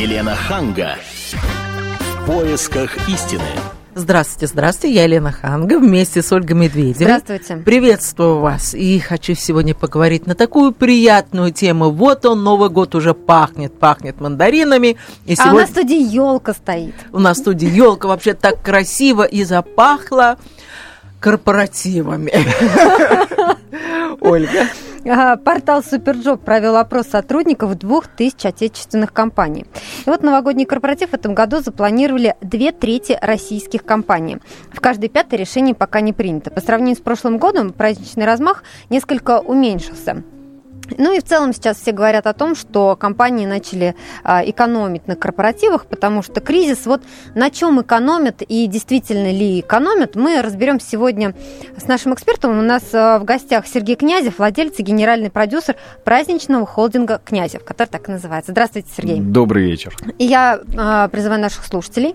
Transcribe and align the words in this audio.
Елена 0.00 0.34
Ханга. 0.34 0.96
В 1.30 2.26
поисках 2.26 3.06
истины. 3.06 3.44
Здравствуйте, 3.94 4.46
здравствуйте, 4.46 4.94
я 4.94 5.04
Елена 5.04 5.30
Ханга 5.30 5.78
вместе 5.78 6.22
с 6.22 6.32
Ольгой 6.32 6.56
Медведевой. 6.56 7.18
Здравствуйте. 7.18 7.56
Приветствую 7.56 8.38
вас. 8.38 8.72
И 8.72 8.98
хочу 8.98 9.34
сегодня 9.34 9.74
поговорить 9.74 10.26
на 10.26 10.34
такую 10.34 10.72
приятную 10.72 11.52
тему. 11.52 11.90
Вот 11.90 12.24
он, 12.24 12.42
Новый 12.42 12.70
год 12.70 12.94
уже 12.94 13.12
пахнет, 13.12 13.78
пахнет 13.78 14.22
мандаринами. 14.22 14.96
И 15.26 15.34
а 15.34 15.36
сегодня... 15.36 15.52
у 15.52 15.56
нас 15.58 15.68
в 15.68 15.72
студии 15.72 16.02
елка 16.02 16.54
стоит. 16.54 16.94
У 17.12 17.18
нас 17.18 17.36
в 17.36 17.40
студии 17.40 17.68
елка 17.68 18.08
вообще 18.08 18.32
так 18.32 18.62
красиво 18.62 19.24
и 19.24 19.44
запахло 19.44 20.38
корпоративами. 21.20 22.32
Ольга. 24.22 24.66
Портал 25.02 25.82
SuperJob 25.82 26.44
провел 26.44 26.76
опрос 26.76 27.06
сотрудников 27.06 27.78
двух 27.78 28.06
тысяч 28.06 28.44
отечественных 28.44 29.12
компаний. 29.12 29.64
И 30.04 30.10
вот 30.10 30.22
новогодний 30.22 30.66
корпоратив 30.66 31.10
в 31.10 31.14
этом 31.14 31.34
году 31.34 31.60
запланировали 31.60 32.36
две 32.40 32.72
трети 32.72 33.18
российских 33.20 33.84
компаний. 33.84 34.38
В 34.72 34.80
каждой 34.80 35.08
пятой 35.08 35.38
решение 35.38 35.74
пока 35.74 36.00
не 36.00 36.12
принято. 36.12 36.50
По 36.50 36.60
сравнению 36.60 36.96
с 36.96 37.00
прошлым 37.00 37.38
годом 37.38 37.72
праздничный 37.72 38.26
размах 38.26 38.62
несколько 38.90 39.40
уменьшился. 39.40 40.22
Ну 40.98 41.12
и 41.14 41.20
в 41.20 41.24
целом 41.24 41.52
сейчас 41.52 41.78
все 41.78 41.92
говорят 41.92 42.26
о 42.26 42.32
том, 42.32 42.54
что 42.54 42.96
компании 42.96 43.46
начали 43.46 43.94
а, 44.24 44.42
экономить 44.44 45.06
на 45.06 45.16
корпоративах, 45.16 45.86
потому 45.86 46.22
что 46.22 46.40
кризис, 46.40 46.86
вот 46.86 47.02
на 47.34 47.50
чем 47.50 47.80
экономят 47.80 48.42
и 48.42 48.66
действительно 48.66 49.30
ли 49.30 49.60
экономят, 49.60 50.16
мы 50.16 50.42
разберем 50.42 50.80
сегодня 50.80 51.34
с 51.76 51.86
нашим 51.86 52.14
экспертом. 52.14 52.58
У 52.58 52.62
нас 52.62 52.82
а, 52.92 53.18
в 53.18 53.24
гостях 53.24 53.66
Сергей 53.66 53.96
Князев, 53.96 54.38
владелец 54.38 54.74
и 54.78 54.82
генеральный 54.82 55.30
продюсер 55.30 55.76
праздничного 56.04 56.66
холдинга 56.66 57.20
«Князев», 57.24 57.64
который 57.64 57.88
так 57.88 58.08
и 58.08 58.12
называется. 58.12 58.52
Здравствуйте, 58.52 58.88
Сергей. 58.96 59.20
Добрый 59.20 59.64
вечер. 59.64 59.96
И 60.18 60.24
я 60.24 60.60
а, 60.76 61.08
призываю 61.08 61.40
наших 61.40 61.64
слушателей 61.64 62.14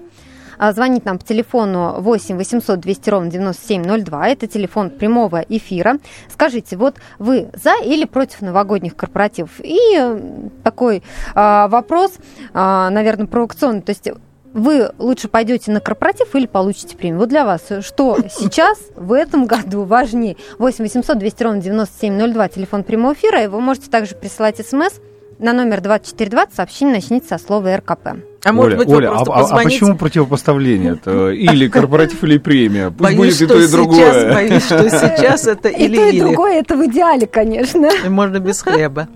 звонить 0.60 1.06
нам 1.06 1.18
по 1.18 1.26
телефону 1.26 1.96
8 2.00 2.38
800 2.38 2.80
200 2.80 3.10
ровно 3.10 3.32
9702. 3.32 4.28
Это 4.28 4.48
телефон 4.48 4.90
прямого 4.90 5.44
эфира. 5.48 5.98
Скажите, 6.30 6.78
вот 6.78 6.96
вы 7.20 7.50
за 7.54 7.76
или 7.84 8.06
против 8.06 8.42
новогодних 8.42 8.96
корпоративов? 8.96 9.52
И 9.60 10.20
такой 10.64 11.04
а, 11.34 11.68
вопрос, 11.68 12.14
а, 12.54 12.90
наверное, 12.90 13.28
провокационный. 13.28 13.82
То 13.82 13.92
есть 13.92 14.10
вы 14.56 14.90
лучше 15.00 15.28
пойдете 15.28 15.72
на 15.72 15.82
корпоратив 15.82 16.34
или 16.34 16.46
получите 16.46 16.96
премию? 16.96 17.20
Вот 17.20 17.30
для 17.30 17.44
вас 17.44 17.64
что 17.82 18.18
сейчас 18.32 18.80
в 18.96 19.12
этом 19.12 19.46
году 19.46 19.84
важнее? 19.84 20.38
8 20.60 20.84
800 20.84 21.18
200 21.18 21.44
ровно 21.44 21.62
9702, 21.62 22.48
телефон 22.48 22.84
прямого 22.84 23.14
эфира, 23.14 23.44
и 23.44 23.48
вы 23.48 23.60
можете 23.60 23.90
также 23.90 24.16
присылать 24.16 24.66
смс 24.66 25.00
на 25.40 25.54
номер 25.54 25.82
2420 25.82 26.56
сообщение 26.56 26.96
начните 26.96 27.28
со 27.28 27.38
слова 27.38 27.76
РКП. 27.76 28.08
А 28.44 28.54
может 28.54 28.78
быть, 28.78 28.88
Оля, 28.90 29.12
а, 29.12 29.24
а, 29.28 29.48
а 29.50 29.64
почему 29.64 29.98
противопоставление? 29.98 30.94
Это 30.94 31.32
или 31.32 31.68
корпоратив, 31.68 32.24
или 32.24 32.38
премия? 32.38 32.92
Пусть 32.92 33.02
боюсь, 33.02 33.40
будет 33.40 33.42
и 33.42 33.54
то, 33.54 33.60
и 33.60 33.68
другое. 33.68 34.12
Сейчас, 34.12 34.34
боюсь, 34.34 34.66
что 34.66 34.90
сейчас 34.90 35.48
это 35.48 35.70
или 35.70 35.96
И 35.96 35.98
то, 35.98 36.06
и 36.10 36.20
другое, 36.20 36.60
это 36.60 36.78
в 36.78 36.86
идеале, 36.86 37.26
конечно. 37.26 37.90
Можно 38.08 38.40
без 38.40 38.62
хлеба. 38.62 39.08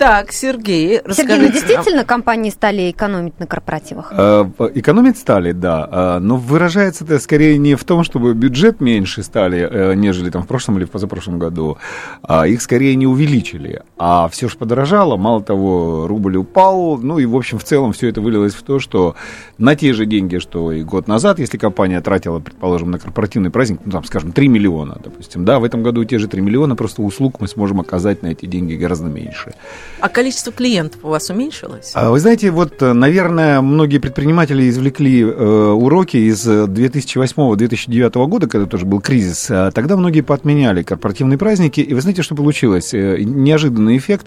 Так, 0.00 0.32
Сергей, 0.32 1.02
расскажите. 1.04 1.34
Сергей, 1.34 1.46
ну 1.46 1.52
действительно 1.52 2.04
компании 2.06 2.48
стали 2.48 2.90
экономить 2.90 3.38
на 3.38 3.46
корпоративах? 3.46 4.10
Э, 4.16 4.46
экономить 4.74 5.18
стали, 5.18 5.52
да. 5.52 5.88
Э, 5.92 6.18
но 6.20 6.38
выражается 6.38 7.04
это 7.04 7.18
скорее 7.18 7.58
не 7.58 7.74
в 7.74 7.84
том, 7.84 8.02
чтобы 8.02 8.32
бюджет 8.32 8.80
меньше 8.80 9.22
стали, 9.22 9.68
э, 9.70 9.94
нежели 9.94 10.30
там 10.30 10.44
в 10.44 10.46
прошлом 10.46 10.78
или 10.78 10.86
в 10.86 10.90
позапрошлом 10.90 11.38
году. 11.38 11.76
А 12.22 12.46
их 12.46 12.62
скорее 12.62 12.94
не 12.94 13.06
увеличили. 13.06 13.82
А 13.98 14.30
все 14.30 14.48
же 14.48 14.56
подорожало. 14.56 15.18
Мало 15.18 15.42
того, 15.42 16.06
рубль 16.06 16.38
упал. 16.38 16.96
Ну 16.96 17.18
и, 17.18 17.26
в 17.26 17.36
общем, 17.36 17.58
в 17.58 17.64
целом 17.64 17.92
все 17.92 18.08
это 18.08 18.22
вылилось 18.22 18.54
в 18.54 18.62
то, 18.62 18.78
что 18.78 19.16
на 19.58 19.76
те 19.76 19.92
же 19.92 20.06
деньги, 20.06 20.38
что 20.38 20.72
и 20.72 20.82
год 20.82 21.08
назад, 21.08 21.38
если 21.38 21.58
компания 21.58 22.00
тратила, 22.00 22.38
предположим, 22.38 22.90
на 22.90 22.98
корпоративный 22.98 23.50
праздник, 23.50 23.80
ну 23.84 23.92
там, 23.92 24.04
скажем, 24.04 24.32
3 24.32 24.48
миллиона, 24.48 24.98
допустим, 25.04 25.44
да, 25.44 25.58
в 25.58 25.64
этом 25.64 25.82
году 25.82 26.02
те 26.04 26.18
же 26.18 26.26
3 26.26 26.40
миллиона, 26.40 26.74
просто 26.74 27.02
услуг 27.02 27.38
мы 27.40 27.48
сможем 27.48 27.80
оказать 27.80 28.22
на 28.22 28.28
эти 28.28 28.46
деньги 28.46 28.76
гораздо 28.76 29.08
меньше. 29.08 29.52
А 29.98 30.08
количество 30.08 30.52
клиентов 30.52 31.00
у 31.02 31.08
вас 31.08 31.28
уменьшилось? 31.30 31.92
А, 31.94 32.10
вы 32.10 32.20
знаете, 32.20 32.50
вот, 32.50 32.80
э, 32.80 32.92
наверное, 32.92 33.60
многие 33.60 33.98
предприниматели 33.98 34.68
извлекли 34.68 35.22
э, 35.22 35.26
уроки 35.26 36.16
из 36.16 36.46
2008-2009 36.46 38.26
года, 38.26 38.48
когда 38.48 38.66
тоже 38.66 38.86
был 38.86 39.00
кризис. 39.00 39.48
А 39.50 39.70
тогда 39.70 39.96
многие 39.96 40.22
поотменяли 40.22 40.82
корпоративные 40.82 41.38
праздники. 41.38 41.80
И 41.80 41.92
вы 41.92 42.00
знаете, 42.00 42.22
что 42.22 42.34
получилось? 42.34 42.94
Э, 42.94 43.18
неожиданный 43.20 43.96
эффект. 43.96 44.26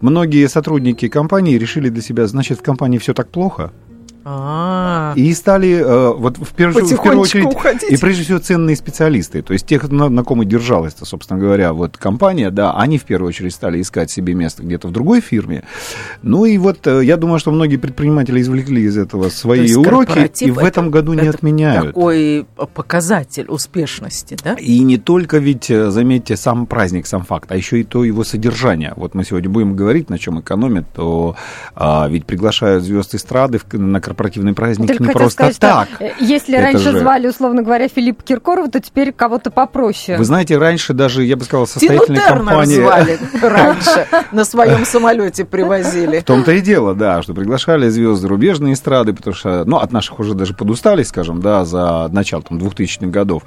Многие 0.00 0.46
сотрудники 0.48 1.08
компании 1.08 1.56
решили 1.56 1.88
для 1.88 2.02
себя, 2.02 2.26
значит, 2.26 2.58
в 2.58 2.62
компании 2.62 2.98
все 2.98 3.14
так 3.14 3.28
плохо. 3.28 3.72
А-а-а. 4.24 5.12
И 5.16 5.32
стали 5.34 5.72
э, 5.72 6.12
вот 6.14 6.38
в 6.38 6.52
первую, 6.54 6.86
в 6.86 7.02
первую 7.02 7.20
очередь 7.20 7.44
уходить. 7.44 7.90
и 7.90 7.96
прежде 7.96 8.24
всего 8.24 8.38
ценные 8.38 8.76
специалисты, 8.76 9.42
то 9.42 9.52
есть 9.52 9.66
тех, 9.66 9.90
на, 9.90 10.08
на 10.08 10.24
ком 10.24 10.42
и 10.42 10.46
держалась, 10.46 10.94
собственно 11.02 11.38
говоря, 11.38 11.72
вот 11.72 11.98
компания, 11.98 12.50
да, 12.50 12.72
они 12.72 12.98
в 12.98 13.04
первую 13.04 13.28
очередь 13.28 13.52
стали 13.52 13.80
искать 13.80 14.10
себе 14.10 14.34
место 14.34 14.62
где-то 14.62 14.88
в 14.88 14.92
другой 14.92 15.20
фирме. 15.20 15.64
Ну 16.22 16.44
и 16.44 16.56
вот 16.58 16.86
э, 16.86 17.04
я 17.04 17.16
думаю, 17.16 17.38
что 17.38 17.50
многие 17.50 17.76
предприниматели 17.76 18.40
извлекли 18.40 18.82
из 18.82 18.96
этого 18.96 19.28
свои 19.28 19.74
уроки 19.74 20.30
и 20.40 20.50
в 20.50 20.58
этом 20.58 20.90
году 20.90 21.12
не 21.12 21.28
отменяют. 21.28 21.88
Такой 21.88 22.46
показатель 22.74 23.46
успешности, 23.48 24.36
да? 24.42 24.54
И 24.54 24.78
не 24.80 24.96
только 24.96 25.38
ведь, 25.38 25.70
э, 25.70 25.90
заметьте, 25.90 26.36
сам 26.36 26.66
праздник, 26.66 27.06
сам 27.06 27.24
факт, 27.24 27.52
а 27.52 27.56
еще 27.56 27.80
и 27.80 27.84
то 27.84 28.04
его 28.04 28.24
содержание. 28.24 28.94
Вот 28.96 29.14
мы 29.14 29.24
сегодня 29.24 29.50
будем 29.50 29.76
говорить, 29.76 30.08
на 30.10 30.18
чем 30.18 30.40
экономят, 30.40 30.86
то 30.94 31.36
а, 31.74 32.08
ведь 32.08 32.26
приглашают 32.26 32.84
звезд 32.84 33.14
эстрады 33.14 33.60
на 33.72 34.00
корпоративный 34.14 34.54
праздник 34.54 34.88
Только 34.88 35.02
не 35.02 35.10
просто 35.10 35.30
сказать, 35.30 35.58
так. 35.58 35.88
Что, 35.88 36.04
э, 36.04 36.12
если 36.20 36.54
Это 36.54 36.64
раньше 36.64 36.90
же... 36.92 36.98
звали, 37.00 37.26
условно 37.26 37.62
говоря, 37.62 37.88
Филипп 37.88 38.22
Киркорова, 38.22 38.70
то 38.70 38.80
теперь 38.80 39.12
кого-то 39.12 39.50
попроще. 39.50 40.16
Вы 40.16 40.24
знаете, 40.24 40.56
раньше 40.56 40.92
даже, 40.94 41.24
я 41.24 41.36
бы 41.36 41.44
сказал, 41.44 41.66
состоятельные 41.66 42.22
компании... 42.22 42.76
звали 42.76 43.18
раньше, 43.42 44.06
на 44.30 44.44
своем 44.44 44.84
самолете 44.84 45.44
привозили. 45.44 46.20
В 46.20 46.24
том-то 46.24 46.52
и 46.52 46.60
дело, 46.60 46.94
да, 46.94 47.22
что 47.22 47.34
приглашали 47.34 47.88
звезды 47.88 48.14
зарубежные 48.24 48.74
эстрады, 48.74 49.12
потому 49.12 49.34
что, 49.34 49.64
ну, 49.64 49.78
от 49.78 49.92
наших 49.92 50.20
уже 50.20 50.34
даже 50.34 50.54
подустали, 50.54 51.02
скажем, 51.02 51.40
да, 51.40 51.64
за 51.64 52.08
начало 52.12 52.42
там 52.42 52.58
2000-х 52.58 53.06
годов. 53.08 53.42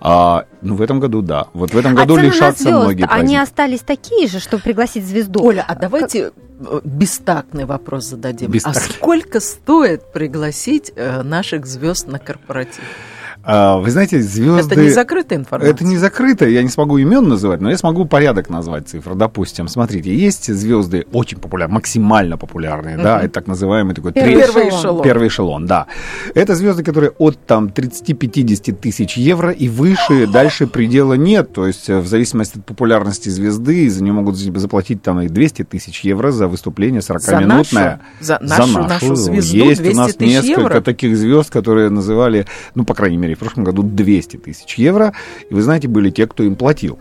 А, 0.00 0.44
ну, 0.60 0.74
в 0.74 0.82
этом 0.82 1.00
году, 1.00 1.22
да. 1.22 1.46
Вот 1.54 1.72
в 1.72 1.76
этом 1.76 1.94
году 1.94 2.16
а 2.16 2.20
лишатся 2.20 2.68
многие 2.68 3.06
праздники. 3.06 3.24
Они 3.24 3.38
остались 3.38 3.80
такие 3.80 4.28
же, 4.28 4.38
чтобы 4.38 4.62
пригласить 4.62 5.06
звезду? 5.06 5.42
Оля, 5.42 5.64
а 5.66 5.74
давайте 5.74 6.32
бестактный 6.84 7.64
вопрос 7.64 8.04
зададим. 8.06 8.50
Бестактный. 8.50 8.82
А 8.82 8.92
сколько 8.92 9.40
стоит 9.40 10.09
пригласить 10.12 10.92
э, 10.94 11.22
наших 11.22 11.66
звезд 11.66 12.06
на 12.06 12.18
корпоратив? 12.18 12.84
А, 13.42 13.78
вы 13.78 13.90
знаете, 13.90 14.20
звезды... 14.20 14.74
Это 14.74 14.82
не 14.82 14.90
закрытая 14.90 15.38
информация. 15.38 15.74
Это 15.74 15.84
не 15.84 15.96
закрытая, 15.96 16.50
я 16.50 16.62
не 16.62 16.68
смогу 16.68 16.98
имен 16.98 17.28
называть, 17.28 17.60
но 17.60 17.70
я 17.70 17.78
смогу 17.78 18.04
порядок 18.04 18.50
назвать 18.50 18.88
цифр. 18.88 19.14
Допустим, 19.14 19.68
смотрите, 19.68 20.14
есть 20.14 20.52
звезды 20.52 21.06
очень 21.12 21.38
популярные, 21.38 21.74
максимально 21.74 22.36
популярные, 22.36 22.96
uh-huh. 22.96 23.02
да, 23.02 23.20
это 23.20 23.32
так 23.32 23.46
называемый 23.46 23.94
такой... 23.94 24.12
Первый, 24.12 24.34
третий, 24.34 24.50
эшелон. 24.50 24.68
эшелон. 24.68 25.02
Первый 25.02 25.28
эшелон, 25.28 25.66
да. 25.66 25.86
Это 26.34 26.54
звезды, 26.54 26.84
которые 26.84 27.12
от 27.18 27.38
там 27.46 27.66
30-50 27.66 28.74
тысяч 28.74 29.16
евро 29.16 29.50
и 29.50 29.68
выше, 29.68 30.26
дальше 30.26 30.66
предела 30.66 31.14
нет. 31.14 31.52
То 31.52 31.66
есть 31.66 31.88
в 31.88 32.06
зависимости 32.06 32.58
от 32.58 32.66
популярности 32.66 33.30
звезды, 33.30 33.88
за 33.88 34.02
нее 34.02 34.12
могут 34.12 34.36
заплатить 34.36 35.02
там 35.02 35.20
и 35.20 35.28
200 35.28 35.64
тысяч 35.64 36.00
евро 36.00 36.30
за 36.30 36.46
выступление 36.46 37.00
40-минутное. 37.00 38.00
За 38.20 38.38
нашу, 38.40 38.46
за 38.50 38.56
нашу, 38.56 38.72
за 38.72 38.80
нашу 38.80 39.14
звезду 39.14 39.56
Есть 39.56 39.86
у 39.86 39.96
нас 39.96 40.20
несколько 40.20 40.60
евро? 40.60 40.80
таких 40.80 41.16
звезд, 41.16 41.50
которые 41.50 41.88
называли, 41.90 42.46
ну, 42.74 42.84
по 42.84 42.94
крайней 42.94 43.16
мере, 43.16 43.29
мере, 43.30 43.36
в 43.36 43.40
прошлом 43.40 43.64
году 43.64 43.82
200 43.82 44.36
тысяч 44.38 44.74
евро. 44.74 45.12
И 45.48 45.54
вы 45.54 45.62
знаете, 45.62 45.88
были 45.88 46.10
те, 46.10 46.26
кто 46.26 46.42
им 46.42 46.56
платил. 46.56 46.98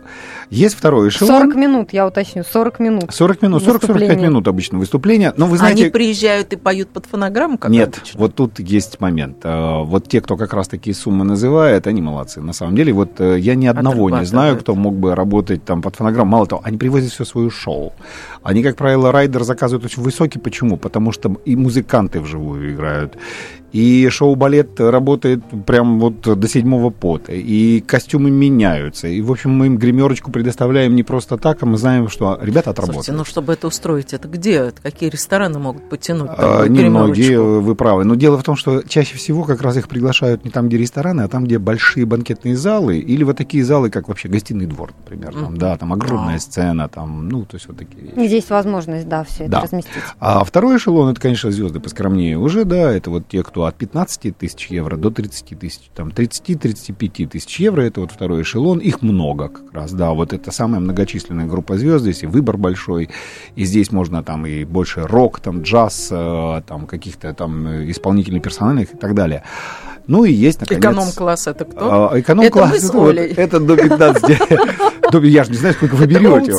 Есть 0.50 0.76
второй 0.76 1.10
эшелон. 1.10 1.44
40 1.44 1.56
минут, 1.56 1.94
я 1.94 2.08
уточню, 2.08 2.44
40 2.44 2.80
минут. 2.80 3.14
40 3.14 3.42
минут, 3.42 3.64
40-45 3.64 4.20
минут 4.20 4.48
обычно 4.48 4.80
выступление. 4.80 5.34
Но 5.38 5.46
вы 5.46 5.58
знаете... 5.58 5.84
Они 5.84 5.92
приезжают 5.92 6.54
и 6.54 6.56
поют 6.56 6.90
под 6.90 7.06
фонограмму, 7.06 7.58
как 7.58 7.70
Нет, 7.72 7.98
обычно? 7.98 8.20
вот 8.20 8.36
тут 8.36 8.60
есть 8.60 9.00
момент. 9.00 9.38
А, 9.44 9.84
вот 9.84 10.08
те, 10.08 10.22
кто 10.22 10.38
как 10.38 10.54
раз 10.54 10.68
такие 10.68 10.96
суммы 10.96 11.24
называет, 11.24 11.86
они 11.88 12.02
молодцы. 12.02 12.42
На 12.42 12.54
самом 12.54 12.76
деле, 12.76 12.94
вот 12.94 13.20
э, 13.20 13.38
я 13.40 13.56
ни 13.56 13.68
одного 13.68 14.10
не 14.10 14.26
знаю, 14.26 14.58
кто 14.58 14.76
мог 14.76 14.96
бы 14.96 15.16
работать 15.16 15.64
там 15.66 15.82
под 15.82 15.96
фонограмму. 15.96 16.32
Мало 16.32 16.48
того, 16.48 16.62
они 16.64 16.78
привозят 16.78 17.12
все 17.12 17.26
свое 17.26 17.50
шоу. 17.50 17.94
Они, 18.44 18.64
как 18.64 18.76
правило, 18.76 19.12
райдер 19.12 19.44
заказывают 19.44 19.86
очень 19.86 20.02
высокий. 20.02 20.40
Почему? 20.40 20.78
Потому 20.78 21.12
что 21.12 21.36
и 21.46 21.56
музыканты 21.56 22.22
вживую 22.22 22.74
играют, 22.74 23.18
и 23.72 24.08
шоу-балет 24.10 24.80
работает 24.80 25.42
прям 25.66 26.00
вот 26.00 26.22
до 26.22 26.48
седьмого 26.48 26.90
пота, 26.90 27.34
и 27.34 27.82
костюмы 27.82 28.32
меняются, 28.32 29.08
и, 29.08 29.22
в 29.22 29.32
общем, 29.32 29.52
мы 29.52 29.68
им 29.68 29.78
гримерочку 29.78 30.32
предоставляем 30.32 30.96
не 30.96 31.04
просто 31.04 31.38
так, 31.38 31.62
а 31.64 31.66
мы 31.66 31.78
знаем, 31.78 32.10
что 32.10 32.38
ребята 32.42 32.72
отработают. 32.72 33.06
Слушайте, 33.06 33.18
ну, 33.18 33.26
чтобы 33.26 33.54
это 33.54 33.68
устроить, 33.68 34.14
это 34.14 34.28
где? 34.28 34.72
Какие 34.82 35.10
рестораны 35.10 35.60
могут 35.60 35.90
потянуть 35.90 36.30
а, 36.38 36.68
Немногие, 36.68 37.40
вы 37.42 37.76
правы. 37.76 38.04
Но 38.04 38.16
дело 38.16 38.38
в 38.38 38.44
том, 38.44 38.56
что 38.56 38.82
чаще 38.88 39.18
всего 39.18 39.44
как 39.44 39.62
раз 39.62 39.78
их 39.78 39.88
приглашают 39.88 40.46
не 40.46 40.52
там, 40.52 40.68
где 40.68 40.78
рестораны, 40.78 41.22
а 41.22 41.28
там, 41.28 41.46
где 41.46 41.60
большие 41.60 42.06
банкетные 42.06 42.56
залы, 42.56 42.98
или 42.98 43.24
вот 43.24 43.38
такие 43.38 43.64
залы, 43.64 43.90
как 43.90 44.08
вообще 44.08 44.28
гостиный 44.28 44.66
двор, 44.66 44.94
например. 44.98 45.34
Там, 45.34 45.58
да, 45.58 45.78
там 45.78 45.94
огромная 45.94 46.36
а. 46.36 46.40
сцена, 46.40 46.90
там, 46.90 47.30
ну, 47.30 47.46
то 47.46 47.56
есть 47.56 47.68
вот 47.68 47.78
такие 47.78 48.04
вещи. 48.04 48.28
Здесь 48.28 48.50
возможность, 48.50 49.08
да, 49.08 49.24
все 49.24 49.44
это 49.44 49.52
да. 49.52 49.62
разместить. 49.62 49.94
А 50.20 50.44
второй 50.44 50.78
эшелон, 50.78 51.12
это, 51.12 51.22
конечно, 51.22 51.52
звезды 51.52 51.80
поскромнее 51.80 52.38
уже, 52.38 52.66
да, 52.66 52.92
это 52.92 53.10
вот 53.10 53.28
те, 53.28 53.44
кто 53.44 53.59
от 53.68 53.76
15 53.76 54.38
тысяч 54.38 54.68
евро 54.68 54.98
до 54.98 55.10
30 55.10 55.60
тысяч, 55.60 55.90
там, 55.96 56.10
30-35 56.10 57.28
тысяч 57.28 57.60
евро, 57.60 57.82
это 57.82 58.02
вот 58.02 58.12
второй 58.12 58.42
эшелон, 58.42 58.80
их 58.80 59.02
много 59.02 59.50
как 59.50 59.74
раз, 59.74 59.92
да, 59.94 60.12
вот 60.12 60.34
это 60.34 60.52
самая 60.52 60.80
многочисленная 60.80 61.48
группа 61.48 61.78
звезд, 61.78 62.04
здесь 62.04 62.24
и 62.24 62.28
выбор 62.28 62.58
большой, 62.58 63.10
и 63.56 63.66
здесь 63.66 63.92
можно 63.92 64.24
там 64.24 64.46
и 64.46 64.64
больше 64.64 65.06
рок, 65.06 65.40
там, 65.40 65.62
джаз, 65.62 66.10
э, 66.12 66.62
там, 66.68 66.88
каких-то 66.88 67.34
там 67.34 67.68
исполнительных 67.90 68.44
персональных 68.44 68.94
и 68.94 68.98
так 68.98 69.16
далее. 69.16 69.44
Ну 70.08 70.26
и 70.26 70.34
есть, 70.34 70.62
наконец... 70.62 70.84
Эконом-класс 70.84 71.48
это 71.48 71.66
кто? 71.66 72.10
А, 72.12 72.20
эконом-класс 72.20 72.84
это, 72.84 72.98
вот, 72.98 73.16
это 73.16 73.60
до 73.60 73.78
15. 73.78 74.24
Я 75.14 75.44
же 75.44 75.52
не 75.52 75.58
знаю, 75.58 75.74
сколько 75.76 75.96
вы 75.96 76.06
берете. 76.08 76.54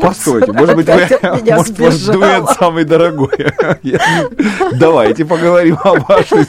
Постойте, 0.00 0.52
может 0.52 0.76
быть, 0.76 0.86
вы, 0.86 1.08
может, 1.54 1.78
ваш 1.78 2.00
дуэт 2.00 2.44
самый 2.58 2.84
дорогой. 2.84 3.30
Давайте 4.72 5.24
поговорим 5.24 5.78
о 5.82 5.94
вашей... 6.00 6.46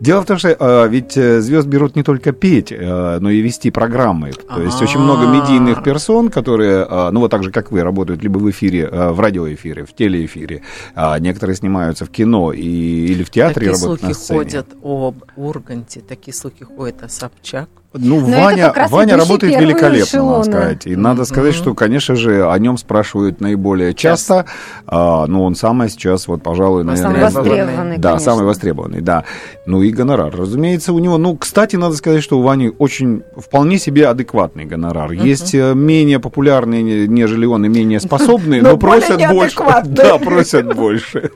Дело 0.00 0.22
в 0.22 0.24
том, 0.24 0.38
что 0.38 0.56
э, 0.58 0.88
ведь 0.88 1.12
звезд 1.12 1.66
берут 1.66 1.94
не 1.94 2.02
только 2.02 2.32
петь, 2.32 2.72
э, 2.72 3.18
но 3.20 3.28
и 3.28 3.42
вести 3.42 3.70
программы. 3.70 4.32
То 4.32 4.62
есть 4.62 4.80
очень 4.80 4.98
много 4.98 5.26
медийных 5.26 5.82
персон, 5.82 6.30
которые, 6.30 6.86
э, 6.88 7.10
ну 7.10 7.20
вот 7.20 7.30
так 7.30 7.44
же, 7.44 7.50
как 7.52 7.70
вы, 7.70 7.82
работают 7.82 8.22
либо 8.22 8.38
в 8.38 8.48
эфире, 8.50 8.88
э, 8.90 9.10
в 9.10 9.20
радиоэфире, 9.20 9.84
в 9.84 9.94
телеэфире. 9.94 10.62
А 10.94 11.18
некоторые 11.18 11.54
снимаются 11.54 12.06
в 12.06 12.10
кино 12.10 12.50
и, 12.54 12.62
или 12.62 13.22
в 13.22 13.28
театре 13.28 13.66
такие 13.66 13.72
работают 13.72 14.02
на 14.02 14.14
сцене. 14.14 14.38
Такие 14.38 14.62
слухи 14.62 14.66
ходят 14.66 14.76
об 14.82 15.24
Урганте, 15.36 16.00
такие 16.00 16.34
слухи 16.34 16.64
ходят 16.64 17.02
о 17.02 17.08
Собчак. 17.10 17.68
Ну, 17.92 18.20
Но 18.20 18.44
Ваня, 18.44 18.72
Ваня 18.88 19.16
работает 19.16 19.60
великолепно, 19.60 20.04
эшелоны. 20.04 20.30
надо 20.36 20.44
сказать. 20.44 20.86
И 20.86 20.94
надо 20.94 21.24
сказать, 21.24 21.54
что, 21.54 21.74
конечно 21.74 22.14
же, 22.14 22.48
о 22.48 22.56
нем 22.56 22.78
спрашивают 22.78 23.40
наиболее 23.40 23.94
часто. 23.94 24.46
А, 24.86 25.26
но 25.26 25.44
он 25.44 25.56
самый 25.56 25.88
сейчас, 25.88 26.28
вот, 26.28 26.40
пожалуй, 26.40 26.84
наверное... 26.84 27.28
Самый 27.30 27.48
востребованный, 27.48 27.98
Да, 27.98 28.10
конечно. 28.10 28.32
самый 28.32 28.46
востребованный, 28.46 29.00
да. 29.00 29.24
Ну 29.66 29.82
и 29.82 29.90
гонорар, 29.90 30.32
разумеется, 30.32 30.92
у 30.92 31.00
него... 31.00 31.18
Ну, 31.18 31.36
кстати, 31.36 31.74
надо 31.74 31.96
сказать, 31.96 32.22
что 32.22 32.38
у 32.38 32.42
Вани 32.42 32.70
очень 32.78 33.24
вполне 33.36 33.76
себе 33.76 34.06
адекватный 34.06 34.66
гонорар. 34.66 35.10
Uh-huh. 35.10 35.26
Есть 35.26 35.52
э, 35.56 35.74
менее 35.74 36.20
популярные, 36.20 37.08
нежели 37.08 37.44
он, 37.44 37.64
и 37.64 37.68
менее 37.68 37.98
способные, 38.00 38.62
но, 38.62 38.70
но 38.72 38.76
просят 38.78 39.20
больше. 39.30 39.58
Да, 39.86 40.18
просят 40.18 40.76
больше. 40.76 41.30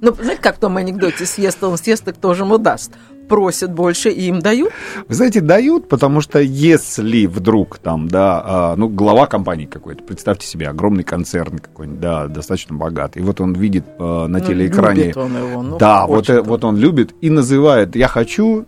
Ну, 0.00 0.14
знаете, 0.14 0.40
как 0.40 0.56
в 0.56 0.60
том 0.60 0.76
анекдоте, 0.76 1.26
съест 1.26 1.62
он 1.64 1.76
съест, 1.76 2.06
и 2.06 2.12
кто 2.12 2.32
же 2.34 2.44
ему 2.44 2.58
даст? 2.58 2.92
Просят 3.28 3.72
больше, 3.72 4.10
и 4.10 4.28
им 4.28 4.40
дают? 4.40 4.72
Вы 5.08 5.14
знаете, 5.14 5.40
дают, 5.40 5.88
потому 5.88 6.20
что 6.20 6.40
если 6.40 7.26
вдруг 7.26 7.78
там, 7.78 8.08
да, 8.08 8.42
а, 8.44 8.76
ну, 8.76 8.88
глава 8.88 9.26
компании 9.26 9.66
какой-то, 9.66 10.02
представьте 10.02 10.46
себе, 10.46 10.68
огромный 10.68 11.04
концерн 11.04 11.58
какой-нибудь, 11.58 12.00
да, 12.00 12.26
достаточно 12.26 12.76
богатый, 12.76 13.18
и 13.18 13.22
вот 13.22 13.40
он 13.40 13.54
видит 13.54 13.84
э, 13.98 14.02
на 14.02 14.26
ну, 14.28 14.40
телеэкране... 14.40 15.02
Любит 15.02 15.16
он 15.16 15.36
его, 15.36 15.62
ну, 15.62 15.78
Да, 15.78 16.06
вот, 16.06 16.28
э, 16.30 16.40
вот 16.40 16.64
он 16.64 16.76
любит 16.76 17.14
и 17.20 17.30
называет 17.30 17.96
«я 17.96 18.08
хочу 18.08 18.66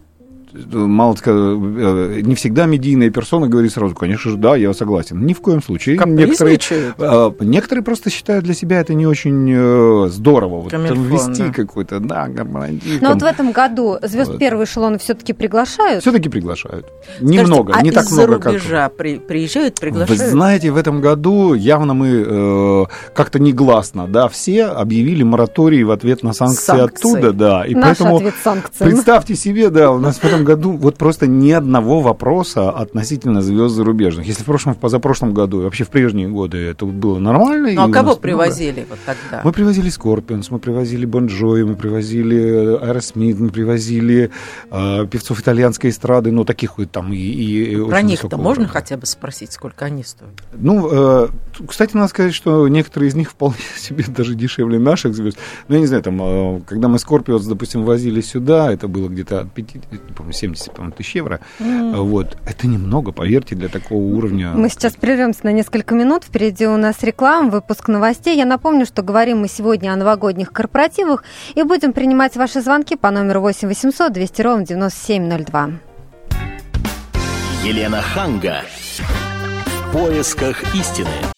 мало 0.52 1.16
э, 1.24 2.20
не 2.22 2.34
всегда 2.34 2.66
медийная 2.66 3.10
персона 3.10 3.48
говорит 3.48 3.72
сразу, 3.72 3.94
конечно 3.94 4.30
же, 4.30 4.36
да, 4.36 4.56
я 4.56 4.72
согласен. 4.72 5.24
Ни 5.24 5.32
в 5.32 5.40
коем 5.40 5.62
случае. 5.62 5.98
Некоторые, 6.06 6.58
э, 6.98 7.30
некоторые 7.40 7.84
просто 7.84 8.10
считают 8.10 8.44
для 8.44 8.54
себя 8.54 8.80
это 8.80 8.94
не 8.94 9.06
очень 9.06 9.50
э, 9.50 10.08
здорово. 10.08 10.60
Вот, 10.60 10.70
там, 10.70 10.84
вести 10.84 11.44
да. 11.44 11.52
какой-то, 11.52 12.00
да, 12.00 12.28
гармонизм. 12.28 12.98
Но 13.00 13.10
вот 13.10 13.22
в 13.22 13.24
этом 13.24 13.52
году 13.52 13.98
звезд 14.02 14.32
вот. 14.32 14.38
первого 14.38 14.64
эшелона 14.64 14.98
все-таки 14.98 15.32
приглашают? 15.32 16.02
Все-таки 16.02 16.28
приглашают. 16.28 16.86
Немного, 17.20 17.72
Скажите, 17.72 17.90
не 17.90 17.96
а 17.96 18.02
так 18.02 18.10
много, 18.10 18.38
как... 18.38 18.52
рубежа 18.52 18.88
при, 18.88 19.18
приезжают, 19.18 19.80
приглашают? 19.80 20.20
Вы 20.20 20.28
знаете, 20.28 20.70
в 20.70 20.76
этом 20.76 21.00
году 21.00 21.54
явно 21.54 21.94
мы 21.94 22.24
э, 22.26 22.84
как-то 23.14 23.38
негласно, 23.38 24.06
да, 24.06 24.28
все 24.28 24.66
объявили 24.66 25.22
мораторий 25.22 25.82
в 25.84 25.90
ответ 25.90 26.22
на 26.22 26.32
санкции, 26.32 26.64
санкции. 26.64 26.84
оттуда, 26.84 27.32
да. 27.32 27.66
И 27.66 27.74
Наш 27.74 27.98
поэтому 27.98 28.16
ответ 28.16 28.34
санкциям. 28.42 28.90
представьте 28.90 29.34
себе, 29.34 29.70
да, 29.70 29.90
у 29.90 29.98
нас 29.98 30.16
в 30.16 30.20
этом 30.38 30.44
году 30.44 30.72
вот 30.72 30.96
просто 30.96 31.26
ни 31.26 31.50
одного 31.50 32.00
вопроса 32.00 32.70
относительно 32.70 33.42
звезд 33.42 33.74
зарубежных. 33.74 34.26
Если 34.26 34.42
в 34.42 34.46
прошлом, 34.46 34.74
в 34.74 34.78
позапрошлом 34.78 35.34
году, 35.34 35.62
вообще 35.62 35.84
в 35.84 35.88
прежние 35.88 36.28
годы 36.28 36.58
это 36.58 36.86
было 36.86 37.18
нормально. 37.18 37.72
Ну, 37.72 37.82
а 37.82 37.90
кого 37.90 38.16
привозили 38.16 38.80
много. 38.80 38.90
вот 38.90 38.98
тогда? 39.04 39.40
Мы 39.44 39.52
привозили 39.52 39.88
Скорпионс, 39.90 40.50
мы 40.50 40.58
привозили 40.58 41.06
Bon 41.06 41.26
Jovi, 41.26 41.62
мы 41.62 41.76
привозили 41.76 42.76
Аэросмит, 42.76 43.38
мы 43.38 43.50
привозили 43.50 44.30
э, 44.70 45.06
певцов 45.06 45.40
итальянской 45.40 45.90
эстрады, 45.90 46.32
ну, 46.32 46.44
таких 46.44 46.78
вот 46.78 46.90
там 46.90 47.12
и... 47.12 47.16
и 47.16 47.84
Про 47.84 48.02
них-то 48.02 48.36
можно 48.36 48.64
уровня. 48.64 48.68
хотя 48.68 48.96
бы 48.96 49.06
спросить, 49.06 49.52
сколько 49.52 49.84
они 49.84 50.04
стоят? 50.04 50.32
Ну, 50.54 50.88
э, 50.90 51.28
кстати, 51.66 51.96
надо 51.96 52.08
сказать, 52.08 52.34
что 52.34 52.68
некоторые 52.68 53.08
из 53.08 53.14
них 53.14 53.30
вполне 53.30 53.56
себе 53.76 54.04
даже 54.06 54.34
дешевле 54.34 54.78
наших 54.78 55.14
звезд. 55.14 55.38
Ну, 55.68 55.74
я 55.74 55.80
не 55.80 55.86
знаю, 55.86 56.02
там, 56.02 56.20
э, 56.20 56.60
когда 56.66 56.88
мы 56.88 56.98
Скорпионс, 56.98 57.46
допустим, 57.46 57.84
возили 57.84 58.20
сюда, 58.20 58.72
это 58.72 58.88
было 58.88 59.08
где-то 59.08 59.40
от 59.40 59.52
50, 59.52 59.82
помню, 60.28 60.32
70 60.32 60.72
по 60.72 60.90
тысяч 60.90 61.16
евро. 61.16 61.40
М-м. 61.58 62.02
Вот. 62.02 62.36
Это 62.46 62.66
немного, 62.66 63.12
поверьте, 63.12 63.54
для 63.54 63.68
такого 63.68 63.98
уровня. 63.98 64.52
Мы 64.54 64.68
сейчас 64.68 64.94
прервемся 64.94 65.40
на 65.44 65.52
несколько 65.52 65.94
минут. 65.94 66.24
Впереди 66.24 66.66
у 66.66 66.76
нас 66.76 67.02
реклама, 67.02 67.50
выпуск 67.50 67.88
новостей. 67.88 68.36
Я 68.36 68.44
напомню, 68.44 68.86
что 68.86 69.02
говорим 69.02 69.38
мы 69.38 69.48
сегодня 69.48 69.92
о 69.92 69.96
новогодних 69.96 70.52
корпоративах 70.52 71.24
и 71.54 71.62
будем 71.62 71.92
принимать 71.92 72.36
ваши 72.36 72.60
звонки 72.60 72.96
по 72.96 73.10
номеру 73.10 73.40
8 73.40 73.68
800 73.68 74.12
200 74.12 74.42
ровно 74.42 74.66
9702. 74.66 75.70
Елена 77.64 78.02
Ханга. 78.02 78.62
В 79.88 79.92
поисках 79.92 80.74
истины. 80.74 81.37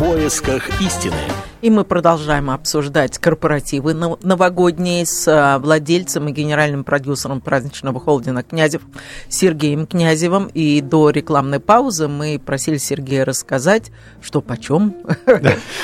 поисках 0.00 0.80
истины. 0.80 1.49
И 1.62 1.68
мы 1.68 1.84
продолжаем 1.84 2.48
обсуждать 2.48 3.18
корпоративы 3.18 3.92
новогодние 3.92 5.04
с 5.04 5.28
а, 5.28 5.58
владельцем 5.58 6.28
и 6.28 6.32
генеральным 6.32 6.84
продюсером 6.84 7.42
праздничного 7.42 8.00
холдинга 8.00 8.42
«Князев» 8.42 8.80
Сергеем 9.28 9.86
Князевым. 9.86 10.46
И 10.54 10.80
до 10.80 11.10
рекламной 11.10 11.60
паузы 11.60 12.08
мы 12.08 12.40
просили 12.42 12.78
Сергея 12.78 13.26
рассказать, 13.26 13.92
что 14.22 14.40
почем. 14.40 14.94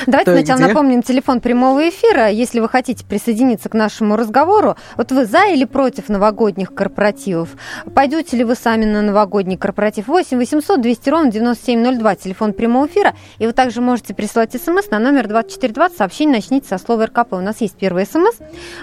Давайте 0.07 0.31
сначала 0.43 0.61
напомним 0.61 1.03
телефон 1.03 1.41
прямого 1.41 1.87
эфира. 1.87 2.27
Если 2.27 2.59
вы 2.59 2.69
хотите 2.69 3.05
присоединиться 3.05 3.69
к 3.69 3.75
нашему 3.75 4.15
разговору, 4.15 4.77
вот 4.97 5.11
вы 5.11 5.27
за 5.27 5.45
или 5.45 5.65
против 5.65 6.09
новогодних 6.09 6.73
корпоративов? 6.73 7.49
Пойдете 7.93 8.35
ли 8.35 8.43
вы 8.43 8.55
сами 8.55 8.85
на 8.85 9.03
новогодний 9.03 9.57
корпоратив? 9.57 10.07
8 10.07 10.39
800 10.39 10.81
200 10.81 11.09
ровно 11.11 11.31
9702, 11.31 12.15
телефон 12.15 12.53
прямого 12.53 12.87
эфира. 12.87 13.13
И 13.37 13.45
вы 13.45 13.53
также 13.53 13.81
можете 13.81 14.15
присылать 14.15 14.59
смс 14.59 14.89
на 14.89 14.97
номер 14.97 15.27
24 15.27 15.66
420 15.67 15.97
сообщение 15.97 16.35
начните 16.35 16.67
со 16.67 16.77
слова 16.77 17.05
РКП. 17.07 17.33
У 17.33 17.41
нас 17.41 17.61
есть 17.61 17.75
первый 17.75 18.05
смс. 18.05 18.37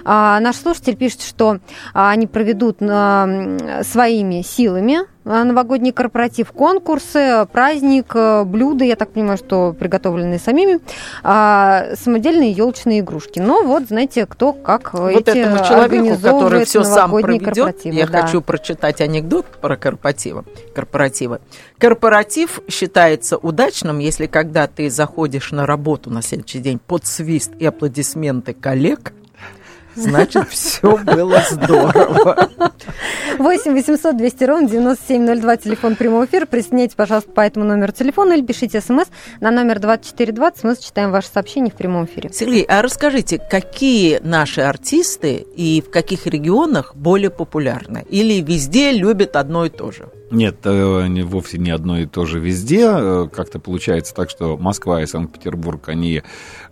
А, 0.05 0.39
наш 0.41 0.57
слушатель 0.57 0.97
пишет, 0.97 1.23
что 1.23 1.59
а, 1.93 2.11
они 2.11 2.27
проведут 2.27 2.79
а, 2.81 3.83
своими 3.83 4.43
силами 4.43 4.99
новогодний 5.25 5.93
корпоратив, 5.93 6.53
конкурсы, 6.53 7.47
праздник, 7.53 8.13
э, 8.15 8.45
блюда, 8.45 8.85
я 8.85 8.97
так 8.97 9.11
понимаю, 9.11 9.39
что 9.39 9.75
приготовленные 9.79 10.39
самими, 10.39 10.81
а, 11.23 11.95
самодельные 11.97 12.53
елочные 12.53 13.01
игрушки. 13.01 13.41
Но 13.41 13.63
вот, 13.63 13.89
знаете, 13.89 14.27
кто 14.27 14.53
как 14.53 14.93
вот 14.93 15.11
эти 15.11 15.39
этому 15.39 15.65
человеку, 15.65 16.21
который 16.21 16.65
все 16.65 16.85
сам 16.85 17.11
проведет, 17.11 17.85
я 17.85 18.07
да. 18.07 18.23
хочу 18.23 18.41
прочитать 18.41 19.01
анекдот 19.01 19.47
про 19.47 19.77
корпоративы. 19.77 20.45
корпоративы. 20.75 21.41
Корпоратив 21.79 22.61
считается 22.69 23.39
удачным, 23.39 23.99
если 23.99 24.27
когда 24.27 24.67
ты 24.67 24.91
заходишь 24.91 25.53
на 25.53 25.67
работу 25.67 26.11
на 26.11 26.23
следующий 26.23 26.59
день 26.59 26.79
под 26.79 27.07
свист 27.07 27.53
и 27.59 27.67
аплодисменты 27.67 28.53
коллег– 28.53 29.13
значит, 29.95 30.49
все 30.49 30.97
было 30.97 31.43
здорово. 31.51 32.51
8 33.39 33.73
800 33.73 34.17
200 34.17 34.45
ровно 34.45 34.69
9702, 34.69 35.57
телефон 35.57 35.97
прямого 35.97 36.25
эфира. 36.27 36.47
Присоединяйтесь, 36.47 36.95
пожалуйста, 36.95 37.31
по 37.31 37.41
этому 37.41 37.65
номеру 37.65 37.93
телефона 37.93 38.35
или 38.35 38.43
пишите 38.43 38.81
смс 38.81 39.07
на 39.41 39.51
номер 39.51 39.81
2420. 39.81 40.65
Мы 40.65 40.77
читаем 40.77 41.11
ваши 41.11 41.29
сообщения 41.29 41.71
в 41.71 41.75
прямом 41.75 42.05
эфире. 42.05 42.31
Сергей, 42.33 42.65
а 42.65 42.83
расскажите, 42.83 43.39
какие 43.39 44.21
наши 44.23 44.61
артисты 44.61 45.45
и 45.57 45.83
в 45.83 45.91
каких 45.91 46.27
регионах 46.27 46.95
более 46.95 47.31
популярны? 47.31 48.05
Или 48.09 48.41
везде 48.41 48.93
любят 48.93 49.37
одно 49.37 49.67
и 49.67 49.71
то 49.71 49.91
же? 49.91 50.09
Нет, 50.31 50.57
э, 50.65 51.07
не, 51.09 51.23
вовсе 51.23 51.59
не 51.59 51.71
одно 51.71 51.99
и 51.99 52.07
то 52.07 52.25
же 52.25 52.41
везде. 52.41 52.87
Э, 52.87 53.29
Как-то 53.31 53.59
получается 53.59 54.15
так, 54.15 54.31
что 54.31 54.57
Москва 54.57 55.03
и 55.03 55.07
Санкт-Петербург, 55.07 55.89
они, 55.89 56.23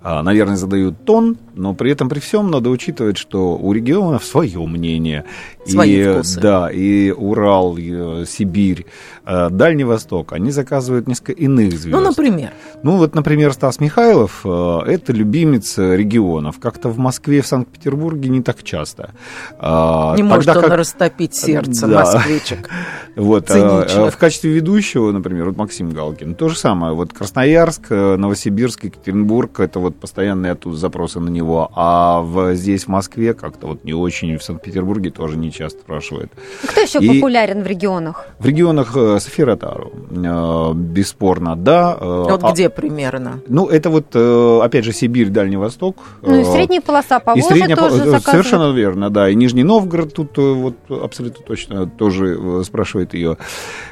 а, 0.00 0.22
наверное, 0.22 0.56
задают 0.56 1.04
тон, 1.04 1.36
но 1.54 1.74
при 1.74 1.92
этом 1.92 2.08
при 2.08 2.18
всем 2.18 2.50
надо 2.50 2.70
учитывать, 2.70 3.18
что 3.18 3.56
у 3.56 3.72
регионов 3.72 4.24
свое 4.24 4.64
мнение. 4.66 5.24
Свои 5.66 6.00
и, 6.00 6.12
вкусы. 6.12 6.40
Да, 6.40 6.70
и 6.72 7.10
Урал, 7.10 7.76
и, 7.76 7.90
э, 7.92 8.24
Сибирь, 8.26 8.86
Дальний 9.24 9.84
Восток, 9.84 10.32
они 10.32 10.50
заказывают 10.50 11.06
несколько 11.06 11.32
иных 11.32 11.72
звезд. 11.78 11.96
Ну, 11.96 12.00
например. 12.00 12.50
Ну, 12.82 12.96
вот, 12.96 13.14
например, 13.14 13.52
Стас 13.52 13.78
Михайлов 13.80 14.40
э,– 14.44 14.78
это 14.86 15.12
любимец 15.12 15.78
э, 15.78 15.96
регионов. 15.96 16.58
Как-то 16.58 16.88
в 16.88 16.98
Москве, 16.98 17.40
в 17.42 17.46
Санкт-Петербурге 17.46 18.28
не 18.30 18.42
так 18.42 18.62
часто. 18.62 19.10
А, 19.58 20.14
Не 20.16 20.22
может 20.22 20.46
тогда 20.46 20.60
он 20.60 20.66
как- 20.68 20.78
растопить 20.78 21.34
сердце 21.34 21.86
Да. 21.86 22.00
москвичек. 22.00 22.68
Вот, 23.14 23.50
а, 23.50 24.10
в 24.10 24.16
качестве 24.16 24.52
ведущего, 24.52 25.12
например, 25.12 25.44
вот 25.44 25.56
Максим 25.58 25.90
Галкин, 25.90 26.34
то 26.34 26.48
же 26.48 26.56
самое. 26.58 26.94
Вот 26.94 27.12
Красноярск, 27.12 27.82
э, 27.90 28.16
Новосибирск, 28.16 28.84
Екатеринбург, 28.84 29.60
это 29.60 29.80
вот 29.80 29.96
постоянные 29.96 30.52
оттуда 30.52 30.76
запросы 30.78 31.20
на 31.20 31.28
него. 31.28 31.70
А 31.76 32.22
в, 32.22 32.54
здесь, 32.54 32.84
в 32.84 32.88
Москве, 32.88 33.34
как-то 33.34 33.66
вот 33.66 33.84
не 33.84 33.92
очень, 33.92 34.36
в 34.38 34.42
Санкт-Петербурге 34.42 35.10
тоже 35.10 35.36
не 35.36 35.52
часто 35.52 35.80
спрашивают. 35.80 36.32
Кто 36.66 36.80
еще 36.80 37.00
И- 37.00 37.08
популярен 37.20 37.62
в 37.62 37.66
регионах? 37.66 38.26
В 38.38 38.46
регионах 38.46 38.92
э, 38.96 39.11
София 39.18 39.46
Ротару, 39.46 39.92
э, 40.10 40.72
бесспорно, 40.74 41.56
да. 41.56 41.96
э, 42.00 42.24
Вот 42.30 42.44
а- 42.44 42.52
где 42.52 42.68
примерно? 42.68 43.40
Ну, 43.48 43.66
это 43.66 43.90
вот, 43.90 44.06
э, 44.14 44.60
опять 44.62 44.84
же, 44.84 44.92
Сибирь, 44.92 45.28
Дальний 45.28 45.56
Восток. 45.56 45.96
Ну 46.22 46.40
и 46.40 46.44
средняя 46.44 46.80
полоса 46.80 47.18
и 47.18 47.24
Поволжья 47.24 47.48
средняя 47.48 47.76
тоже 47.76 47.94
э, 47.94 47.98
заказывают. 47.98 48.24
Совершенно 48.24 48.72
верно, 48.72 49.10
да. 49.10 49.28
И 49.28 49.34
Нижний 49.34 49.64
Новгород 49.64 50.14
тут 50.14 50.36
вот 50.36 50.76
абсолютно 50.88 51.44
точно 51.44 51.86
тоже 51.86 52.62
спрашивает 52.64 53.14
ее. 53.14 53.36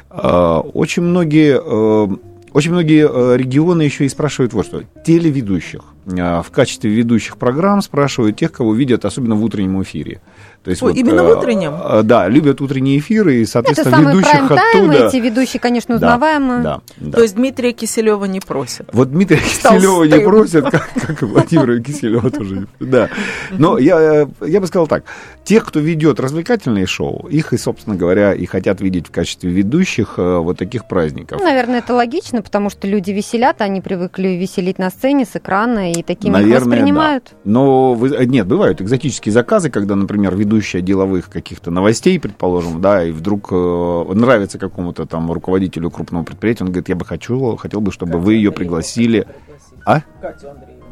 А, 0.09 0.59
Очень 0.59 1.03
многие... 1.03 1.59
Очень 2.53 2.71
многие 2.71 3.37
регионы 3.37 3.83
еще 3.83 4.03
и 4.05 4.09
спрашивают 4.09 4.51
вот 4.51 4.65
что. 4.65 4.83
Телеведущих. 5.05 5.81
А, 6.19 6.41
В 6.41 6.51
качестве 6.51 6.91
ведущих 6.91 7.37
программ 7.37 7.81
спрашивают 7.81 8.35
тех, 8.35 8.51
кого 8.51 8.73
видят, 8.73 9.05
особенно 9.05 9.35
в 9.35 9.43
утреннем 9.43 9.81
эфире. 9.83 10.19
То 10.63 10.69
есть 10.69 10.83
Ой, 10.83 10.93
именно 10.93 11.23
в 11.23 11.29
утреннем? 11.37 11.73
э, 11.73 12.03
Да, 12.03 12.27
любят 12.27 12.61
утренние 12.61 12.99
эфиры, 12.99 13.35
и, 13.37 13.41
Это 13.43 13.51
соответственно, 13.51 13.97
самый 13.97 14.13
ведущих 14.13 14.51
оттуда... 14.51 15.07
эти 15.07 15.15
ведущие, 15.17 15.59
конечно, 15.59 15.97
Да, 15.97 16.07
узнаваемые. 16.07 16.61
Да, 16.61 16.81
да. 16.97 17.11
То 17.13 17.21
есть 17.23 17.35
Дмитрия 17.35 17.71
Киселева 17.71 18.25
не 18.25 18.39
просят. 18.41 18.87
Вот 18.93 19.11
Дмитрия 19.11 19.37
Киселева 19.39 20.03
не 20.03 20.23
просят, 20.23 20.69
как, 20.69 20.89
как 20.93 21.23
и 21.23 21.25
Владимира 21.25 21.79
Киселева 21.81 22.29
тоже. 22.29 22.67
Да. 22.79 23.09
Но 23.51 23.77
я, 23.79 24.27
я 24.41 24.59
бы 24.61 24.67
сказал 24.67 24.85
так. 24.87 25.03
Тех, 25.43 25.65
кто 25.65 25.79
ведет 25.79 26.19
развлекательные 26.19 26.85
шоу, 26.85 27.27
их 27.27 27.53
и, 27.53 27.57
собственно 27.57 27.95
говоря, 27.95 28.33
и 28.33 28.45
хотят 28.45 28.81
видеть 28.81 29.07
в 29.07 29.11
качестве 29.11 29.49
ведущих 29.49 30.15
э, 30.17 30.37
вот 30.37 30.59
таких 30.59 30.87
праздников. 30.87 31.39
Ну, 31.39 31.45
наверное, 31.45 31.79
это 31.79 31.95
логично, 31.95 32.43
потому 32.43 32.69
что 32.69 32.87
люди 32.87 33.09
веселят, 33.09 33.61
они 33.61 33.81
привыкли 33.81 34.27
веселить 34.29 34.77
на 34.77 34.91
сцене 34.91 35.25
с 35.25 35.35
экрана, 35.35 35.91
и 35.91 36.03
такими 36.03 36.33
их 36.37 36.43
Наверное, 36.43 36.59
воспринимают. 36.77 37.23
да. 37.31 37.37
Но 37.45 37.93
вы- 37.95 38.09
э, 38.15 38.25
нет, 38.25 38.45
бывают 38.45 38.79
экзотические 38.81 39.33
заказы, 39.33 39.71
когда, 39.71 39.95
например, 39.95 40.35
ведущая 40.51 40.81
деловых 40.81 41.29
каких-то 41.29 41.71
новостей, 41.71 42.19
предположим, 42.19 42.81
да, 42.81 43.03
и 43.03 43.11
вдруг 43.11 43.49
э, 43.51 44.13
нравится 44.13 44.59
какому-то 44.59 45.05
там 45.05 45.31
руководителю 45.31 45.89
крупного 45.89 46.23
предприятия, 46.23 46.65
он 46.65 46.71
говорит, 46.71 46.89
я 46.89 46.95
бы 46.95 47.05
хочу, 47.05 47.55
хотел 47.55 47.79
бы, 47.79 47.91
чтобы 47.91 48.19
вы 48.19 48.33
ее 48.35 48.51
пригласили. 48.51 49.25
А? 49.85 50.01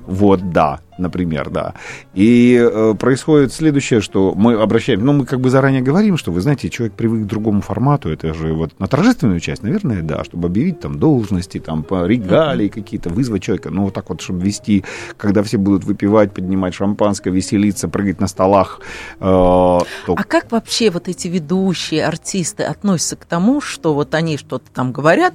Вот, 0.06 0.52
да, 0.52 0.80
например, 1.00 1.50
да. 1.50 1.74
И 2.14 2.60
э, 2.60 2.94
происходит 3.00 3.54
следующее, 3.54 4.02
что 4.02 4.34
мы 4.36 4.54
обращаем, 4.54 5.06
ну, 5.06 5.14
мы 5.14 5.26
как 5.26 5.40
бы 5.40 5.50
заранее 5.50 5.82
говорим, 5.82 6.18
что, 6.18 6.32
вы 6.32 6.42
знаете, 6.42 6.70
человек 6.70 6.94
привык 6.94 7.24
к 7.24 7.28
другому 7.28 7.62
формату, 7.62 8.10
это 8.10 8.34
же 8.34 8.54
вот 8.54 8.78
на 8.80 8.88
торжественную 8.88 9.40
часть, 9.40 9.64
наверное, 9.64 10.02
да, 10.02 10.24
чтобы 10.24 10.48
объявить 10.48 10.80
там 10.80 11.00
должности, 11.00 11.60
там, 11.60 11.86
регалии 11.90 12.68
какие-то, 12.68 13.10
вызвать 13.10 13.44
человека, 13.44 13.70
ну, 13.70 13.84
вот 13.84 13.94
так 13.94 14.10
вот, 14.10 14.22
чтобы 14.22 14.42
вести, 14.42 14.84
когда 15.18 15.42
все 15.44 15.58
будут 15.58 15.84
выпивать, 15.84 16.34
поднимать 16.34 16.74
шампанское, 16.74 17.32
веселиться, 17.32 17.88
прыгать 17.88 18.20
на 18.20 18.28
столах, 18.28 18.82
э, 19.20 19.22
то 19.22 19.86
А 20.08 20.24
как 20.24 20.52
вообще 20.52 20.90
вот 20.90 21.08
эти 21.08 21.28
ведущие 21.28 22.06
артисты 22.06 22.64
относятся 22.64 23.16
к 23.16 23.26
тому, 23.26 23.62
что 23.62 23.94
вот 23.94 24.14
они 24.14 24.38
что-то 24.38 24.70
там 24.74 24.92
говорят, 24.92 25.34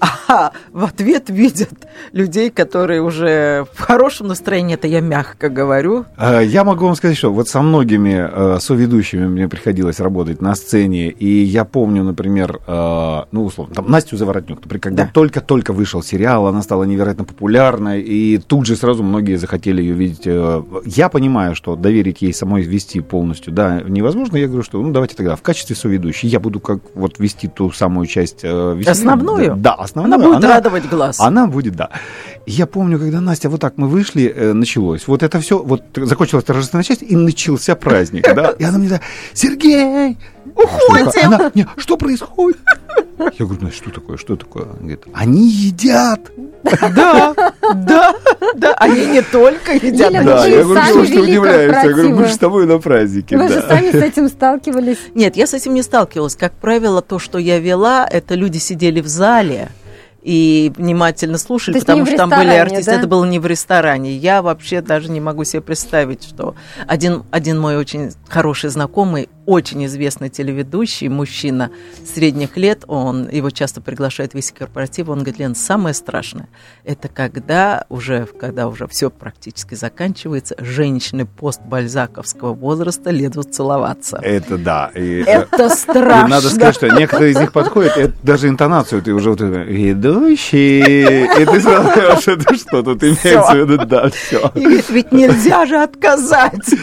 а 0.00 0.52
в 0.72 0.84
ответ 0.84 1.30
видят 1.30 1.70
людей, 2.12 2.50
которые 2.50 3.00
уже 3.02 3.66
в 3.74 3.80
хорошем 3.80 4.28
настроении, 4.28 4.74
это 4.74 4.86
я 4.88 5.00
мягко 5.00 5.48
говорю. 5.48 6.04
Э, 6.18 6.42
Я 6.44 6.64
могу 6.64 6.84
вам 6.86 6.94
сказать, 6.96 7.16
что 7.16 7.32
вот 7.32 7.48
со 7.48 7.62
многими 7.62 8.28
э, 8.30 8.58
соведущими 8.60 9.26
мне 9.26 9.48
приходилось 9.48 10.00
работать 10.00 10.40
на 10.42 10.54
сцене, 10.54 11.08
и 11.08 11.42
я 11.44 11.64
помню, 11.64 12.02
например, 12.04 12.60
э, 12.66 13.22
ну, 13.32 13.44
условно, 13.44 13.74
там, 13.74 13.90
Настю 13.90 14.16
Заворотнюк, 14.16 14.60
например, 14.62 14.80
когда 14.80 15.04
Да. 15.04 15.10
только-только 15.12 15.72
вышел 15.72 16.02
сериал, 16.02 16.46
она 16.46 16.62
стала 16.62 16.84
невероятно 16.84 17.24
популярной, 17.24 18.02
и 18.02 18.38
тут 18.38 18.66
же 18.66 18.76
сразу 18.76 19.02
многие 19.02 19.36
захотели 19.36 19.80
ее 19.82 19.94
видеть. 19.94 20.22
э, 20.26 20.62
Я 20.84 21.08
понимаю, 21.08 21.54
что 21.54 21.76
доверить 21.76 22.22
ей 22.22 22.34
самой 22.34 22.62
вести 22.62 23.00
полностью, 23.00 23.52
да, 23.52 23.80
невозможно. 23.86 24.36
Я 24.36 24.46
говорю, 24.46 24.62
что, 24.62 24.80
ну, 24.82 24.92
давайте 24.92 25.14
тогда 25.16 25.36
в 25.36 25.42
качестве 25.42 25.74
соведущей 25.76 26.28
я 26.28 26.40
буду 26.40 26.60
как 26.60 26.80
вот 26.94 27.18
вести 27.18 27.48
ту 27.48 27.70
самую 27.70 28.06
часть 28.06 28.42
веселья. 28.42 28.90
Основную? 28.90 29.56
Да, 29.56 29.85
основную. 29.86 30.14
Она 30.14 30.24
будет 30.28 30.44
радовать 30.44 30.88
глаз. 30.88 31.20
Она 31.20 31.46
будет, 31.46 31.74
да. 31.74 31.90
Я 32.46 32.66
помню, 32.66 32.98
когда 32.98 33.20
Настя, 33.20 33.48
вот 33.48 33.60
так 33.60 33.74
мы 33.76 33.88
вышли, 33.88 34.32
э, 34.34 34.52
началось. 34.52 35.06
Вот 35.08 35.22
это 35.22 35.40
все, 35.40 35.58
вот 35.58 35.82
закончилась 35.96 36.44
торжественная 36.44 36.84
часть, 36.84 37.02
и 37.02 37.16
начался 37.16 37.74
праздник, 37.74 38.22
да. 38.34 38.50
И 38.58 38.64
она 38.64 38.78
мне 38.78 38.88
говорит, 38.88 39.06
Сергей, 39.32 40.16
уходим. 40.54 41.26
Она, 41.26 41.50
не, 41.54 41.66
что 41.76 41.96
происходит? 41.96 42.58
Я 43.18 43.46
говорю, 43.46 43.62
Настя, 43.62 43.76
что 43.76 43.90
такое, 43.90 44.16
что 44.16 44.36
такое? 44.36 44.64
Она 44.64 44.78
говорит, 44.78 45.04
они 45.12 45.48
едят. 45.48 46.20
Да, 46.62 47.34
да, 47.74 48.14
да, 48.54 48.74
они 48.74 49.06
не 49.06 49.22
только 49.22 49.72
едят, 49.74 50.12
Да, 50.12 50.46
я 50.46 50.62
говорю, 50.64 50.82
что 50.82 51.06
ты 51.06 51.20
удивляешься? 51.20 51.86
Я 51.86 51.92
говорю, 51.92 52.16
мы 52.16 52.24
же 52.26 52.32
с 52.34 52.38
тобой 52.38 52.66
на 52.66 52.78
празднике. 52.78 53.36
Вы 53.36 53.48
же 53.48 53.62
сами 53.62 53.90
с 53.90 53.94
этим 53.94 54.28
сталкивались. 54.28 54.98
Нет, 55.14 55.36
я 55.36 55.46
с 55.46 55.54
этим 55.54 55.74
не 55.74 55.82
сталкивалась. 55.82 56.36
Как 56.36 56.52
правило, 56.52 57.02
то, 57.02 57.18
что 57.18 57.38
я 57.38 57.58
вела, 57.58 58.06
это 58.10 58.34
люди 58.34 58.58
сидели 58.58 59.00
в 59.00 59.06
зале 59.06 59.70
и 60.22 60.72
внимательно 60.76 61.38
слушали, 61.38 61.78
потому 61.78 62.04
что 62.04 62.16
там 62.16 62.30
были 62.30 62.50
артисты. 62.50 62.90
да? 62.90 62.98
Это 62.98 63.06
было 63.06 63.24
не 63.24 63.38
в 63.38 63.46
ресторане. 63.46 64.16
Я 64.16 64.42
вообще 64.42 64.80
даже 64.80 65.08
не 65.08 65.20
могу 65.20 65.44
себе 65.44 65.62
представить, 65.62 66.24
что 66.24 66.56
один, 66.88 67.22
один 67.30 67.60
мой 67.60 67.76
очень 67.76 68.10
хороший 68.28 68.70
знакомый, 68.70 69.28
очень 69.46 69.86
известный 69.86 70.28
телеведущий, 70.28 71.08
мужчина 71.08 71.70
средних 72.04 72.56
лет, 72.56 72.84
он, 72.86 73.28
его 73.30 73.50
часто 73.50 73.80
приглашают 73.80 74.32
в 74.32 74.34
весь 74.34 74.52
корпоратив, 74.52 75.08
он 75.08 75.18
говорит, 75.18 75.38
Лен, 75.38 75.54
самое 75.54 75.94
страшное, 75.94 76.48
это 76.84 77.08
когда 77.08 77.86
уже, 77.88 78.26
когда 78.26 78.68
уже 78.68 78.86
все 78.88 79.08
практически 79.10 79.74
заканчивается, 79.74 80.56
женщины 80.58 81.26
постбальзаковского 81.26 82.52
возраста 82.52 83.10
лезут 83.10 83.54
целоваться. 83.54 84.18
Это 84.22 84.58
да. 84.58 84.90
И, 84.94 85.22
э, 85.22 85.46
Это 85.46 85.66
и 85.66 85.68
страшно. 85.70 86.28
надо 86.28 86.50
сказать, 86.50 86.74
что 86.74 86.88
некоторые 86.88 87.32
из 87.32 87.38
них 87.38 87.52
подходят, 87.52 87.96
это 87.96 88.14
даже 88.22 88.48
интонацию, 88.48 89.00
ты 89.02 89.12
уже 89.12 89.30
вот 89.30 89.40
ведущий, 89.40 90.80
и 91.40 91.44
ты 91.44 91.60
сразу 91.60 91.88
понимаешь, 91.88 92.28
это 92.28 92.54
что 92.54 92.82
тут 92.82 93.02
имеется 93.02 93.52
в 93.52 93.56
виду, 93.56 93.86
да, 93.86 94.10
все. 94.10 94.50
И 94.54 94.82
ведь 94.92 95.12
нельзя 95.12 95.66
же 95.66 95.76
отказать. 95.76 96.74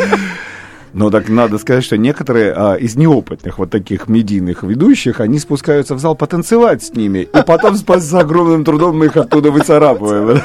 Но 0.93 1.09
так 1.09 1.27
надо 1.27 1.57
сказать, 1.57 1.83
что 1.83 1.97
некоторые 1.97 2.53
а, 2.53 2.75
из 2.75 2.95
неопытных 2.95 3.57
вот 3.57 3.71
таких 3.71 4.07
медийных 4.07 4.63
ведущих, 4.63 5.19
они 5.19 5.39
спускаются 5.39 5.95
в 5.95 5.99
зал 5.99 6.15
потанцевать 6.15 6.83
с 6.83 6.93
ними, 6.93 7.19
и 7.19 7.43
потом 7.45 7.75
с, 7.75 8.13
огромным 8.13 8.63
трудом 8.63 8.99
мы 8.99 9.07
их 9.07 9.17
оттуда 9.17 9.51
выцарапываем. 9.51 10.39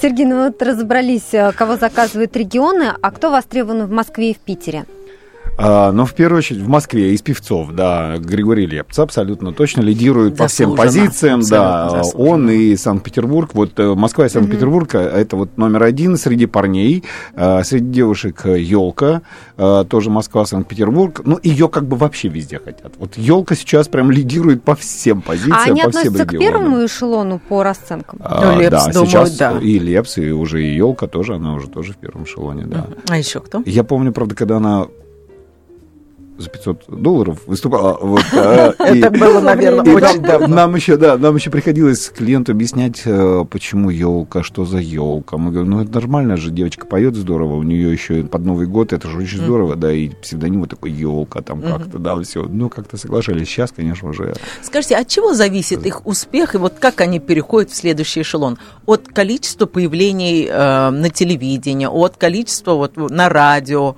Сергей, 0.00 0.24
ну 0.24 0.46
вот 0.46 0.62
разобрались, 0.62 1.32
э, 1.32 1.52
кого 1.52 1.76
заказывают 1.76 2.34
регионы, 2.36 2.94
а 3.00 3.10
кто 3.10 3.30
востребован 3.30 3.86
в 3.86 3.90
Москве 3.90 4.30
и 4.30 4.34
в 4.34 4.38
Питере? 4.38 4.86
А, 5.64 5.92
но 5.92 6.04
в 6.06 6.14
первую 6.14 6.38
очередь 6.38 6.60
в 6.60 6.68
Москве 6.68 7.14
из 7.14 7.22
певцов, 7.22 7.70
да, 7.72 8.16
Григорий 8.18 8.66
Лепц 8.66 8.98
абсолютно 8.98 9.52
точно 9.52 9.80
лидирует 9.82 10.36
по 10.36 10.48
всем 10.48 10.74
позициям, 10.74 11.40
да, 11.48 11.88
заслуженно. 11.90 12.32
он 12.32 12.50
и 12.50 12.76
Санкт-Петербург, 12.76 13.50
вот 13.54 13.78
э, 13.78 13.94
Москва 13.94 14.26
и 14.26 14.28
Санкт-Петербург, 14.28 14.92
э, 14.94 14.98
это 14.98 15.36
вот 15.36 15.56
номер 15.58 15.84
один 15.84 16.16
среди 16.16 16.46
парней, 16.46 17.04
э, 17.34 17.62
среди 17.62 17.92
девушек 17.92 18.44
елка, 18.44 19.22
тоже 19.88 20.10
Москва, 20.10 20.44
Санкт-Петербург, 20.46 21.20
ну 21.24 21.38
ее 21.42 21.68
как 21.68 21.86
бы 21.86 21.96
вообще 21.96 22.28
везде 22.28 22.58
хотят. 22.58 22.94
Вот 22.98 23.16
елка 23.16 23.54
сейчас 23.54 23.86
прям 23.86 24.10
лидирует 24.10 24.64
по 24.64 24.74
всем 24.74 25.22
позициям, 25.22 25.56
А 25.56 25.62
они 25.64 25.82
по 25.82 25.90
всем 25.90 26.00
относятся 26.00 26.26
к 26.26 26.32
регионам. 26.32 26.52
первому 26.52 26.86
эшелону 26.86 27.40
по 27.48 27.62
расценкам? 27.62 28.18
А, 28.22 28.52
Ну, 28.52 28.60
Лепс, 28.60 28.86
да, 28.86 28.92
думаю, 28.92 29.06
сейчас 29.06 29.36
да. 29.36 29.58
и 29.60 29.78
Лепс, 29.78 30.18
и 30.18 30.30
уже 30.32 30.64
и 30.64 30.74
елка 30.74 31.06
тоже, 31.06 31.36
она 31.36 31.54
уже 31.54 31.68
тоже 31.68 31.92
в 31.92 31.96
первом 31.98 32.24
эшелоне, 32.24 32.64
да. 32.66 32.86
А 33.08 33.18
еще 33.18 33.40
кто? 33.40 33.62
Я 33.64 33.84
помню, 33.84 34.12
правда, 34.12 34.34
когда 34.34 34.56
она 34.56 34.86
за 36.38 36.48
500 36.48 36.84
долларов 36.88 37.40
выступала. 37.46 37.98
Вот, 38.00 38.24
а, 38.32 38.74
Это 38.78 39.10
было, 39.10 39.40
наверное, 39.40 39.84
и 39.84 39.94
очень 39.94 40.20
нам, 40.20 40.22
давно. 40.22 40.46
нам 40.48 40.74
еще, 40.74 40.96
да, 40.96 41.16
нам 41.18 41.36
еще 41.36 41.50
приходилось 41.50 42.08
клиенту 42.10 42.52
объяснять, 42.52 43.02
э, 43.04 43.44
почему 43.50 43.90
елка, 43.90 44.42
что 44.42 44.64
за 44.64 44.78
елка. 44.78 45.36
Мы 45.36 45.50
говорим, 45.50 45.72
ну 45.72 45.82
это 45.82 45.92
нормально 45.94 46.36
же, 46.36 46.50
девочка 46.50 46.86
поет 46.86 47.14
здорово, 47.14 47.56
у 47.56 47.62
нее 47.62 47.92
еще 47.92 48.22
под 48.24 48.44
Новый 48.44 48.66
год, 48.66 48.92
это 48.92 49.08
же 49.08 49.18
очень 49.18 49.38
здорово, 49.38 49.76
да, 49.76 49.92
и 49.92 50.08
псевдоним 50.08 50.60
вот 50.60 50.70
такой 50.70 50.90
елка, 50.90 51.42
там 51.42 51.62
как-то, 51.62 51.98
да, 51.98 52.20
все. 52.22 52.44
Ну, 52.44 52.68
как-то 52.68 52.96
соглашались. 52.96 53.48
Сейчас, 53.48 53.72
конечно, 53.72 54.08
уже 54.08 54.34
Скажите, 54.62 54.96
от 54.96 55.08
чего 55.08 55.34
зависит 55.34 55.84
их 55.86 56.06
успех 56.06 56.54
и 56.54 56.58
вот 56.58 56.74
как 56.78 57.00
они 57.00 57.18
переходят 57.20 57.70
в 57.70 57.76
следующий 57.76 58.22
эшелон? 58.22 58.58
От 58.86 59.08
количества 59.08 59.66
появлений 59.66 60.48
э, 60.48 60.90
на 60.90 61.10
телевидении, 61.10 61.86
от 61.86 62.16
количества 62.16 62.74
вот 62.74 62.96
на 62.96 63.28
радио 63.28 63.96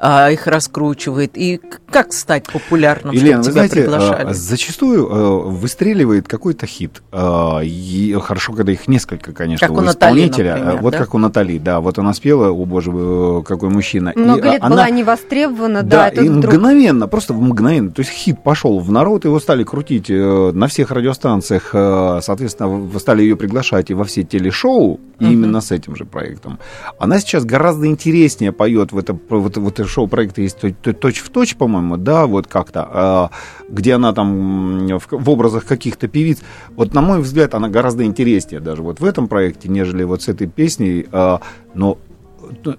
э, 0.00 0.32
их 0.32 0.46
раскручивает 0.46 1.32
и 1.36 1.60
как 1.90 2.12
стать 2.12 2.44
популярным, 2.52 3.14
Елена, 3.14 3.38
вы 3.38 3.42
чтобы 3.44 3.52
тебя 3.52 3.52
знаете, 3.68 3.74
приглашали? 3.74 4.30
а, 4.30 4.34
зачастую 4.34 5.06
э, 5.08 5.40
выстреливает 5.50 6.28
какой-то 6.28 6.66
хит. 6.66 7.02
А, 7.12 7.60
и 7.62 8.12
хорошо, 8.22 8.52
когда 8.52 8.72
их 8.72 8.88
несколько, 8.88 9.32
конечно, 9.32 9.66
Как 9.66 9.76
у 9.76 9.80
у 9.80 9.82
Натали, 9.82 10.20
исполнителя. 10.20 10.50
например, 10.56 10.74
А, 10.78 10.82
вот 10.82 10.92
да? 10.92 10.98
как 10.98 11.14
у 11.14 11.18
Натали, 11.18 11.58
да. 11.58 11.80
Вот 11.80 11.98
она 11.98 12.12
спела, 12.14 12.50
о 12.50 12.64
боже, 12.64 12.90
э, 12.94 13.42
какой 13.46 13.68
мужчина. 13.70 14.10
И, 14.10 14.18
Много 14.18 14.48
а, 14.48 14.52
лет 14.52 14.62
она- 14.62 14.76
была 14.76 14.90
не 14.90 15.04
востребована, 15.04 15.82
да, 15.82 16.10
Да, 16.10 16.22
и 16.22 16.26
и 16.26 16.28
вдруг... 16.28 16.54
мгновенно, 16.54 17.06
просто 17.08 17.34
мгновенно. 17.34 17.90
То 17.90 18.00
есть 18.00 18.10
хит 18.12 18.42
пошел 18.42 18.78
в 18.80 18.90
народ, 18.90 19.24
его 19.24 19.38
стали 19.40 19.64
крутить 19.64 20.10
э, 20.10 20.50
на 20.52 20.66
всех 20.68 20.90
радиостанциях, 20.90 21.70
э, 21.72 22.20
соответственно, 22.22 22.86
стали 22.98 23.22
ее 23.22 23.36
приглашать 23.36 23.90
и 23.90 23.94
во 23.94 24.04
все 24.04 24.22
телешоу, 24.24 25.00
и 25.18 25.24
именно 25.32 25.60
с 25.60 25.70
этим 25.72 25.96
же 25.96 26.04
проектом. 26.04 26.58
Она 26.98 27.18
сейчас 27.20 27.44
гораздо 27.44 27.86
интереснее 27.86 28.52
поет 28.52 28.92
в 28.92 28.98
это, 28.98 29.16
вот, 29.30 29.56
вот 29.56 29.80
это 29.80 29.85
шоу-проекты 29.86 30.42
есть 30.42 30.58
то- 30.58 30.72
то- 30.72 30.92
точь 30.92 31.20
в 31.20 31.30
точь, 31.30 31.56
по-моему, 31.56 31.96
да, 31.96 32.26
вот 32.26 32.46
как-то, 32.46 33.30
э, 33.68 33.72
где 33.72 33.94
она 33.94 34.12
там 34.12 34.98
в, 34.98 35.30
образах 35.30 35.64
каких-то 35.64 36.08
певиц. 36.08 36.38
Вот, 36.70 36.94
на 36.94 37.00
мой 37.00 37.20
взгляд, 37.20 37.54
она 37.54 37.68
гораздо 37.68 38.04
интереснее 38.04 38.60
даже 38.60 38.82
вот 38.82 39.00
в 39.00 39.04
этом 39.04 39.28
проекте, 39.28 39.68
нежели 39.68 40.04
вот 40.04 40.22
с 40.22 40.28
этой 40.28 40.46
песней, 40.46 41.06
э, 41.10 41.38
но 41.74 41.98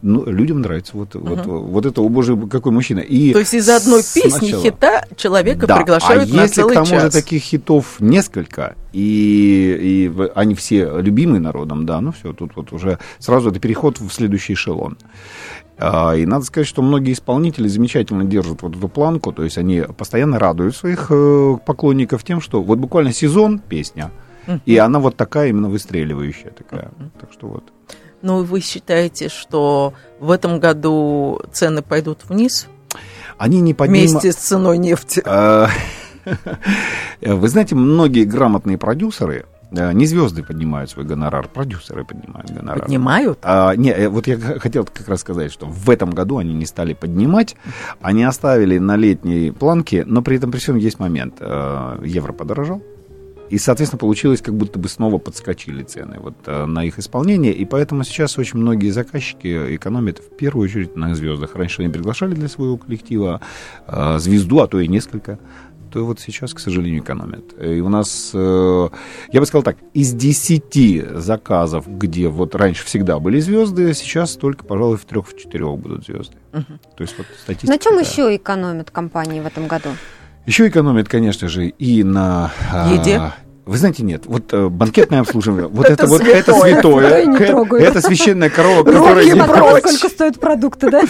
ну, 0.02 0.26
людям 0.26 0.62
нравится 0.62 0.92
вот, 0.96 1.16
вот, 1.16 1.46
вот 1.46 1.86
это, 1.86 2.02
о 2.02 2.10
боже, 2.10 2.36
какой 2.48 2.72
мужчина. 2.72 3.00
И 3.00 3.34
То 3.34 3.40
есть 3.40 3.54
из 3.54 3.68
одной 3.70 4.02
песни 4.02 4.30
сначала- 4.30 4.64
хита 4.64 5.06
человека 5.16 5.68
Да, 5.68 5.78
приглашают 5.78 6.32
а 6.32 6.36
на 6.36 6.42
если 6.44 6.56
целый 6.56 6.72
к 6.72 6.74
тому 6.76 6.86
час. 6.88 7.04
же 7.04 7.10
таких 7.12 7.42
хитов 7.44 8.00
несколько, 8.00 8.76
и, 8.94 10.10
и 10.14 10.30
они 10.36 10.56
все 10.56 11.00
любимы 11.00 11.40
народом, 11.40 11.86
да, 11.86 12.02
ну 12.02 12.12
все, 12.12 12.34
тут 12.34 12.52
вот 12.56 12.72
уже 12.74 13.00
сразу 13.20 13.50
это 13.52 13.60
переход 13.60 14.00
в 14.00 14.10
следующий 14.12 14.54
эшелон. 14.54 14.98
А, 15.80 16.16
И 16.16 16.26
надо 16.26 16.44
сказать, 16.46 16.68
что 16.68 16.82
многие 16.82 17.14
исполнители 17.14 17.68
замечательно 17.68 18.24
держат 18.26 18.64
вот 18.64 18.76
эту 18.76 18.88
планку, 18.90 19.32
то 19.32 19.44
есть 19.44 19.58
они 19.60 19.84
постоянно 19.96 20.40
радуют 20.40 20.76
своих 20.76 21.08
э, 21.12 21.58
поклонников 21.66 22.24
тем, 22.24 22.42
что 22.42 22.64
вот 22.64 22.80
буквально 22.80 23.14
сезон 23.14 23.60
песня, 23.60 24.10
и 24.66 24.78
она 24.78 25.00
вот 25.00 25.16
такая 25.18 25.50
именно 25.50 25.70
выстреливающая 25.70 26.52
такая. 26.52 26.90
Так 27.20 27.32
что 27.34 27.48
вот. 27.48 27.64
Ну, 28.22 28.44
вы 28.44 28.62
считаете, 28.62 29.30
что 29.30 29.94
в 30.20 30.32
этом 30.32 30.60
году 30.60 31.40
цены 31.52 31.82
пойдут 31.82 32.22
вниз 32.28 32.68
Они 33.38 33.62
не 33.62 33.74
поднимают... 33.74 34.12
вместе 34.12 34.32
с 34.32 34.36
ценой 34.36 34.78
нефти? 34.78 35.22
А, 35.26 35.70
Вы 37.22 37.48
знаете, 37.48 37.76
многие 37.76 38.24
грамотные 38.24 38.78
продюсеры, 38.78 39.46
э, 39.72 39.94
не 39.94 40.06
звезды 40.06 40.44
поднимают 40.44 40.90
свой 40.90 41.06
гонорар, 41.06 41.48
продюсеры 41.48 42.04
поднимают 42.06 42.52
гонорар. 42.52 42.84
Поднимают? 42.84 43.40
А, 43.44 43.76
не, 43.76 43.92
э, 43.92 44.10
вот 44.10 44.28
я 44.28 44.38
хотел 44.38 44.86
как 44.86 45.08
раз 45.08 45.22
сказать, 45.22 45.52
что 45.52 45.66
в 45.66 45.90
этом 45.90 46.12
году 46.12 46.38
они 46.38 46.54
не 46.54 46.66
стали 46.66 46.94
поднимать, 46.94 47.56
они 48.02 48.24
оставили 48.24 48.78
на 48.78 48.96
летней 48.96 49.52
планке, 49.52 50.04
но 50.06 50.22
при 50.22 50.38
этом 50.38 50.52
при 50.52 50.60
всем 50.60 50.76
есть 50.76 51.00
момент. 51.00 51.36
Э, 51.40 52.00
Евро 52.04 52.34
подорожал, 52.34 52.82
и, 53.50 53.58
соответственно, 53.58 54.00
получилось, 54.00 54.42
как 54.42 54.56
будто 54.56 54.80
бы 54.80 54.90
снова 54.90 55.18
подскочили 55.18 55.84
цены 55.84 56.18
вот, 56.20 56.36
э, 56.46 56.66
на 56.66 56.84
их 56.84 57.00
исполнение, 57.00 57.54
и 57.54 57.66
поэтому 57.66 58.04
сейчас 58.04 58.38
очень 58.38 58.60
многие 58.60 58.90
заказчики 58.90 59.76
экономят 59.76 60.20
в 60.20 60.36
первую 60.36 60.66
очередь 60.66 60.96
на 60.96 61.16
звездах. 61.16 61.56
Раньше 61.56 61.82
они 61.82 61.92
приглашали 61.92 62.34
для 62.34 62.48
своего 62.48 62.78
коллектива 62.78 63.42
э, 63.88 64.20
звезду, 64.20 64.60
а 64.60 64.68
то 64.68 64.80
и 64.80 64.88
несколько 64.88 65.40
то 65.92 66.06
вот 66.06 66.20
сейчас, 66.20 66.54
к 66.54 66.60
сожалению, 66.60 67.02
экономят. 67.02 67.56
И 67.62 67.80
у 67.80 67.88
нас, 67.88 68.32
э, 68.34 68.90
я 69.32 69.40
бы 69.40 69.46
сказал 69.46 69.64
так, 69.64 69.78
из 69.94 70.14
10 70.14 71.20
заказов, 71.20 71.86
где 71.88 72.28
вот 72.28 72.56
раньше 72.56 72.86
всегда 72.86 73.20
были 73.20 73.40
звезды, 73.40 73.94
сейчас 73.94 74.36
только, 74.36 74.66
пожалуй, 74.66 74.98
в 74.98 75.06
трех, 75.06 75.28
в 75.28 75.38
четырех 75.38 75.78
будут 75.78 76.06
звезды. 76.06 76.36
То 76.52 77.02
есть 77.04 77.18
вот 77.18 77.28
статистика. 77.42 77.72
На 77.72 77.80
чем 77.80 77.98
еще 78.00 78.36
экономят 78.36 78.92
компании 78.92 79.40
в 79.40 79.46
этом 79.46 79.68
году? 79.68 79.90
Еще 80.48 80.70
экономят, 80.70 81.10
конечно 81.10 81.50
же, 81.50 81.68
и 81.68 82.04
на... 82.04 82.52
а, 82.72 82.94
Еде? 82.94 83.22
Вы 83.66 83.78
знаете, 83.78 84.02
нет, 84.02 84.24
вот 84.28 84.54
э, 84.54 84.70
банкетное 84.70 85.20
обслуживание, 85.20 85.68
вот 85.68 85.88
Это 85.88 86.04
это 86.04 86.08
вот 86.08 86.22
это 86.22 86.54
святое. 86.54 87.26
это 87.82 88.00
священная 88.00 88.50
корова, 88.50 88.86
которая 88.86 89.26
не 89.26 89.44
прочь. 89.44 89.84
сколько 89.84 90.08
стоят 90.08 90.40
продукты, 90.40 90.90
да? 90.90 91.04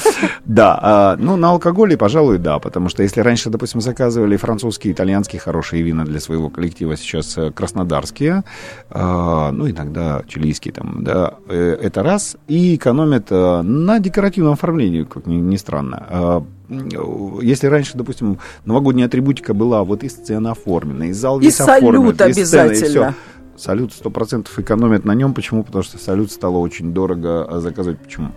Да, 0.44 0.80
а, 0.82 1.18
ну 1.20 1.38
на 1.38 1.52
алкоголе, 1.52 1.98
пожалуй, 1.98 2.40
да, 2.40 2.58
потому 2.58 2.90
что 2.90 3.04
если 3.04 3.22
раньше, 3.22 3.52
допустим, 3.52 3.80
заказывали 3.80 4.38
французские, 4.38 4.94
итальянские 4.94 5.40
хорошие 5.40 5.84
вина 5.84 6.04
для 6.04 6.20
своего 6.20 6.50
коллектива, 6.50 6.98
сейчас 6.98 7.38
э, 7.38 7.52
краснодарские, 7.52 8.44
а, 8.90 9.52
ну 9.52 9.70
иногда 9.70 10.24
чилийские 10.28 10.74
там, 10.74 11.04
да, 11.04 11.36
э, 11.48 11.78
это 11.80 12.02
раз, 12.02 12.38
и 12.48 12.76
экономят 12.76 13.28
э, 13.30 13.62
на 13.62 14.00
декоративном 14.00 14.54
оформлении, 14.54 15.04
как 15.04 15.28
ни 15.28 15.58
странно. 15.58 16.44
А, 16.70 16.74
м, 16.74 17.40
Если 17.42 17.68
раньше, 17.68 17.98
допустим, 17.98 18.40
новогодняя 18.66 19.08
атрибутика 19.08 19.54
была 19.54 19.84
вот 19.84 20.04
и 20.04 20.10
сцена 20.10 20.52
оформлена, 20.52 21.08
и 21.08 21.12
зал 21.14 21.40
И 21.40 21.46
весь 21.46 21.60
оформлен, 21.60 22.16
салют 22.16 22.22
и 22.40 22.44
сцена, 22.46 22.62
и 22.62 22.70
обязательно. 22.70 23.16
Салют 23.58 23.92
100% 23.92 24.48
экономят 24.58 25.04
на 25.06 25.14
нем. 25.14 25.34
Почему? 25.34 25.64
Потому 25.64 25.84
что 25.84 25.98
салют 25.98 26.32
стало 26.32 26.58
очень 26.58 26.94
дорого 26.94 27.44
а, 27.50 27.60
заказывать. 27.60 28.00
Почему? 28.00 28.32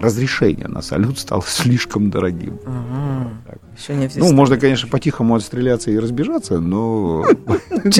Разрешение 0.00 0.68
на 0.68 0.82
салют 0.82 1.18
стало 1.18 1.42
слишком 1.46 2.10
дорогим. 2.10 2.58
Так. 3.46 3.58
Еще 3.76 3.94
не 3.94 4.08
Ну, 4.16 4.32
можно, 4.32 4.56
конечно, 4.58 4.88
по-тихому 4.88 5.34
отстреляться 5.34 5.90
и 5.90 5.98
разбежаться, 5.98 6.58
но 6.58 7.24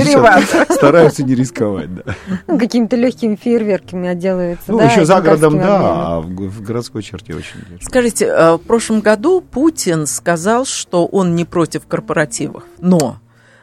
стараются 0.71 1.23
не 1.23 1.35
рисковать. 1.35 1.95
Да. 1.95 2.15
Ну, 2.47 2.59
Какими-то 2.59 2.97
легкими 2.97 3.37
фейерверками 3.37 4.09
отделываются. 4.09 4.73
Ну, 4.73 4.81
еще 4.81 5.05
за 5.05 5.21
городом, 5.21 5.59
да, 5.59 6.17
а 6.17 6.21
в 6.21 6.63
городской 6.63 7.03
черте 7.03 7.35
очень. 7.35 7.61
Скажите, 7.81 8.27
э, 8.27 8.55
в 8.55 8.59
прошлом 8.61 9.01
году 9.01 9.41
Путин 9.41 10.07
сказал, 10.07 10.65
что 10.65 11.07
он 11.07 11.35
не 11.35 11.45
против 11.45 11.87
корпоративов, 11.87 12.65
но 12.79 13.19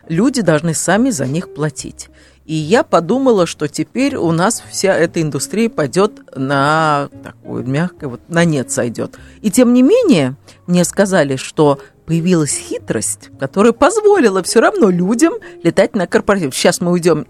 люди 0.07 0.41
должны 0.41 0.73
сами 0.73 1.09
за 1.09 1.25
них 1.25 1.53
платить. 1.53 2.09
И 2.45 2.56
я 2.56 2.84
подумала, 2.84 3.45
что 3.45 3.67
теперь 3.67 4.17
у 4.17 4.32
нас 4.32 4.63
вся 4.69 4.95
эта 4.95 5.21
индустрия 5.21 5.69
пойдет 5.69 6.21
на 6.36 7.10
такую 7.23 7.65
мягкое, 7.65 8.08
вот 8.08 8.21
на 8.27 8.43
нет 8.43 8.69
сойдет. 8.69 9.17
И 9.41 9.49
тем 9.49 9.73
не 9.73 9.82
менее, 9.82 10.36
мне 10.67 10.84
сказали, 10.84 11.38
что 11.38 11.79
появилась 12.06 12.56
хитрость, 12.58 13.29
которая 13.39 13.71
позволила 13.71 14.43
все 14.43 14.60
равно 14.60 14.89
людям 14.89 15.34
летать 15.63 15.95
на 15.95 16.06
корпоратив. 16.06 16.53
Сейчас 16.53 16.82
мы 16.82 16.91
уйдем. 16.91 17.25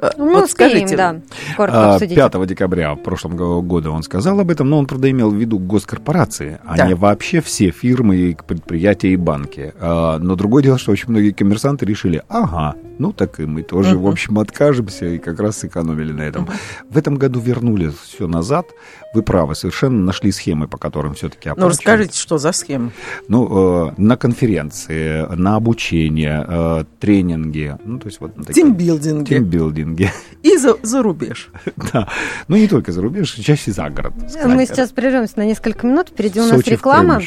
Э, 0.00 0.10
Ну, 0.16 0.24
Мы 0.26 0.34
вот 0.34 0.44
успеем, 0.44 0.70
скажите, 0.70 0.96
да, 0.96 1.20
коротко 1.56 1.90
А, 1.90 1.94
обсудить. 1.94 2.16
5 2.16 2.46
декабря 2.46 2.94
прошлого 2.96 3.60
года 3.62 3.90
он 3.90 4.02
сказал 4.02 4.40
об 4.40 4.50
этом, 4.50 4.68
но 4.70 4.78
он, 4.78 4.86
правда, 4.86 5.10
имел 5.10 5.30
в 5.30 5.34
виду 5.34 5.58
госкорпорации, 5.58 6.58
а 6.64 6.76
Да. 6.76 6.86
не 6.86 6.94
вообще 6.94 7.40
все 7.40 7.70
фирмы, 7.70 8.36
предприятия 8.46 9.08
и 9.08 9.16
банки. 9.16 9.72
А, 9.80 10.18
Но 10.18 10.36
другое 10.36 10.62
дело, 10.62 10.78
что 10.78 10.92
очень 10.92 11.10
многие 11.10 11.32
коммерсанты 11.32 11.86
решили, 11.86 12.22
ага, 12.28 12.74
ну 12.98 13.12
так 13.12 13.40
и 13.40 13.46
мы 13.46 13.62
тоже, 13.62 13.98
в 13.98 14.06
общем, 14.06 14.38
откажемся, 14.38 15.06
и 15.06 15.18
как 15.18 15.40
раз 15.40 15.58
сэкономили 15.58 16.12
на 16.12 16.22
этом. 16.22 16.48
В 16.88 16.96
этом 16.98 17.16
году 17.16 17.40
вернули 17.40 17.90
все 18.02 18.26
назад. 18.26 18.66
Вы 19.12 19.22
правы, 19.22 19.54
совершенно 19.56 19.98
нашли 20.04 20.30
схемы, 20.30 20.68
по 20.68 20.78
которым 20.78 21.14
все-таки 21.14 21.48
Ну, 21.48 21.52
оплачивают. 21.52 21.76
расскажите, 21.78 22.18
что 22.18 22.38
за 22.38 22.52
схема? 22.52 22.92
Ну, 23.28 23.88
э, 23.88 23.92
на 23.96 24.16
конференции, 24.16 25.26
на 25.34 25.56
обучение, 25.56 26.44
э, 26.46 26.84
тренинги, 27.00 27.76
ну, 27.84 27.98
то 27.98 28.06
есть 28.06 28.20
вот 28.20 28.34
такие- 28.36 28.54
Тимбилдинги. 28.54 29.28
Тимбилдинги. 29.90 30.10
И 30.42 30.56
за, 30.56 30.76
за 30.82 31.02
рубеж. 31.02 31.50
Да. 31.92 32.08
Ну, 32.48 32.56
не 32.56 32.68
только 32.68 32.92
за 32.92 33.02
рубеж, 33.02 33.30
чаще 33.32 33.72
за 33.72 33.88
город. 33.90 34.12
Мы 34.44 34.66
сейчас 34.66 34.90
прервемся 34.90 35.34
на 35.38 35.46
несколько 35.46 35.86
минут. 35.86 36.08
Впереди 36.08 36.40
у 36.40 36.46
нас 36.46 36.66
реклама. 36.66 37.20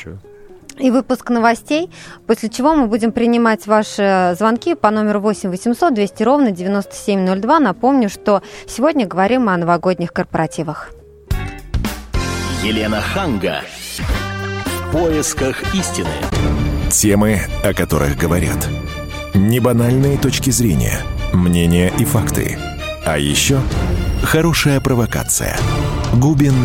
И 0.80 0.90
выпуск 0.90 1.30
новостей, 1.30 1.92
после 2.26 2.50
чего 2.50 2.74
мы 2.74 2.88
будем 2.88 3.12
принимать 3.12 3.68
ваши 3.68 4.36
звонки 4.40 4.74
по 4.74 4.90
номеру 4.90 5.20
8 5.20 5.52
800 5.52 5.94
200 5.94 6.24
ровно 6.24 6.52
9702. 6.52 7.60
Напомню, 7.60 8.10
что 8.10 8.42
сегодня 8.68 9.06
говорим 9.06 9.50
о 9.50 9.58
новогодних 9.58 10.12
корпоративах. 10.12 10.90
Елена 12.64 13.02
Ханга. 13.02 13.62
В 14.66 14.92
поисках 14.92 15.76
истины. 15.76 16.10
Темы, 16.90 17.42
о 17.64 17.74
которых 17.74 18.18
говорят. 18.18 18.68
Небанальные 19.36 20.18
точки 20.18 20.52
зрения, 20.52 21.00
мнения 21.34 21.92
и 21.98 22.06
факты. 22.06 22.58
А 23.06 23.18
еще 23.18 23.60
хорошая 24.24 24.80
провокация. 24.80 25.58
Губин 26.14 26.56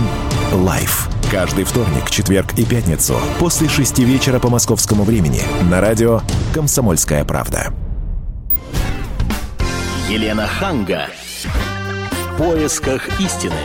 Live. 0.52 1.08
Каждый 1.30 1.64
вторник, 1.64 2.10
четверг 2.10 2.58
и 2.58 2.64
пятницу 2.64 3.14
после 3.38 3.68
шести 3.68 4.04
вечера 4.04 4.38
по 4.38 4.48
московскому 4.48 5.04
времени 5.04 5.42
на 5.70 5.80
радио 5.80 6.20
«Комсомольская 6.54 7.24
правда». 7.24 7.72
Елена 10.08 10.46
Ханга. 10.46 11.08
В 12.32 12.38
поисках 12.38 13.20
истины. 13.20 13.56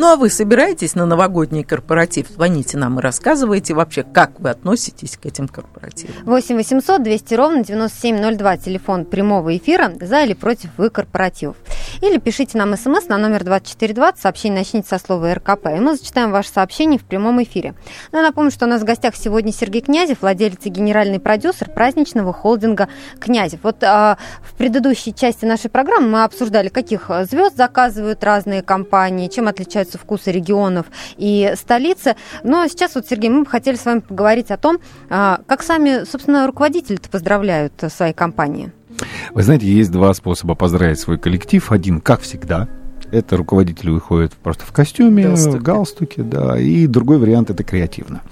Ну 0.00 0.06
а 0.06 0.14
вы 0.14 0.30
собираетесь 0.30 0.94
на 0.94 1.06
новогодний 1.06 1.64
корпоратив? 1.64 2.28
Звоните 2.28 2.78
нам 2.78 3.00
и 3.00 3.02
рассказывайте 3.02 3.74
вообще, 3.74 4.04
как 4.04 4.38
вы 4.38 4.50
относитесь 4.50 5.16
к 5.16 5.26
этим 5.26 5.48
корпоративам. 5.48 6.14
8 6.24 6.54
800 6.54 7.02
200 7.02 7.34
ровно 7.34 7.64
9702, 7.64 8.56
телефон 8.58 9.04
прямого 9.06 9.56
эфира, 9.56 9.92
за 10.00 10.22
или 10.22 10.34
против 10.34 10.70
вы 10.76 10.90
корпоративов. 10.90 11.56
Или 12.00 12.18
пишите 12.18 12.56
нам 12.58 12.76
смс 12.76 13.08
на 13.08 13.18
номер 13.18 13.42
2420, 13.42 14.20
сообщение 14.20 14.60
начните 14.60 14.86
со 14.88 14.98
слова 14.98 15.34
РКП, 15.34 15.66
и 15.66 15.80
мы 15.80 15.96
зачитаем 15.96 16.30
ваше 16.30 16.50
сообщение 16.50 16.98
в 16.98 17.04
прямом 17.04 17.42
эфире. 17.42 17.74
Ну, 18.12 18.18
я 18.18 18.24
напомню, 18.24 18.52
что 18.52 18.66
у 18.66 18.68
нас 18.68 18.82
в 18.82 18.84
гостях 18.84 19.16
сегодня 19.16 19.52
Сергей 19.52 19.80
Князев, 19.80 20.22
владелец 20.22 20.60
и 20.62 20.68
генеральный 20.68 21.18
продюсер 21.18 21.68
праздничного 21.70 22.32
холдинга 22.32 22.88
«Князев». 23.18 23.60
Вот 23.64 23.82
а, 23.82 24.16
в 24.42 24.54
предыдущей 24.54 25.12
части 25.12 25.44
нашей 25.44 25.70
программы 25.70 26.08
мы 26.08 26.24
обсуждали, 26.24 26.68
каких 26.68 27.10
звезд 27.22 27.56
заказывают 27.56 28.22
разные 28.22 28.62
компании, 28.62 29.26
чем 29.26 29.48
отличаются 29.48 29.98
вкусы 29.98 30.30
регионов 30.30 30.86
и 31.16 31.52
столицы. 31.56 32.14
Но 32.44 32.66
сейчас 32.68 32.94
вот, 32.94 33.08
Сергей, 33.08 33.30
мы 33.30 33.42
бы 33.42 33.50
хотели 33.50 33.74
с 33.74 33.84
вами 33.84 34.00
поговорить 34.00 34.52
о 34.52 34.56
том, 34.56 34.78
а, 35.10 35.40
как 35.48 35.62
сами, 35.64 36.04
собственно, 36.04 36.46
руководители-то 36.46 37.08
поздравляют 37.08 37.72
свои 37.88 38.12
компании. 38.12 38.70
Вы 39.34 39.42
знаете, 39.42 39.66
есть 39.66 39.90
два 39.90 40.12
способа 40.14 40.54
поздравить 40.54 40.98
свой 40.98 41.18
коллектив. 41.18 41.70
Один, 41.70 42.00
как 42.00 42.20
всегда, 42.20 42.68
это 43.10 43.36
руководители 43.36 43.90
выходят 43.90 44.32
просто 44.34 44.64
в 44.64 44.72
костюме, 44.72 45.24
Галстуке. 45.24 45.58
галстуке, 45.58 46.22
да. 46.22 46.58
И 46.58 46.86
другой 46.86 47.18
вариант 47.18 47.50
это 47.50 47.64
креативно. 47.64 48.22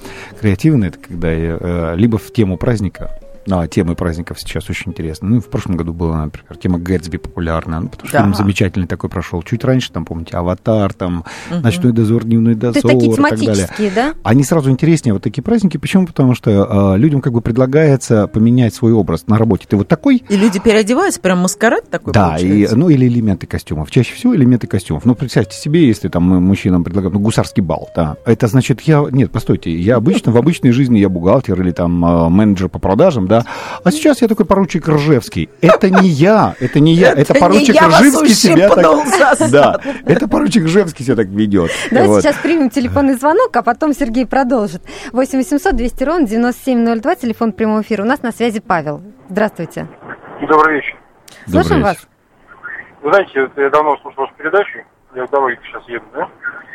Креативно 0.41 0.87
это 0.87 0.99
когда 0.99 1.29
э, 1.31 1.95
либо 1.97 2.19
в 2.19 2.33
тему 2.33 2.57
праздника, 2.57 3.11
а, 3.51 3.67
темы 3.69 3.95
праздников 3.95 4.41
сейчас 4.41 4.69
очень 4.71 4.91
интересны. 4.93 5.29
Ну, 5.29 5.41
в 5.41 5.49
прошлом 5.49 5.77
году 5.77 5.93
была, 5.93 6.25
например, 6.25 6.57
тема 6.57 6.79
Гэтсби 6.79 7.17
популярна, 7.19 7.81
ну, 7.81 7.89
потому 7.89 8.09
что 8.09 8.19
Да. 8.19 8.23
фильм 8.25 8.35
замечательный 8.35 8.87
такой 8.87 9.09
прошел. 9.11 9.43
Чуть 9.43 9.65
раньше, 9.65 9.93
там, 9.93 10.05
помните, 10.05 10.37
«Аватар», 10.37 10.93
там, 10.93 11.25
Мгм. 11.51 11.63
«Ночной 11.63 11.93
дозор», 11.93 12.25
«Дневной 12.25 12.55
То 12.55 12.73
дозор» 12.73 12.77
есть 12.77 12.87
такие 12.89 13.13
и 13.13 13.17
так 13.17 13.31
далее. 13.31 13.47
тематические, 13.47 13.91
да? 13.95 14.15
Они 14.23 14.43
сразу 14.45 14.71
интереснее, 14.71 15.13
вот 15.13 15.23
такие 15.23 15.43
праздники. 15.43 15.77
Почему? 15.77 16.07
Потому 16.07 16.35
что 16.35 16.95
э, 16.95 16.99
людям 16.99 17.21
как 17.21 17.33
бы 17.33 17.41
предлагается 17.41 18.27
поменять 18.27 18.75
свой 18.75 18.93
образ 18.93 19.27
на 19.27 19.39
работе. 19.39 19.67
Ты 19.69 19.77
вот 19.77 19.89
такой, 19.89 20.23
И 20.29 20.37
люди 20.37 20.59
переодеваются, 20.59 21.21
прям 21.21 21.39
маскарад 21.41 21.89
такой 21.91 22.13
да, 22.13 22.37
и, 22.39 22.67
ну 22.75 22.89
или 22.89 23.07
элементы 23.07 23.47
костюмов. 23.47 23.91
Чаще 23.91 24.15
всего 24.15 24.35
элементы 24.37 24.67
костюмов. 24.67 25.05
Ну, 25.05 25.15
представьте 25.15 25.57
себе, 25.57 25.87
если 25.87 26.09
там 26.09 26.25
мужчинам 26.25 26.85
предлагают, 26.85 27.15
ну, 27.15 27.21
гусарский 27.21 27.63
бал, 27.63 27.89
да. 27.95 28.17
Это 28.25 28.47
значит, 28.47 28.81
я, 28.83 29.05
нет, 29.11 29.31
постойте, 29.31 29.71
я 29.75 29.97
обычно, 29.97 30.33
в 30.33 30.37
обычной 30.37 30.73
жизни 30.73 30.99
я 30.99 31.09
бухгалтер 31.09 31.61
или 31.61 31.71
там 31.73 32.05
э, 32.05 32.29
менеджер 32.29 32.69
по 32.69 32.79
продажам, 32.79 33.27
да. 33.29 33.36
А 33.85 33.91
сейчас 33.91 34.23
я 34.23 34.29
такой 34.29 34.47
поручик 34.47 34.89
Ржевский. 34.89 35.49
Это 35.61 35.91
не 35.91 36.09
я, 36.09 36.55
это 36.61 36.81
не 36.81 36.95
я, 36.95 37.13
это, 37.13 37.35
поручик 37.35 37.81
Ржевский 37.81 38.35
себя 38.35 38.69
так... 38.69 38.87
Да, 39.51 39.81
это 40.05 40.29
поручик 40.29 40.65
Ржевский 40.65 41.05
себя 41.05 41.17
так 41.17 41.27
ведет. 41.29 41.71
Давайте 41.91 42.21
сейчас 42.23 42.37
примем 42.37 42.71
телефонный 42.71 43.15
звонок, 43.15 43.57
а 43.57 43.63
потом 43.63 43.93
Сергей 43.93 44.27
продолжит. 44.27 44.83
8 45.13 45.39
800 45.39 45.77
200 45.77 46.05
ровно 46.05 46.27
9702, 46.27 47.15
телефон 47.17 47.53
прямого 47.53 47.83
эфира. 47.83 48.03
У 48.03 48.07
нас 48.07 48.23
на 48.23 48.33
связи 48.33 48.61
Павел. 48.61 49.03
Здравствуйте. 49.29 49.87
Добрый 50.41 50.77
вечер. 50.77 50.97
Слушаем 51.49 51.83
вас. 51.83 51.97
Вы 53.03 53.13
знаете, 53.13 53.51
я 53.57 53.71
давно 53.71 53.97
слушал 53.99 54.23
вашу 54.25 54.35
передачу. 54.35 54.81
Я 55.15 55.27
в 55.27 55.31
дороге 55.31 55.59
сейчас 55.65 55.89
еду, 55.89 56.05
да? 56.13 56.29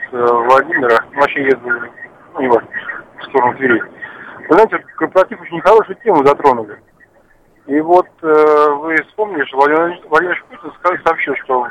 С 0.09 0.13
э, 0.13 0.17
Владимира. 0.17 0.97
Вообще 1.15 1.43
еду, 1.43 1.69
ну, 2.33 2.41
не 2.41 2.47
важно, 2.47 2.67
в 3.19 3.23
сторону 3.25 3.57
Твери. 3.57 3.83
Вы 4.49 4.55
знаете, 4.55 4.77
корпоратив 4.97 5.41
очень 5.41 5.61
хорошую 5.61 5.95
тему 6.03 6.25
затронули. 6.25 6.79
И 7.67 7.79
вот 7.81 8.07
э, 8.21 8.69
вы 8.79 8.95
вспомнили, 9.07 9.45
что 9.45 9.57
Владимир 9.57 9.99
Владимир 10.09 10.43
Путин 10.49 10.71
сказал- 10.79 10.97
сообщил, 11.05 11.35
что 11.43 11.67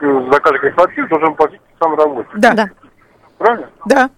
за 0.00 0.40
каждый 0.40 0.58
корпоратив 0.60 1.08
должен 1.08 1.34
платить 1.34 1.60
сам 1.80 1.94
работник. 1.94 2.38
Да, 2.38 2.52
Да. 2.52 2.68
Правильно? 3.38 3.68
да. 3.86 4.10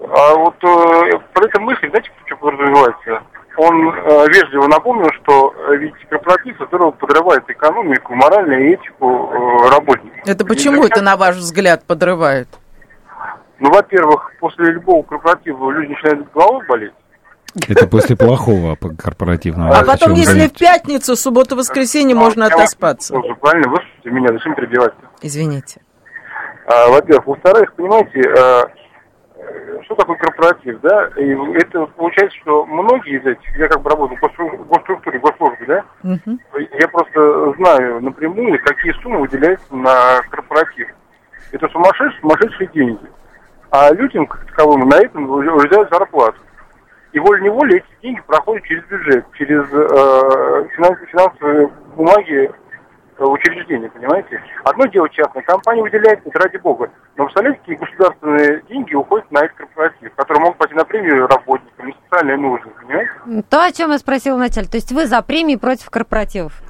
А 0.00 0.34
вот 0.34 0.56
э, 0.62 1.18
про 1.32 1.44
эту 1.46 1.60
мысль, 1.60 1.88
знаете, 1.88 2.10
что 2.26 2.36
подразумевается? 2.36 3.22
Он 3.56 3.88
э, 3.88 4.26
вежливо 4.28 4.66
напомнил, 4.66 5.10
что 5.22 5.54
э, 5.70 5.76
ведь 5.76 5.94
корпоратив 6.10 6.56
здорово 6.68 6.90
подрывает 6.90 7.48
экономику, 7.48 8.14
моральную 8.14 8.74
этику 8.74 9.30
э, 9.32 9.70
работников. 9.70 10.18
Это 10.26 10.44
И 10.44 10.46
почему 10.46 10.82
замечательно. 10.82 10.94
это, 10.96 11.02
на 11.02 11.16
ваш 11.16 11.36
взгляд, 11.36 11.84
подрывает? 11.86 12.48
Ну, 13.58 13.70
во-первых, 13.70 14.32
после 14.40 14.66
любого 14.72 15.02
корпоратива 15.02 15.70
люди 15.70 15.92
начинают 15.92 16.30
головой 16.32 16.64
болеть. 16.68 16.92
Это 17.68 17.86
после 17.88 18.16
плохого 18.16 18.74
по- 18.74 18.90
корпоративного. 18.94 19.78
А 19.78 19.84
потом, 19.84 20.12
если 20.12 20.32
говорить. 20.34 20.56
в 20.56 20.58
пятницу, 20.58 21.16
субботу, 21.16 21.56
воскресенье, 21.56 22.14
можно 22.14 22.44
Я 22.44 22.50
вас 22.50 22.54
отоспаться. 22.74 23.14
тоже 23.14 23.34
правильно, 23.36 23.68
выслушайте 23.70 24.10
меня, 24.10 24.28
зачем 24.32 24.54
перебивать-то? 24.54 25.06
Извините. 25.22 25.80
А, 26.66 26.88
во-первых. 26.90 27.26
Во-вторых, 27.26 27.72
понимаете, 27.74 28.20
э, 28.20 29.82
что 29.84 29.94
такое 29.94 30.16
корпоратив, 30.18 30.80
да? 30.82 31.08
И 31.16 31.30
это 31.56 31.86
получается, 31.86 32.36
что 32.42 32.66
многие 32.66 33.18
из 33.20 33.24
этих, 33.24 33.56
я 33.56 33.68
как 33.68 33.80
бы 33.80 33.88
работаю 33.88 34.18
в 34.18 34.22
госстру- 34.22 34.56
в 34.58 34.66
госструктуре, 34.66 35.18
госслужбе, 35.18 35.66
да? 35.66 35.84
Я 36.78 36.88
просто 36.88 37.54
знаю 37.56 38.02
напрямую, 38.02 38.58
какие 38.62 38.92
суммы 39.02 39.20
выделяются 39.20 39.74
на 39.74 40.20
корпоратив. 40.30 40.88
Это 41.52 41.68
сумасшедшие, 41.68 42.20
сумасшедшие 42.20 42.68
деньги. 42.74 43.00
А 43.76 43.92
людям, 43.92 44.26
как 44.26 44.46
таковым, 44.46 44.88
на 44.88 44.96
этом 44.96 45.28
урезают 45.28 45.90
зарплату. 45.90 46.38
И 47.12 47.18
волей-неволей 47.18 47.76
эти 47.78 48.02
деньги 48.02 48.20
проходят 48.26 48.64
через 48.64 48.84
бюджет, 48.84 49.26
через 49.34 49.64
э, 49.70 50.68
финанс- 50.76 51.04
финансовые 51.10 51.68
бумаги 51.94 52.50
э, 53.18 53.24
учреждения, 53.24 53.90
понимаете? 53.90 54.42
Одно 54.64 54.86
дело 54.86 55.10
частное, 55.10 55.42
компания 55.42 55.82
выделяет 55.82 56.26
это 56.26 56.38
ради 56.38 56.56
бога. 56.56 56.90
Но 57.16 57.24
представляете, 57.26 57.60
какие 57.60 57.76
государственные 57.76 58.62
деньги 58.70 58.94
уходят 58.94 59.30
на 59.30 59.40
этот 59.44 59.58
корпоратив, 59.58 60.14
которые 60.14 60.42
могут 60.42 60.56
пойти 60.56 60.74
на 60.74 60.84
премию 60.86 61.26
работникам, 61.26 61.88
на 61.88 61.94
социальные 62.04 62.36
нужды, 62.38 62.70
понимаете? 62.80 63.12
То, 63.50 63.62
о 63.62 63.72
чем 63.72 63.90
я 63.90 63.98
спросила 63.98 64.36
вначале. 64.36 64.68
То 64.68 64.78
есть 64.78 64.90
вы 64.90 65.04
за 65.06 65.20
премии 65.20 65.56
против 65.56 65.90
корпоративов? 65.90 66.62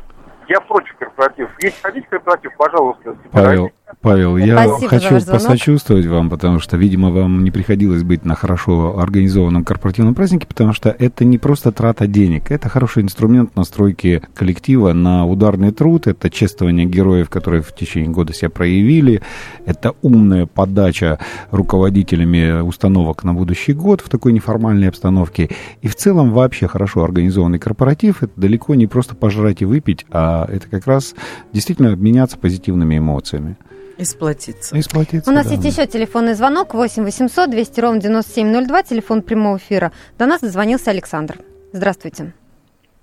Я 0.49 0.61
против 0.61 0.97
корпоративов. 0.97 1.51
Если 1.61 1.81
хотите 1.83 2.07
корпоратив, 2.09 2.51
пожалуйста, 2.57 3.16
Павел, 3.33 3.71
Павел, 4.01 4.37
я 4.37 4.66
Спасибо 4.66 4.88
хочу 4.88 5.25
посочувствовать 5.25 6.07
вам, 6.07 6.29
потому 6.29 6.59
что, 6.59 6.77
видимо, 6.77 7.11
вам 7.11 7.44
не 7.44 7.53
приходилось 7.53 8.03
быть 8.03 8.25
на 8.25 8.35
хорошо 8.35 8.99
организованном 8.99 9.64
корпоративном 9.64 10.14
празднике, 10.14 10.46
потому 10.46 10.72
что 10.72 10.90
это 10.90 11.25
не 11.25 11.38
просто 11.38 11.70
трата 11.70 12.09
денег, 12.09 12.51
это 12.51 12.68
хороший 12.68 13.05
инструмент 13.05 13.55
настройки 13.55 14.22
коллектива 14.35 14.92
на 14.92 15.25
ударный 15.25 15.70
труд, 15.70 16.09
это 16.09 16.31
чествование 16.31 16.85
героев, 16.87 17.31
которые 17.31 17.62
в 17.62 17.72
течение 17.72 18.11
года 18.11 18.33
себя 18.33 18.51
проявили, 18.51 19.22
это 19.66 19.94
умная 20.03 20.46
подача 20.46 21.20
руководителями 21.53 22.62
установок 22.62 23.22
на 23.22 23.35
будущий 23.35 23.72
год 23.72 24.01
в 24.01 24.09
такой 24.09 24.33
неформальной 24.33 24.88
обстановке. 24.88 25.51
И 25.83 25.87
в 25.87 25.94
целом 25.94 26.33
вообще 26.33 26.66
хорошо 26.66 27.05
организованный 27.05 27.61
корпоратив, 27.61 28.25
это 28.25 28.33
далеко 28.35 28.75
не 28.75 28.88
просто 28.88 29.14
пожрать 29.14 29.62
и 29.62 29.64
выпить, 29.64 30.07
а 30.11 30.44
это 30.51 30.68
как 30.68 30.88
раз 30.88 31.14
действительно 31.53 31.92
обменяться 31.92 32.37
позитивными 32.37 32.99
эмоциями. 32.99 33.57
И 33.96 34.04
сплотиться. 34.04 34.76
И 34.76 34.82
сплотиться, 34.82 35.30
У 35.30 35.35
нас 35.35 35.46
да. 35.46 35.54
есть 35.54 35.64
еще 35.64 35.87
телефонный 35.87 36.35
звонок 36.35 36.74
8 36.74 37.02
800 37.04 37.50
200 37.50 37.80
ровно 37.80 38.00
9702, 38.00 38.82
телефон 38.82 39.22
прямого 39.22 39.56
эфира. 39.56 39.92
До 40.18 40.26
нас 40.26 40.40
дозвонился 40.42 40.90
Александр. 40.90 41.38
Здравствуйте. 41.72 42.35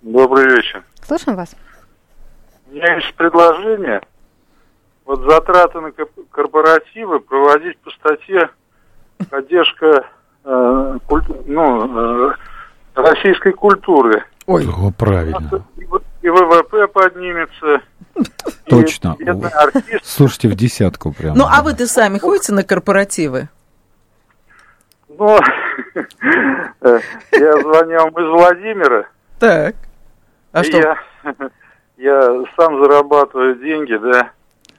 Добрый 0.03 0.45
вечер. 0.55 0.83
Слушаем 1.01 1.35
вас. 1.37 1.55
У 2.69 2.75
меня 2.75 2.95
есть 2.95 3.13
предложение. 3.15 4.01
Вот 5.05 5.21
затраты 5.29 5.79
на 5.81 5.91
корпоративы 6.31 7.19
проводить 7.19 7.77
по 7.79 7.89
статье 7.91 8.49
поддержка 9.29 10.05
э, 10.45 10.97
культ- 11.07 11.43
ну, 11.47 12.29
э, 12.29 12.33
российской 12.95 13.53
культуры. 13.53 14.23
Ой, 14.45 14.65
О, 14.67 14.91
правильно. 14.91 15.65
И, 16.23 16.29
ВВП 16.29 16.87
поднимется. 16.87 17.81
Точно. 18.67 19.17
Слушайте, 20.03 20.47
в 20.47 20.55
десятку 20.55 21.11
прям. 21.11 21.37
ну 21.37 21.45
а 21.45 21.61
вы-то 21.61 21.85
сами 21.85 22.17
ходите 22.17 22.53
на 22.53 22.63
корпоративы? 22.63 23.49
Ну, 25.09 25.37
я 25.95 27.51
звонил 27.61 28.07
из 28.07 28.29
Владимира. 28.29 29.05
Так. 29.39 29.75
А 30.53 30.63
что? 30.63 30.77
Я, 30.77 30.97
я 31.97 32.43
сам 32.57 32.81
зарабатываю 32.81 33.55
деньги, 33.55 33.95
да. 33.95 34.31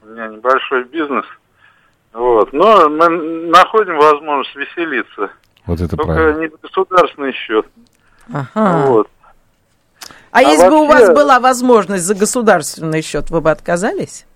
У 0.02 0.06
меня 0.06 0.28
небольшой 0.28 0.84
бизнес. 0.84 1.26
Вот. 2.12 2.52
Но 2.52 2.88
мы 2.88 3.08
находим 3.48 3.96
возможность 3.96 4.56
веселиться. 4.56 5.30
Вот 5.66 5.80
это 5.80 5.96
Только 5.96 6.14
правильно. 6.14 6.40
не 6.40 6.48
государственный 6.62 7.32
счет. 7.32 7.66
Ага. 8.32 8.86
Вот. 8.86 9.08
А, 10.34 10.38
А 10.38 10.42
если 10.42 10.68
бы 10.68 10.82
у 10.82 10.86
вас 10.86 11.10
была 11.10 11.38
возможность 11.38 12.02
за 12.02 12.16
государственный 12.16 13.02
счет, 13.02 13.30
вы 13.30 13.40
бы 13.40 13.52
отказались? 13.52 14.26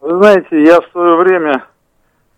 Вы 0.00 0.16
знаете, 0.18 0.60
я 0.60 0.80
в 0.80 0.88
свое 0.90 1.14
время 1.14 1.64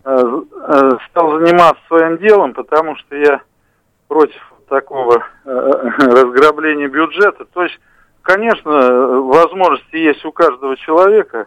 э, 0.05 0.11
э, 0.11 0.91
стал 1.09 1.39
заниматься 1.39 1.83
своим 1.89 2.19
делом, 2.19 2.53
потому 2.53 2.97
что 2.97 3.17
я 3.17 3.41
против 4.09 4.43
такого 4.69 5.25
э, 5.47 5.51
разграбления 6.01 6.89
бюджета. 6.89 7.47
То 7.47 7.63
есть, 7.63 7.81
конечно, 8.21 8.71
возможности 9.23 9.97
есть 9.97 10.23
у 10.27 10.31
каждого 10.31 10.77
человека, 10.77 11.47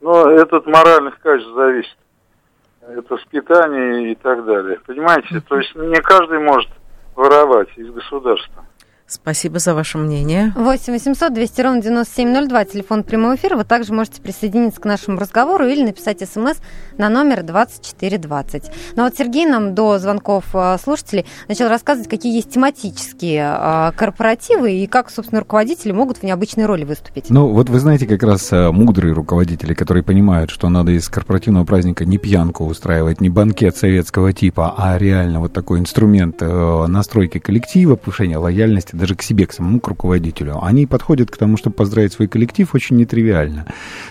но 0.00 0.30
это 0.30 0.56
от 0.56 0.66
моральных 0.66 1.18
качеств 1.20 1.52
зависит. 1.52 1.96
Это 2.80 3.14
воспитание 3.14 4.12
и 4.12 4.14
так 4.14 4.46
далее. 4.46 4.80
Понимаете? 4.86 5.42
То 5.46 5.58
есть 5.58 5.74
не 5.74 6.00
каждый 6.00 6.38
может 6.38 6.70
воровать 7.14 7.68
из 7.76 7.90
государства. 7.90 8.64
Спасибо 9.06 9.58
за 9.58 9.74
ваше 9.74 9.98
мнение. 9.98 10.54
8 10.56 10.90
800 10.90 11.34
200 11.34 11.60
ровно 11.60 11.82
9702, 11.82 12.64
телефон 12.64 13.02
прямого 13.02 13.34
эфира. 13.34 13.54
Вы 13.54 13.64
также 13.64 13.92
можете 13.92 14.22
присоединиться 14.22 14.80
к 14.80 14.86
нашему 14.86 15.18
разговору 15.18 15.66
или 15.66 15.84
написать 15.84 16.26
смс 16.26 16.56
на 16.96 17.10
номер 17.10 17.42
2420. 17.42 18.70
Но 18.96 19.04
вот 19.04 19.14
Сергей 19.14 19.44
нам 19.44 19.74
до 19.74 19.98
звонков 19.98 20.46
а, 20.54 20.78
слушателей 20.78 21.26
начал 21.48 21.68
рассказывать, 21.68 22.08
какие 22.08 22.34
есть 22.34 22.50
тематические 22.50 23.44
а, 23.44 23.92
корпоративы 23.92 24.72
и 24.72 24.86
как, 24.86 25.10
собственно, 25.10 25.40
руководители 25.40 25.92
могут 25.92 26.18
в 26.18 26.22
необычной 26.22 26.64
роли 26.64 26.84
выступить. 26.84 27.28
Ну, 27.28 27.48
вот 27.48 27.68
вы 27.68 27.80
знаете, 27.80 28.06
как 28.06 28.22
раз 28.22 28.48
а, 28.52 28.72
мудрые 28.72 29.12
руководители, 29.12 29.74
которые 29.74 30.02
понимают, 30.02 30.50
что 30.50 30.70
надо 30.70 30.92
из 30.92 31.10
корпоративного 31.10 31.66
праздника 31.66 32.06
не 32.06 32.16
пьянку 32.16 32.64
устраивать, 32.64 33.20
не 33.20 33.28
банкет 33.28 33.76
советского 33.76 34.32
типа, 34.32 34.74
а 34.78 34.96
реально 34.96 35.40
вот 35.40 35.52
такой 35.52 35.78
инструмент 35.80 36.40
настройки 36.40 37.38
коллектива, 37.38 37.96
повышения 37.96 38.38
лояльности, 38.38 38.93
даже 38.94 39.14
к 39.14 39.22
себе, 39.22 39.46
к 39.46 39.52
самому 39.52 39.80
к 39.80 39.88
руководителю, 39.88 40.58
они 40.62 40.86
подходят 40.86 41.30
к 41.30 41.36
тому, 41.36 41.56
чтобы 41.56 41.76
поздравить 41.76 42.12
свой 42.12 42.28
коллектив 42.28 42.72
очень 42.74 42.96
нетривиально. 42.96 43.66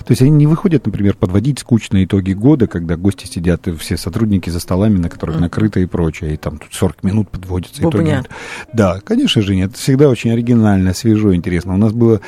То 0.05 0.11
есть 0.11 0.21
они 0.21 0.31
не 0.31 0.47
выходят, 0.47 0.85
например, 0.85 1.15
подводить 1.15 1.59
скучные 1.59 2.05
итоги 2.05 2.33
года, 2.33 2.67
когда 2.67 2.95
гости 2.95 3.25
сидят, 3.25 3.67
и 3.67 3.75
все 3.75 3.97
сотрудники 3.97 4.49
за 4.49 4.59
столами, 4.59 4.97
на 4.97 5.09
которых 5.09 5.39
накрыто 5.39 5.79
и 5.79 5.85
прочее, 5.85 6.33
и 6.33 6.37
там 6.37 6.57
тут 6.57 6.73
40 6.73 7.03
минут 7.03 7.29
подводятся 7.29 7.81
итоги. 7.81 8.21
Да, 8.73 8.99
конечно 9.03 9.41
же 9.41 9.55
нет. 9.55 9.71
Это 9.71 9.79
всегда 9.79 10.09
очень 10.09 10.31
оригинально, 10.31 10.93
свежо, 10.93 11.33
интересно. 11.33 11.73
У 11.73 11.77
нас 11.77 11.93
было, 11.93 12.21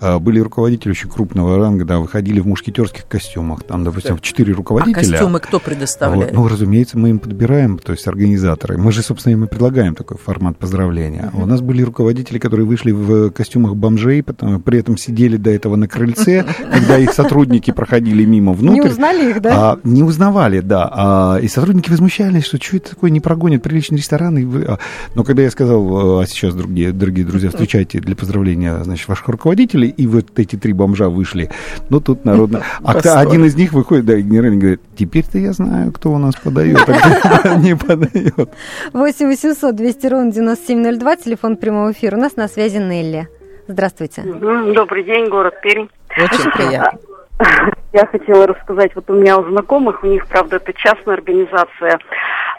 а, 0.00 0.18
были 0.18 0.40
руководители 0.40 0.90
очень 0.90 1.08
крупного 1.08 1.56
ранга, 1.56 1.84
да, 1.84 1.98
выходили 1.98 2.40
в 2.40 2.46
мушкетерских 2.46 3.06
костюмах. 3.08 3.64
Там, 3.64 3.84
допустим, 3.84 4.18
четыре 4.18 4.52
руководителя. 4.52 5.00
А 5.00 5.10
костюмы 5.10 5.40
кто 5.40 5.58
предоставляет? 5.58 6.32
Вот, 6.32 6.38
ну, 6.38 6.48
разумеется, 6.48 6.98
мы 6.98 7.10
им 7.10 7.18
подбираем, 7.18 7.78
то 7.78 7.92
есть 7.92 8.06
организаторы. 8.06 8.78
Мы 8.78 8.92
же, 8.92 9.02
собственно, 9.02 9.32
им 9.32 9.44
и 9.44 9.48
предлагаем 9.48 9.94
такой 9.94 10.18
формат 10.18 10.56
поздравления. 10.58 11.30
Mm-hmm. 11.32 11.42
У 11.42 11.46
нас 11.46 11.60
были 11.60 11.82
руководители 11.82 12.01
руководители, 12.02 12.38
которые 12.38 12.66
вышли 12.66 12.90
в 12.90 13.30
костюмах 13.30 13.76
бомжей, 13.76 14.22
потом, 14.22 14.60
при 14.60 14.78
этом 14.78 14.96
сидели 14.96 15.36
до 15.36 15.50
этого 15.50 15.76
на 15.76 15.86
крыльце, 15.86 16.44
когда 16.72 16.98
их 16.98 17.12
сотрудники 17.12 17.70
проходили 17.70 18.24
мимо 18.24 18.52
внутрь. 18.52 18.80
Не 18.80 18.88
узнали 18.88 19.30
их, 19.30 19.40
да? 19.40 19.50
А, 19.54 19.78
не 19.84 20.02
узнавали, 20.02 20.60
да. 20.60 20.90
А, 20.92 21.36
и 21.38 21.46
сотрудники 21.46 21.90
возмущались, 21.90 22.44
что 22.44 22.58
что 22.60 22.76
это 22.76 22.90
такое, 22.90 23.10
не 23.10 23.20
прогонят 23.20 23.62
приличный 23.62 23.98
ресторан. 23.98 24.36
И 24.38 24.44
вы... 24.44 24.64
а, 24.64 24.78
но 25.14 25.22
когда 25.22 25.42
я 25.42 25.50
сказал, 25.50 26.20
а 26.20 26.26
сейчас, 26.26 26.54
дорогие, 26.54 26.92
дорогие 26.92 27.24
друзья, 27.24 27.50
встречайте 27.50 28.00
для 28.00 28.16
поздравления, 28.16 28.82
значит, 28.82 29.06
ваших 29.06 29.28
руководителей, 29.28 29.88
и 29.88 30.06
вот 30.08 30.38
эти 30.38 30.56
три 30.56 30.72
бомжа 30.72 31.08
вышли, 31.08 31.50
ну, 31.88 32.00
тут 32.00 32.24
народно... 32.24 32.62
А 32.84 33.20
один 33.20 33.44
из 33.44 33.54
них 33.54 33.72
выходит, 33.72 34.06
да, 34.06 34.16
генеральный 34.18 34.58
говорит, 34.58 34.80
теперь-то 34.96 35.38
я 35.38 35.52
знаю, 35.52 35.92
кто 35.92 36.12
у 36.12 36.18
нас 36.18 36.34
подает, 36.34 36.80
а 36.88 37.56
не 37.62 37.76
подает. 37.76 38.50
8 38.92 39.26
800 39.26 39.76
200 39.76 40.06
ровно 40.06 40.32
9702, 40.32 41.16
телефон 41.16 41.56
прямого 41.56 41.91
эфир. 41.92 42.14
У 42.14 42.18
нас 42.18 42.36
на 42.36 42.48
связи 42.48 42.78
Нелли. 42.78 43.28
Здравствуйте. 43.68 44.22
Добрый 44.22 45.04
день, 45.04 45.28
город 45.28 45.54
Пермь. 45.62 45.86
Очень 46.16 46.50
приятно. 46.50 46.98
Я 47.92 48.06
хотела 48.06 48.46
рассказать, 48.46 48.92
вот 48.94 49.08
у 49.10 49.14
меня 49.14 49.38
у 49.38 49.48
знакомых, 49.48 50.02
у 50.02 50.06
них, 50.06 50.26
правда, 50.26 50.56
это 50.56 50.72
частная 50.72 51.14
организация, 51.14 51.98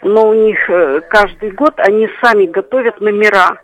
но 0.02 0.28
у 0.28 0.34
них 0.34 0.58
э, 0.68 1.00
каждый 1.08 1.50
год 1.50 1.74
они 1.78 2.08
сами 2.22 2.46
готовят 2.46 3.00
номера 3.00 3.58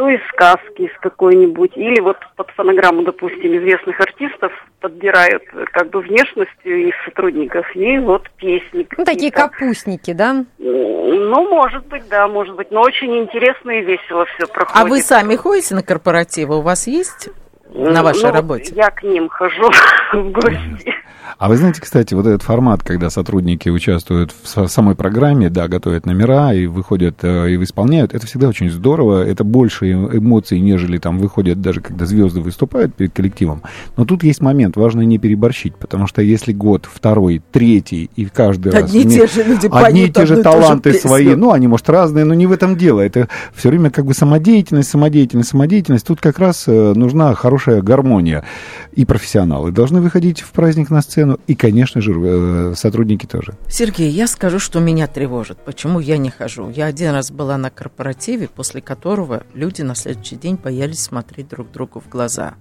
то 0.00 0.08
из 0.08 0.20
сказки 0.32 0.80
из 0.80 0.98
какой-нибудь, 1.02 1.72
или 1.76 2.00
вот 2.00 2.16
под 2.34 2.48
фонограмму, 2.52 3.02
допустим, 3.02 3.54
известных 3.58 4.00
артистов 4.00 4.50
подбирают 4.80 5.42
э, 5.52 5.66
как 5.70 5.90
бы 5.90 6.00
внешностью 6.00 6.88
их 6.88 6.94
сотрудников, 7.04 7.66
и 7.76 7.98
вот 7.98 8.30
песни. 8.38 8.86
Ну, 8.96 9.04
такие 9.04 9.30
капустники, 9.30 10.14
да? 10.14 10.46
Ну, 10.56 11.48
может 11.50 11.84
быть, 11.88 12.08
да, 12.08 12.26
может 12.28 12.56
быть, 12.56 12.70
но 12.70 12.80
очень 12.80 13.14
интересно 13.18 13.72
и 13.72 13.82
весело 13.82 14.24
все 14.24 14.46
проходит. 14.46 14.82
А 14.82 14.86
вы 14.86 15.02
сами 15.02 15.36
ходите 15.36 15.74
на 15.74 15.82
корпоративы? 15.82 16.56
У 16.56 16.62
вас 16.62 16.86
есть 16.86 17.28
на 17.68 18.02
вашей 18.02 18.28
ну, 18.28 18.32
работе? 18.32 18.72
Я 18.74 18.90
к 18.90 19.02
ним 19.02 19.28
хожу 19.28 19.70
в 20.14 20.30
гости. 20.30 20.94
А 21.40 21.48
вы 21.48 21.56
знаете, 21.56 21.80
кстати, 21.80 22.12
вот 22.12 22.26
этот 22.26 22.42
формат, 22.42 22.82
когда 22.82 23.08
сотрудники 23.08 23.70
участвуют 23.70 24.30
в 24.30 24.68
самой 24.68 24.94
программе, 24.94 25.48
да, 25.48 25.68
готовят 25.68 26.04
номера 26.04 26.52
и 26.52 26.66
выходят 26.66 27.24
э, 27.24 27.52
и 27.52 27.62
исполняют, 27.64 28.12
это 28.12 28.26
всегда 28.26 28.46
очень 28.48 28.68
здорово, 28.68 29.24
это 29.24 29.42
больше 29.42 29.90
эмоций, 29.90 30.60
нежели 30.60 30.98
там 30.98 31.18
выходят 31.18 31.62
даже 31.62 31.80
когда 31.80 32.04
звезды 32.04 32.42
выступают 32.42 32.94
перед 32.94 33.14
коллективом. 33.14 33.62
Но 33.96 34.04
тут 34.04 34.22
есть 34.22 34.42
момент, 34.42 34.76
важно 34.76 35.00
не 35.00 35.16
переборщить, 35.16 35.74
потому 35.76 36.06
что 36.06 36.20
если 36.20 36.52
год, 36.52 36.86
второй, 36.92 37.40
третий, 37.52 38.10
и 38.16 38.26
каждый 38.26 38.72
одни 38.72 38.82
раз... 38.82 38.90
Одни 38.90 39.04
те 39.04 39.26
же 39.26 39.42
люди 39.42 39.68
Одни 39.72 40.04
и 40.04 40.10
те 40.10 40.26
же 40.26 40.42
таланты 40.42 40.92
свои, 40.92 41.34
ну, 41.36 41.52
они, 41.52 41.68
может, 41.68 41.88
разные, 41.88 42.26
но 42.26 42.34
не 42.34 42.44
в 42.44 42.52
этом 42.52 42.76
дело. 42.76 43.00
Это 43.00 43.30
все 43.54 43.70
время 43.70 43.88
как 43.88 44.04
бы 44.04 44.12
самодеятельность, 44.12 44.90
самодеятельность, 44.90 45.48
самодеятельность. 45.48 46.06
Тут 46.06 46.20
как 46.20 46.38
раз 46.38 46.64
э, 46.66 46.92
нужна 46.94 47.34
хорошая 47.34 47.80
гармония. 47.80 48.44
И 48.92 49.06
профессионалы 49.06 49.72
должны 49.72 50.02
выходить 50.02 50.42
в 50.42 50.50
праздник 50.50 50.90
на 50.90 51.00
сцену, 51.00 51.29
и, 51.46 51.54
конечно 51.54 52.00
же, 52.00 52.12
э, 52.12 52.74
сотрудники 52.76 53.26
тоже. 53.26 53.56
Сергей, 53.68 54.10
я 54.10 54.26
скажу, 54.26 54.58
что 54.58 54.80
меня 54.80 55.06
тревожит. 55.06 55.58
Почему 55.64 56.00
я 56.00 56.18
не 56.18 56.30
хожу? 56.30 56.70
Я 56.70 56.86
один 56.86 57.12
раз 57.12 57.30
была 57.30 57.56
на 57.58 57.70
корпоративе, 57.70 58.48
после 58.48 58.80
которого 58.80 59.44
люди 59.54 59.82
на 59.82 59.94
следующий 59.94 60.36
день 60.36 60.56
боялись 60.56 61.00
смотреть 61.00 61.48
друг 61.48 61.70
другу 61.70 62.00
в 62.00 62.08
глаза. 62.08 62.54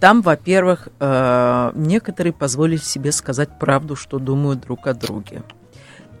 Там, 0.00 0.22
во-первых, 0.22 0.88
э, 1.00 1.72
некоторые 1.74 2.32
позволили 2.32 2.76
себе 2.76 3.10
сказать 3.10 3.58
правду, 3.58 3.96
что 3.96 4.18
думают 4.18 4.60
друг 4.60 4.86
о 4.86 4.94
друге. 4.94 5.42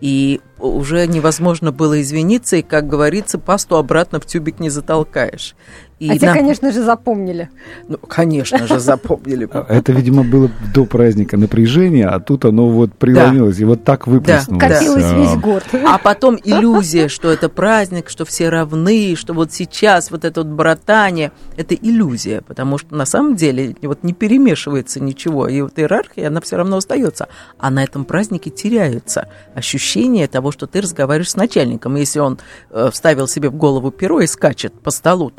И 0.00 0.40
уже 0.58 1.06
невозможно 1.06 1.72
было 1.72 2.00
извиниться, 2.00 2.56
и, 2.56 2.62
как 2.62 2.86
говорится, 2.86 3.38
пасту 3.38 3.76
обратно 3.76 4.20
в 4.20 4.26
тюбик 4.26 4.60
не 4.60 4.70
затолкаешь. 4.70 5.54
И 5.98 6.10
а 6.10 6.18
те, 6.18 6.32
конечно 6.32 6.70
же, 6.70 6.82
запомнили. 6.82 7.50
Ну, 7.88 7.98
конечно 7.98 8.66
же, 8.66 8.78
запомнили. 8.78 9.48
Это, 9.68 9.92
видимо, 9.92 10.22
было 10.22 10.48
до 10.72 10.84
праздника 10.84 11.36
напряжения, 11.36 12.06
а 12.06 12.20
тут 12.20 12.44
оно 12.44 12.68
вот 12.68 12.94
преломилось, 12.94 13.56
да. 13.56 13.62
и 13.62 13.64
вот 13.64 13.82
так 13.82 14.06
выплеснулось. 14.06 14.62
Да, 14.62 14.68
копилось 14.68 15.12
весь 15.12 15.36
год. 15.40 15.64
А 15.72 15.98
потом 15.98 16.38
иллюзия, 16.42 17.08
что 17.08 17.30
это 17.30 17.48
праздник, 17.48 18.10
что 18.10 18.24
все 18.24 18.48
равны, 18.48 19.16
что 19.16 19.34
вот 19.34 19.52
сейчас 19.52 20.12
вот 20.12 20.24
это 20.24 20.44
вот 20.44 20.52
братание, 20.52 21.32
это 21.56 21.74
иллюзия, 21.74 22.42
потому 22.42 22.78
что 22.78 22.94
на 22.94 23.04
самом 23.04 23.34
деле 23.34 23.74
вот 23.82 24.04
не 24.04 24.12
перемешивается 24.12 25.00
ничего, 25.00 25.48
и 25.48 25.60
вот 25.62 25.78
иерархия, 25.78 26.28
она 26.28 26.40
все 26.40 26.56
равно 26.56 26.76
остается. 26.76 27.28
А 27.58 27.70
на 27.70 27.82
этом 27.82 28.04
празднике 28.04 28.50
теряются 28.50 29.28
ощущение 29.54 30.28
того, 30.28 30.52
что 30.52 30.68
ты 30.68 30.80
разговариваешь 30.80 31.30
с 31.30 31.36
начальником. 31.36 31.96
Если 31.96 32.20
он 32.20 32.38
э, 32.70 32.90
вставил 32.92 33.26
себе 33.26 33.48
в 33.50 33.54
голову 33.56 33.90
перо 33.90 34.20
и 34.20 34.28
скачет 34.28 34.72
по 34.74 34.92
столу, 34.92 35.30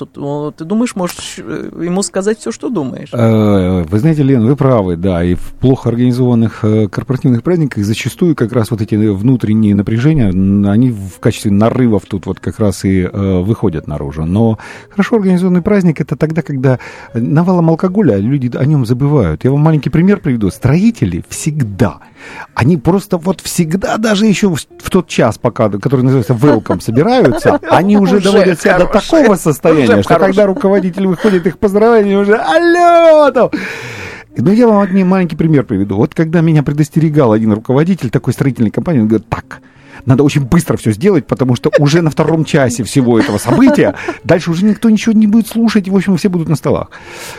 ты 0.51 0.65
думаешь, 0.65 0.95
можешь 0.95 1.35
э, 1.37 1.71
ему 1.83 2.01
сказать 2.03 2.39
все, 2.39 2.51
что 2.51 2.69
думаешь. 2.69 3.09
Э, 3.13 3.83
вы 3.83 3.99
знаете, 3.99 4.23
Лен, 4.23 4.45
вы 4.45 4.55
правы, 4.55 4.95
да, 4.95 5.23
и 5.23 5.35
в 5.35 5.53
плохо 5.59 5.89
организованных 5.89 6.63
э, 6.63 6.87
корпоративных 6.87 7.43
праздниках 7.43 7.83
зачастую 7.83 8.35
как 8.35 8.53
раз 8.53 8.71
вот 8.71 8.81
эти 8.81 8.95
внутренние 8.95 9.75
напряжения, 9.75 10.29
они 10.29 10.91
в 10.91 11.19
качестве 11.19 11.51
нарывов 11.51 12.03
тут 12.07 12.25
вот 12.25 12.39
как 12.39 12.59
раз 12.59 12.85
и 12.85 13.07
выходят 13.11 13.87
наружу. 13.87 14.25
Но 14.25 14.57
хорошо 14.89 15.17
организованный 15.17 15.61
праздник 15.61 16.01
это 16.01 16.15
тогда, 16.15 16.41
когда 16.41 16.79
навалом 17.13 17.69
алкоголя 17.69 18.17
люди 18.17 18.55
о 18.55 18.65
нем 18.65 18.85
забывают. 18.85 19.43
Я 19.43 19.51
вам 19.51 19.61
маленький 19.61 19.89
пример 19.89 20.19
приведу. 20.19 20.49
Строители 20.49 21.23
всегда, 21.29 21.99
они 22.53 22.77
просто 22.77 23.17
вот 23.17 23.41
всегда, 23.41 23.97
даже 23.97 24.25
еще 24.25 24.49
в 24.49 24.89
тот 24.89 25.07
час, 25.07 25.37
пока, 25.37 25.69
который 25.69 26.01
называется 26.01 26.33
welcome, 26.33 26.81
собираются, 26.81 27.59
они 27.69 27.97
уже 27.97 28.19
доводят 28.19 28.61
себя 28.61 28.79
до 28.79 28.85
такого 28.85 29.35
состояния, 29.35 30.03
что 30.03 30.15
когда 30.15 30.45
руководитель 30.45 31.07
выходит 31.07 31.47
их 31.47 31.57
поздравлять, 31.57 32.05
уже 32.07 32.35
алло! 32.35 33.31
Там. 33.31 33.49
Ну, 34.37 34.51
я 34.51 34.67
вам 34.67 34.79
один 34.79 35.07
маленький 35.07 35.35
пример 35.35 35.65
приведу. 35.65 35.97
Вот 35.97 36.13
когда 36.13 36.41
меня 36.41 36.63
предостерегал 36.63 37.33
один 37.33 37.53
руководитель 37.53 38.09
такой 38.09 38.33
строительной 38.33 38.71
компании, 38.71 39.01
он 39.01 39.07
говорит, 39.07 39.27
так, 39.27 39.61
надо 40.05 40.23
очень 40.23 40.45
быстро 40.45 40.77
все 40.77 40.91
сделать, 40.91 41.27
потому 41.27 41.55
что 41.55 41.71
уже 41.79 42.01
на 42.01 42.09
втором 42.09 42.45
часе 42.45 42.83
всего 42.83 43.19
этого 43.19 43.37
события 43.37 43.95
дальше 44.23 44.51
уже 44.51 44.65
никто 44.65 44.89
ничего 44.89 45.13
не 45.13 45.27
будет 45.27 45.47
слушать, 45.47 45.87
и, 45.87 45.91
в 45.91 45.95
общем, 45.95 46.17
все 46.17 46.29
будут 46.29 46.49
на 46.49 46.55
столах. 46.55 46.89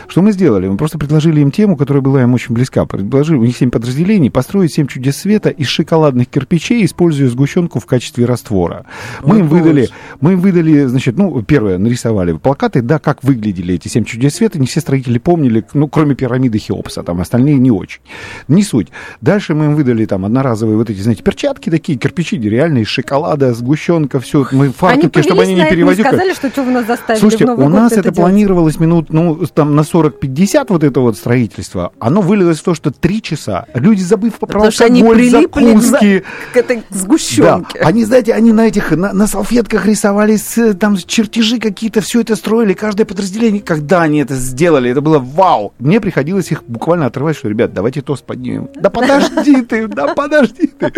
Что 0.07 0.21
мы 0.21 0.31
сделали? 0.31 0.67
Мы 0.67 0.77
просто 0.77 0.97
предложили 0.97 1.41
им 1.41 1.51
тему, 1.51 1.77
которая 1.77 2.01
была 2.01 2.21
им 2.21 2.33
очень 2.33 2.53
близка. 2.53 2.85
Предложили, 2.85 3.37
у 3.37 3.43
них 3.43 3.57
семь 3.57 3.71
подразделений, 3.71 4.31
построить 4.31 4.73
семь 4.73 4.87
чудес 4.87 5.17
света 5.17 5.49
из 5.49 5.67
шоколадных 5.67 6.27
кирпичей, 6.27 6.85
используя 6.85 7.27
сгущенку 7.27 7.79
в 7.79 7.85
качестве 7.85 8.25
раствора. 8.25 8.85
Мы 9.23 9.39
им 9.39 9.47
выдали, 9.47 9.89
мы 10.19 10.33
им 10.33 10.39
выдали, 10.39 10.85
значит, 10.85 11.17
ну, 11.17 11.41
первое, 11.43 11.77
нарисовали 11.77 12.33
плакаты, 12.33 12.81
да, 12.81 12.99
как 12.99 13.23
выглядели 13.23 13.75
эти 13.75 13.87
семь 13.87 14.03
чудес 14.03 14.35
света, 14.35 14.59
не 14.59 14.67
все 14.67 14.81
строители 14.81 15.17
помнили, 15.17 15.65
ну, 15.73 15.87
кроме 15.87 16.15
пирамиды 16.15 16.59
Хеопса, 16.59 17.03
там 17.03 17.21
остальные 17.21 17.55
не 17.55 17.71
очень. 17.71 18.01
Не 18.47 18.63
суть. 18.63 18.89
Дальше 19.21 19.53
мы 19.53 19.65
им 19.65 19.75
выдали 19.75 20.05
там 20.05 20.25
одноразовые 20.25 20.77
вот 20.77 20.89
эти, 20.89 20.99
знаете, 20.99 21.23
перчатки 21.23 21.69
такие, 21.69 21.97
кирпичи 21.97 22.37
реальные, 22.51 22.83
из 22.83 22.87
шоколада, 22.87 23.53
сгущенка, 23.53 24.19
все. 24.19 24.45
Мы 24.51 24.69
фартуки, 24.69 25.17
они 25.19 25.27
чтобы 25.27 25.41
они 25.43 25.55
не 25.55 25.65
перевозили. 25.65 26.07
сказали, 26.07 26.33
что 26.33 26.49
что 26.49 26.63
вы 26.63 26.71
нас 26.71 26.85
заставили 26.85 27.19
Слушайте, 27.21 27.45
у 27.45 27.69
нас 27.69 27.91
это 27.91 28.01
это 28.01 28.11
планировалось 28.13 28.79
минут, 28.79 29.07
ну, 29.11 29.35
там 29.53 29.75
на 29.75 29.81
40-50 29.81 30.65
вот 30.69 30.83
это 30.83 30.99
вот 30.99 31.17
строительство. 31.17 31.91
Оно 31.99 32.21
вылилось 32.21 32.59
в 32.59 32.63
то, 32.63 32.73
что 32.75 32.91
три 32.91 33.21
часа. 33.21 33.65
Люди, 33.73 34.01
забыв 34.01 34.35
про 34.35 34.47
Потому 34.47 34.71
они 34.81 35.01
алкоголь, 35.01 35.29
закуски. 35.29 36.23
к 36.53 36.57
этой 36.57 36.77
Да, 36.77 36.83
сгущенке. 36.97 37.79
они, 37.79 38.03
знаете, 38.05 38.33
они 38.33 38.51
на 38.51 38.67
этих, 38.67 38.91
на, 38.91 39.13
на 39.13 39.27
салфетках 39.27 39.85
рисовали 39.85 40.35
с- 40.35 40.73
там 40.75 40.97
чертежи 40.97 41.59
какие-то, 41.59 42.01
все 42.01 42.21
это 42.21 42.35
строили, 42.35 42.73
каждое 42.73 43.05
подразделение. 43.05 43.61
Когда 43.61 44.01
они 44.01 44.19
это 44.19 44.35
сделали, 44.35 44.89
это 44.91 45.01
было 45.01 45.19
вау. 45.19 45.73
Мне 45.79 45.99
приходилось 46.01 46.51
их 46.51 46.63
буквально 46.67 47.05
отрывать, 47.07 47.37
что, 47.37 47.47
ребят, 47.49 47.73
давайте 47.73 48.01
тост 48.01 48.25
поднимем. 48.25 48.69
Да 48.75 48.89
подожди 48.89 49.61
ты, 49.61 49.87
да 49.87 50.13
подожди 50.13 50.67
ты. 50.67 50.91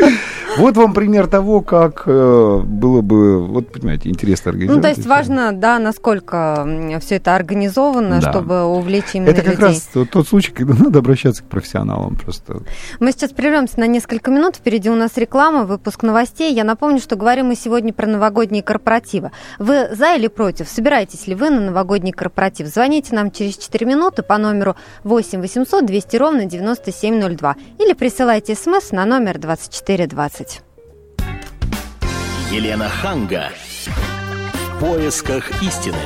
Вот 0.58 0.76
вам 0.78 0.94
пример 0.94 1.28
того, 1.28 1.43
как 1.62 2.04
э, 2.06 2.62
было 2.66 3.02
бы, 3.02 3.46
вот, 3.46 3.72
понимаете, 3.72 4.10
интересно 4.10 4.52
организовать. 4.52 4.78
Ну, 4.78 4.82
то 4.82 4.90
есть 4.90 5.06
важно, 5.08 5.52
да, 5.54 5.80
насколько 5.80 6.68
все 7.02 7.16
это 7.16 7.36
организовано, 7.36 8.20
Да. 8.22 8.32
чтобы 8.32 8.64
увлечь 8.66 9.14
именно 9.14 9.30
Это 9.30 9.42
как 9.42 9.52
людей. 9.54 9.66
раз 9.66 9.90
тот, 9.94 10.10
тот 10.10 10.28
случай, 10.28 10.52
когда 10.52 10.74
надо 10.84 11.00
обращаться 11.00 11.44
к 11.44 11.48
профессионалам 11.48 12.16
просто. 12.16 12.62
Мы 13.00 13.12
сейчас 13.12 13.32
прервемся 13.32 13.80
на 13.80 13.88
несколько 13.88 14.32
минут. 14.32 14.56
Впереди 14.56 14.90
у 14.90 14.96
нас 14.96 15.18
реклама, 15.18 15.66
выпуск 15.66 16.04
новостей. 16.04 16.54
Я 16.54 16.64
напомню, 16.64 17.00
что 17.00 17.16
говорим 17.16 17.48
мы 17.48 17.56
сегодня 17.56 17.94
про 17.94 18.08
новогодние 18.08 18.64
корпоративы. 18.64 19.32
Вы 19.60 19.90
за 19.96 20.16
или 20.16 20.28
против? 20.28 20.68
Собираетесь 20.70 21.28
ли 21.28 21.36
вы 21.36 21.50
на 21.50 21.60
новогодний 21.60 22.12
корпоратив? 22.12 22.68
Звоните 22.68 23.16
нам 23.16 23.32
через 23.32 23.58
4 23.58 23.86
минуты 23.86 24.24
по 24.24 24.38
номеру 24.38 24.76
8 25.04 25.42
800 25.42 25.86
200 25.86 26.16
ровно 26.18 26.46
9702 26.46 27.56
или 27.80 27.94
присылайте 27.94 28.56
смс 28.56 28.92
на 28.92 29.06
номер 29.06 29.38
2420. 29.40 30.62
Елена 32.54 32.88
Ханга. 32.88 33.50
В 34.54 34.80
поисках 34.80 35.64
истины. 35.64 35.98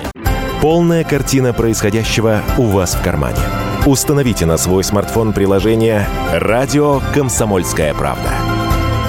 Полная 0.62 1.04
картина 1.04 1.52
происходящего 1.52 2.42
у 2.58 2.68
вас 2.68 2.96
в 2.96 3.04
кармане. 3.04 3.42
Установите 3.86 4.46
на 4.46 4.56
свой 4.56 4.86
смартфон 4.86 5.34
приложение 5.34 6.08
«Радио 6.32 7.02
Комсомольская 7.14 7.94
правда». 7.94 8.30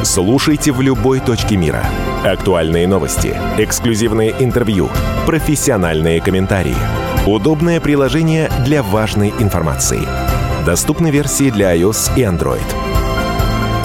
Слушайте 0.02 0.72
в 0.72 0.80
любой 0.80 1.20
точке 1.20 1.56
мира. 1.56 1.84
Актуальные 2.24 2.88
новости, 2.88 3.36
эксклюзивные 3.56 4.34
интервью, 4.40 4.90
профессиональные 5.24 6.20
комментарии. 6.20 6.76
Удобное 7.24 7.80
приложение 7.80 8.50
для 8.64 8.82
важной 8.82 9.32
информации. 9.38 10.02
Доступны 10.66 11.12
версии 11.12 11.50
для 11.50 11.76
iOS 11.76 12.10
и 12.16 12.22
Android. 12.22 12.66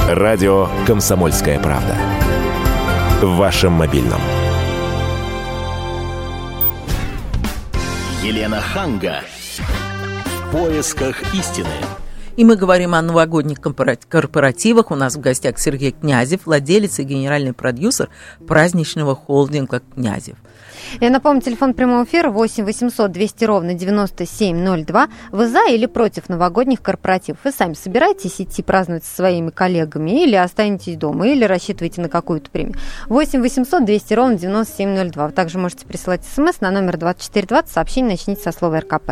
Радио 0.10 0.70
«Комсомольская 0.88 1.60
правда». 1.60 2.22
В 3.23 3.38
вашем 3.38 3.71
мобильном. 3.71 4.19
Елена 8.21 8.59
Ханга. 8.59 9.21
В 10.25 10.51
поисках 10.51 11.33
истины. 11.33 11.69
И 12.36 12.43
мы 12.43 12.57
говорим 12.57 12.93
о 12.93 13.01
новогодних 13.01 13.62
корпоративах. 13.62 14.91
У 14.91 14.95
нас 14.95 15.15
в 15.15 15.21
гостях 15.21 15.57
Сергей 15.57 15.91
Князев, 15.91 16.41
владелец 16.43 16.99
и 16.99 17.03
генеральный 17.03 17.53
продюсер 17.53 18.09
праздничного 18.45 19.15
холдинга 19.15 19.79
«Князев». 19.79 20.36
Я 21.00 21.10
напомню, 21.10 21.41
телефон 21.41 21.74
прямого 21.74 22.04
эфира 22.04 22.30
8 22.30 22.63
800 22.65 23.12
200 23.12 23.46
ровно 23.46 23.74
9702. 23.74 25.08
Вы 25.32 25.48
за 25.48 25.65
или 25.69 25.86
против 25.86 26.30
новогодних 26.30 26.82
корпоративов? 26.82 27.39
Вы 27.43 27.52
сами 27.52 27.74
собираетесь 27.74 28.39
идти 28.41 28.62
праздновать 28.62 29.04
со 29.04 29.15
своими 29.15 29.50
коллегами 29.50 30.24
или 30.24 30.36
останетесь 30.36 30.98
дома, 30.98 31.28
или 31.28 31.46
рассчитываете 31.46 32.02
на 32.02 32.10
какую-то 32.10 32.50
премию? 32.50 32.76
8 33.08 33.41
800 33.41 33.86
200 33.86 34.13
ровно 34.13 34.38
9702. 34.38 35.28
Вы 35.28 35.32
также 35.32 35.58
можете 35.58 35.86
присылать 35.86 36.26
смс 36.26 36.62
на 36.62 36.72
номер 36.72 36.98
2420. 36.98 37.72
Сообщение 37.72 38.12
начните 38.12 38.41
со 38.41 38.52
слова 38.52 38.80
РКП. 38.80 39.12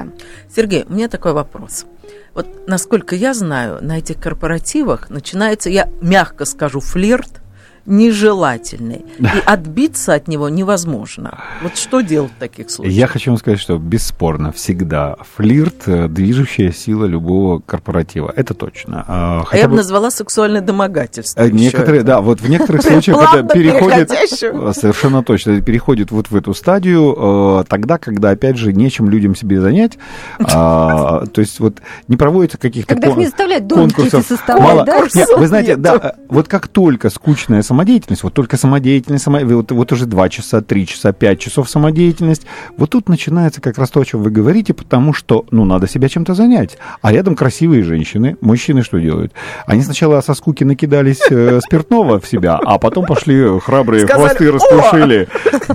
Сергей, 0.53 0.85
у 0.87 0.93
меня 0.93 1.07
такой 1.07 1.33
вопрос. 1.33 1.85
Вот 2.33 2.67
насколько 2.67 3.15
я 3.15 3.33
знаю, 3.33 3.79
на 3.81 3.97
этих 3.97 4.19
корпоративах 4.19 5.09
начинается, 5.09 5.69
я 5.69 5.89
мягко 6.01 6.45
скажу, 6.45 6.79
флирт 6.79 7.41
нежелательный. 7.85 9.05
И 9.19 9.27
отбиться 9.45 10.13
от 10.13 10.27
него 10.27 10.49
невозможно. 10.49 11.39
Вот 11.61 11.77
что 11.77 12.01
делать 12.01 12.31
в 12.35 12.39
таких 12.39 12.69
случаях? 12.69 12.95
Я 12.95 13.07
хочу 13.07 13.31
вам 13.31 13.37
сказать, 13.39 13.59
что 13.59 13.77
бесспорно 13.77 14.51
всегда 14.51 15.15
флирт 15.35 15.87
э, 15.87 16.07
движущая 16.07 16.71
сила 16.71 17.05
любого 17.05 17.59
корпоратива. 17.59 18.31
Это 18.35 18.53
точно. 18.53 19.05
А, 19.07 19.41
А 19.41 19.45
хотя 19.45 19.63
я 19.63 19.67
бы 19.69 19.75
назвала 19.75 20.11
сексуальное 20.11 20.61
домогательство. 20.61 21.41
э, 21.41 21.49
Некоторые, 21.49 21.97
это. 21.99 22.07
да, 22.07 22.21
вот 22.21 22.41
в 22.41 22.49
некоторых 22.49 22.81
случаях 22.83 23.17
это 23.33 23.43
переходит, 23.53 24.11
э, 24.11 24.71
совершенно 24.73 25.23
точно, 25.23 25.51
это 25.51 25.61
переходит 25.65 26.11
вот 26.11 26.29
в 26.31 26.35
эту 26.35 26.53
стадию, 26.53 27.65
тогда, 27.67 27.97
когда, 27.97 28.29
опять 28.31 28.57
же, 28.57 28.73
нечем 28.73 29.09
людям 29.09 29.35
себе 29.35 29.59
занять, 29.61 29.97
А, 30.53 31.25
то 31.27 31.41
есть 31.41 31.59
вот 31.59 31.79
не 32.07 32.17
проводится 32.17 32.57
каких-то 32.57 32.93
Когда 32.93 33.07
их 33.07 33.13
кон- 33.13 33.19
не 33.21 33.27
заставляют 33.27 33.71
конкурсов. 33.71 34.25
составлять, 34.25 34.85
да? 34.85 35.01
Вы 35.37 35.47
знаете, 35.47 35.75
да, 35.75 36.15
вот 36.29 36.47
как 36.47 36.67
только 36.67 37.09
скучная 37.09 37.61
самодеятельность, 37.71 38.23
вот 38.23 38.33
только 38.33 38.57
самодеятельность, 38.57 39.23
само- 39.23 39.45
вот, 39.45 39.71
вот 39.71 39.91
уже 39.93 40.05
2 40.05 40.27
часа, 40.29 40.61
3 40.61 40.85
часа, 40.85 41.13
5 41.13 41.39
часов 41.39 41.69
самодеятельность, 41.69 42.45
вот 42.77 42.89
тут 42.89 43.07
начинается 43.07 43.61
как 43.61 43.77
раз 43.77 43.89
то, 43.89 44.01
о 44.01 44.05
чем 44.05 44.23
вы 44.23 44.29
говорите, 44.29 44.73
потому 44.73 45.13
что, 45.13 45.45
ну, 45.51 45.63
надо 45.63 45.87
себя 45.87 46.09
чем-то 46.09 46.33
занять. 46.33 46.77
А 47.01 47.13
рядом 47.13 47.35
красивые 47.35 47.83
женщины, 47.83 48.35
мужчины 48.41 48.83
что 48.83 48.99
делают? 48.99 49.31
Они 49.65 49.81
сначала 49.83 50.19
со 50.19 50.33
скуки 50.33 50.65
накидались 50.65 51.21
э, 51.29 51.61
спиртного 51.61 52.19
в 52.19 52.27
себя, 52.27 52.59
а 52.61 52.77
потом 52.77 53.05
пошли 53.05 53.59
храбрые 53.61 54.05
Сказали, 54.05 54.27
хвосты 54.27 54.51
распушили. 54.51 55.27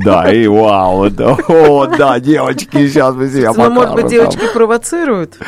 Да, 0.04 0.30
и 0.30 0.46
вау, 0.46 1.08
да, 1.08 1.34
о, 1.48 1.86
да, 1.86 2.20
девочки, 2.20 2.86
сейчас 2.88 3.14
мы 3.14 3.28
себя 3.28 3.52
Ну, 3.56 3.70
может 3.70 3.94
быть, 3.94 4.02
покажем 4.04 4.08
там». 4.08 4.10
девочки 4.10 4.52
провоцируют? 4.52 5.38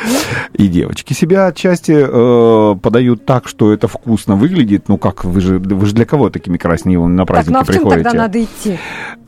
И 0.53 0.67
девочки 0.67 1.13
себя 1.13 1.45
отчасти 1.47 1.95
э, 1.95 2.75
подают 2.81 3.25
так, 3.25 3.47
что 3.47 3.71
это 3.71 3.87
вкусно 3.87 4.35
выглядит. 4.35 4.89
Ну 4.89 4.97
как, 4.97 5.23
вы 5.23 5.39
же, 5.41 5.59
вы 5.59 5.85
же 5.85 5.93
для 5.93 6.05
кого 6.05 6.29
такими 6.39 6.57
краснивыми 6.57 7.13
на 7.13 7.25
Так, 7.25 7.27
праздники 7.27 7.53
ну 7.53 7.59
а 7.61 7.65
приходите? 7.65 8.03
тогда 8.03 8.13
надо 8.13 8.43
идти? 8.43 8.77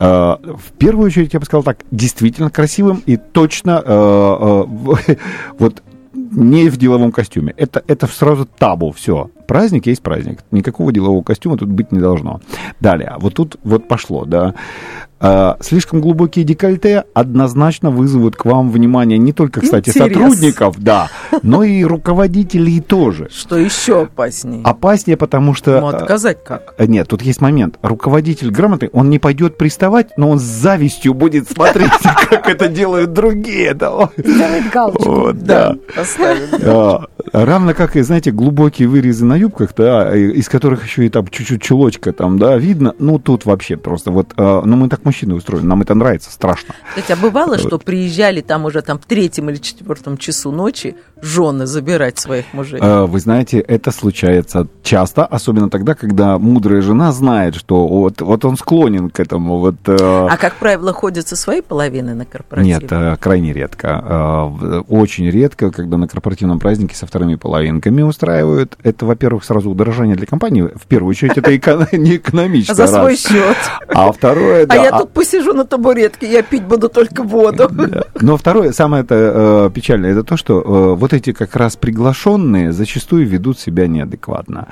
Э, 0.00 0.36
в 0.42 0.72
первую 0.78 1.06
очередь, 1.06 1.32
я 1.34 1.40
бы 1.40 1.46
сказал 1.46 1.62
так, 1.62 1.78
действительно 1.90 2.50
красивым 2.50 3.02
и 3.06 3.16
точно 3.16 3.82
э, 3.84 4.64
э, 5.08 5.16
вот 5.58 5.82
не 6.14 6.68
в 6.68 6.76
деловом 6.76 7.12
костюме. 7.12 7.54
Это, 7.56 7.82
это 7.86 8.06
сразу 8.06 8.46
табу, 8.46 8.90
все. 8.92 9.30
Праздник 9.46 9.86
есть 9.86 10.02
праздник. 10.02 10.40
Никакого 10.50 10.92
делового 10.92 11.22
костюма 11.22 11.56
тут 11.56 11.68
быть 11.68 11.92
не 11.92 12.00
должно. 12.00 12.40
Далее, 12.80 13.14
вот 13.18 13.34
тут 13.34 13.56
вот 13.64 13.88
пошло, 13.88 14.24
да. 14.24 14.54
Э, 15.24 15.54
слишком 15.60 16.00
глубокие 16.00 16.44
декольте 16.44 17.04
однозначно 17.14 17.90
вызовут 17.90 18.34
к 18.34 18.44
вам 18.44 18.70
внимание 18.72 19.18
не 19.18 19.32
только, 19.32 19.60
кстати, 19.60 19.90
Интерес. 19.90 20.08
сотрудников, 20.08 20.74
да, 20.78 21.10
но 21.42 21.62
и 21.62 21.84
руководителей 21.84 22.80
тоже. 22.80 23.28
Что 23.30 23.56
еще 23.56 24.02
опаснее? 24.02 24.62
Опаснее, 24.64 25.16
потому 25.16 25.54
что... 25.54 25.80
Ну, 25.80 25.86
отказать 25.86 26.42
как? 26.42 26.74
Э, 26.76 26.86
Нет, 26.86 27.06
тут 27.06 27.22
есть 27.22 27.40
момент. 27.40 27.78
Руководитель 27.82 28.50
грамотный, 28.50 28.90
он 28.92 29.10
не 29.10 29.20
пойдет 29.20 29.56
приставать, 29.56 30.18
но 30.18 30.28
он 30.28 30.40
с 30.40 30.42
завистью 30.42 31.14
будет 31.14 31.48
смотреть, 31.48 31.92
как 32.28 32.48
это 32.48 32.66
делают 32.66 33.12
другие. 33.12 33.74
да. 33.74 34.10
Делает 34.16 34.70
галочку. 34.72 35.32
Да. 35.32 35.76
А, 36.64 37.04
Равно 37.32 37.74
как 37.74 37.94
и, 37.94 38.02
знаете, 38.02 38.32
глубокие 38.32 38.88
вырезы 38.88 39.24
на 39.32 39.36
юбках, 39.36 39.70
да, 39.74 40.14
из 40.14 40.48
которых 40.50 40.84
еще 40.84 41.06
и 41.06 41.08
там 41.08 41.26
чуть-чуть 41.26 41.62
чулочка 41.62 42.12
там, 42.12 42.38
да, 42.38 42.58
видно. 42.58 42.94
Ну, 42.98 43.18
тут 43.18 43.46
вообще 43.46 43.78
просто 43.78 44.10
вот, 44.10 44.34
а, 44.36 44.60
ну, 44.62 44.76
мы 44.76 44.88
так 44.90 45.06
мужчины 45.06 45.34
устроены, 45.34 45.66
нам 45.66 45.80
это 45.80 45.94
нравится, 45.94 46.30
страшно. 46.30 46.74
Кстати, 46.90 47.12
а 47.12 47.16
бывало, 47.16 47.56
что 47.56 47.78
приезжали 47.78 48.42
там 48.42 48.66
уже 48.66 48.82
там 48.82 48.98
в 48.98 49.06
третьем 49.06 49.48
или 49.48 49.56
четвертом 49.56 50.18
часу 50.18 50.52
ночи 50.52 50.96
жены 51.22 51.66
забирать 51.66 52.18
своих 52.18 52.44
мужей? 52.52 52.78
А, 52.82 53.06
Вы 53.06 53.20
знаете, 53.20 53.58
это 53.58 53.90
случается 53.90 54.66
часто, 54.82 55.24
особенно 55.24 55.70
тогда, 55.70 55.94
когда 55.94 56.38
мудрая 56.38 56.82
жена 56.82 57.10
знает, 57.12 57.54
что 57.54 57.88
вот, 57.88 58.20
вот 58.20 58.44
он 58.44 58.58
склонен 58.58 59.08
к 59.08 59.18
этому, 59.18 59.58
вот... 59.60 59.76
э, 59.86 59.96
А 59.98 60.36
как 60.36 60.56
правило, 60.56 60.92
ходят 60.92 61.26
со 61.26 61.36
своей 61.36 61.62
половиной 61.62 62.14
на 62.14 62.26
корпоративе? 62.26 62.74
Нет, 62.74 62.92
э, 62.92 63.16
крайне 63.18 63.54
редко. 63.54 64.50
Э, 64.60 64.82
Очень 64.88 65.30
редко, 65.30 65.70
когда 65.70 65.96
на 65.96 66.06
корпоративном 66.06 66.58
празднике 66.58 66.94
со 66.96 67.06
вторыми 67.06 67.36
половинками 67.36 68.02
устраивают. 68.02 68.76
Это, 68.82 69.06
во-первых, 69.22 69.44
сразу 69.44 69.70
удорожание 69.70 70.16
для 70.16 70.26
компании. 70.26 70.68
В 70.74 70.86
первую 70.88 71.10
очередь, 71.10 71.38
это 71.38 71.56
эко- 71.56 71.86
не 71.96 72.16
экономично. 72.16 72.74
За 72.74 72.88
свой 72.88 73.12
раз. 73.12 73.20
счет. 73.20 73.56
А 73.88 74.10
второе, 74.10 74.64
А 74.64 74.66
да, 74.66 74.74
я 74.74 74.88
а- 74.90 74.98
тут 74.98 75.12
посижу 75.12 75.52
на 75.52 75.64
табуретке, 75.64 76.26
я 76.30 76.42
пить 76.42 76.64
буду 76.64 76.88
только 76.88 77.22
воду. 77.22 77.70
Но 78.20 78.36
второе, 78.36 78.72
самое 78.72 79.04
это 79.04 79.14
э, 79.14 79.70
печальное, 79.72 80.10
это 80.10 80.24
то, 80.24 80.36
что 80.36 80.60
э, 80.60 80.94
вот 80.96 81.12
эти 81.12 81.32
как 81.32 81.54
раз 81.54 81.76
приглашенные 81.76 82.72
зачастую 82.72 83.28
ведут 83.28 83.60
себя 83.60 83.86
неадекватно. 83.86 84.66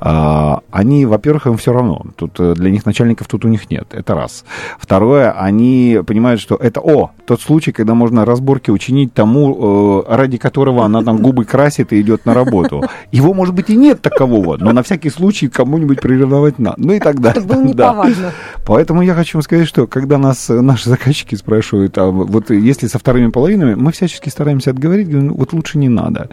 А, 0.00 0.60
они, 0.72 1.06
во-первых, 1.06 1.46
им 1.46 1.56
все 1.56 1.72
равно. 1.72 2.02
Тут 2.16 2.40
э, 2.40 2.54
для 2.54 2.70
них 2.70 2.84
начальников 2.86 3.28
тут 3.28 3.44
у 3.44 3.48
них 3.48 3.70
нет. 3.70 3.86
Это 3.92 4.14
раз. 4.14 4.44
Второе, 4.80 5.30
они 5.30 6.00
понимают, 6.04 6.40
что 6.40 6.56
это, 6.56 6.80
о, 6.80 7.10
тот 7.24 7.40
случай, 7.40 7.70
когда 7.72 7.94
можно 7.94 8.24
разборки 8.24 8.70
учинить 8.72 9.14
тому, 9.14 10.02
э, 10.08 10.16
ради 10.16 10.38
которого 10.38 10.84
она 10.84 11.02
там 11.02 11.18
губы 11.18 11.44
красит 11.44 11.92
и 11.92 12.00
идет 12.00 12.26
на 12.26 12.34
работу. 12.34 12.82
Его, 13.12 13.32
может 13.34 13.54
быть, 13.54 13.70
и 13.70 13.76
нет 13.76 13.91
такового, 14.00 14.56
но 14.58 14.72
на 14.72 14.82
всякий 14.82 15.10
случай 15.10 15.48
кому-нибудь 15.48 16.00
приревновать 16.00 16.58
надо. 16.58 16.76
Ну 16.78 16.92
и 16.92 16.98
так 17.00 17.20
далее. 17.20 17.42
Это 17.44 17.54
было 17.54 17.62
Да. 17.74 17.88
неповадно. 17.90 18.30
Поэтому 18.64 19.02
я 19.02 19.14
хочу 19.14 19.38
вам 19.38 19.42
сказать, 19.42 19.66
что 19.68 19.86
когда 19.86 20.18
нас 20.18 20.48
наши 20.48 20.88
заказчики 20.88 21.34
спрашивают, 21.34 21.98
а 21.98 22.06
вот 22.06 22.50
если 22.50 22.86
со 22.86 22.98
вторыми 22.98 23.30
половинами, 23.30 23.74
мы 23.74 23.92
всячески 23.92 24.28
стараемся 24.28 24.70
отговорить, 24.70 25.08
говорим, 25.08 25.28
ну, 25.28 25.34
вот 25.34 25.52
лучше 25.52 25.78
не 25.78 25.88
надо. 25.88 26.28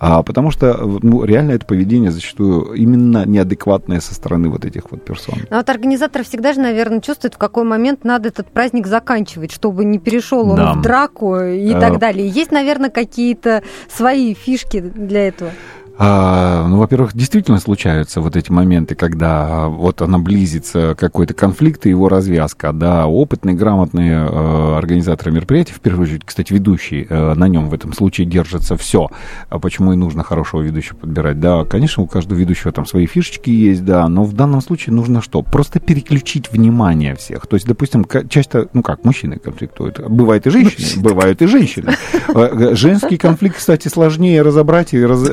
А, 0.00 0.22
потому 0.22 0.50
что 0.50 0.74
ну, 1.02 1.24
реально 1.24 1.52
это 1.52 1.66
поведение 1.66 2.10
зачастую 2.10 2.72
именно 2.74 3.24
неадекватное 3.26 4.00
со 4.00 4.14
стороны 4.14 4.48
вот 4.48 4.64
этих 4.64 4.90
вот 4.90 5.04
персон. 5.04 5.34
А 5.50 5.56
вот 5.56 5.68
организатор 5.68 6.22
всегда 6.24 6.52
же, 6.52 6.60
наверное, 6.60 7.00
чувствует, 7.00 7.34
в 7.34 7.38
какой 7.38 7.64
момент 7.64 8.04
надо 8.04 8.28
этот 8.28 8.48
праздник 8.50 8.86
заканчивать, 8.86 9.52
чтобы 9.52 9.84
не 9.84 9.98
перешел 9.98 10.50
он 10.50 10.56
Да. 10.56 10.72
в 10.74 10.82
драку 10.82 11.36
и 11.40 11.72
Э. 11.72 11.80
так 11.80 11.98
далее. 11.98 12.28
Есть, 12.28 12.52
наверное, 12.52 12.90
какие-то 12.90 13.62
свои 13.88 14.34
фишки 14.34 14.80
для 14.80 15.28
этого. 15.28 15.50
А, 15.96 16.66
ну, 16.68 16.78
во-первых, 16.78 17.14
действительно 17.14 17.58
случаются 17.60 18.20
вот 18.20 18.34
эти 18.36 18.50
моменты, 18.50 18.94
когда 18.96 19.64
а, 19.64 19.68
вот 19.68 20.02
она 20.02 20.18
близится 20.18 20.96
какой-то 20.98 21.34
конфликт 21.34 21.86
и 21.86 21.90
его 21.90 22.08
развязка. 22.08 22.72
Да, 22.72 23.06
опытные, 23.06 23.54
грамотные 23.54 24.26
э, 24.28 24.76
организаторы 24.76 25.30
мероприятий, 25.30 25.72
в 25.72 25.80
первую 25.80 26.04
очередь, 26.06 26.22
кстати, 26.24 26.52
ведущий, 26.52 27.06
э, 27.08 27.34
на 27.34 27.46
нем 27.46 27.68
в 27.68 27.74
этом 27.74 27.92
случае 27.92 28.26
держится 28.26 28.76
все. 28.76 29.08
А 29.48 29.58
почему 29.60 29.92
и 29.92 29.96
нужно 29.96 30.24
хорошего 30.24 30.62
ведущего 30.62 30.96
подбирать? 30.96 31.38
Да, 31.38 31.64
конечно, 31.64 32.02
у 32.02 32.06
каждого 32.06 32.38
ведущего 32.38 32.72
там 32.72 32.86
свои 32.86 33.06
фишечки 33.06 33.50
есть, 33.50 33.84
да, 33.84 34.08
но 34.08 34.24
в 34.24 34.32
данном 34.32 34.62
случае 34.62 34.94
нужно 34.94 35.22
что? 35.22 35.42
Просто 35.42 35.78
переключить 35.78 36.50
внимание 36.52 37.14
всех. 37.14 37.46
То 37.46 37.54
есть, 37.54 37.66
допустим, 37.66 38.04
часто, 38.28 38.68
ну 38.72 38.82
как, 38.82 39.04
мужчины 39.04 39.38
конфликтуют. 39.38 40.00
Бывает 40.08 40.46
и 40.48 40.50
женщины, 40.50 41.02
бывают 41.02 41.40
и 41.40 41.46
женщины. 41.46 41.92
Э, 42.34 42.74
Женский 42.74 43.16
конфликт, 43.16 43.56
кстати, 43.58 43.86
сложнее 43.86 44.42
разобрать 44.42 44.92
и 44.92 45.04
раз- 45.04 45.28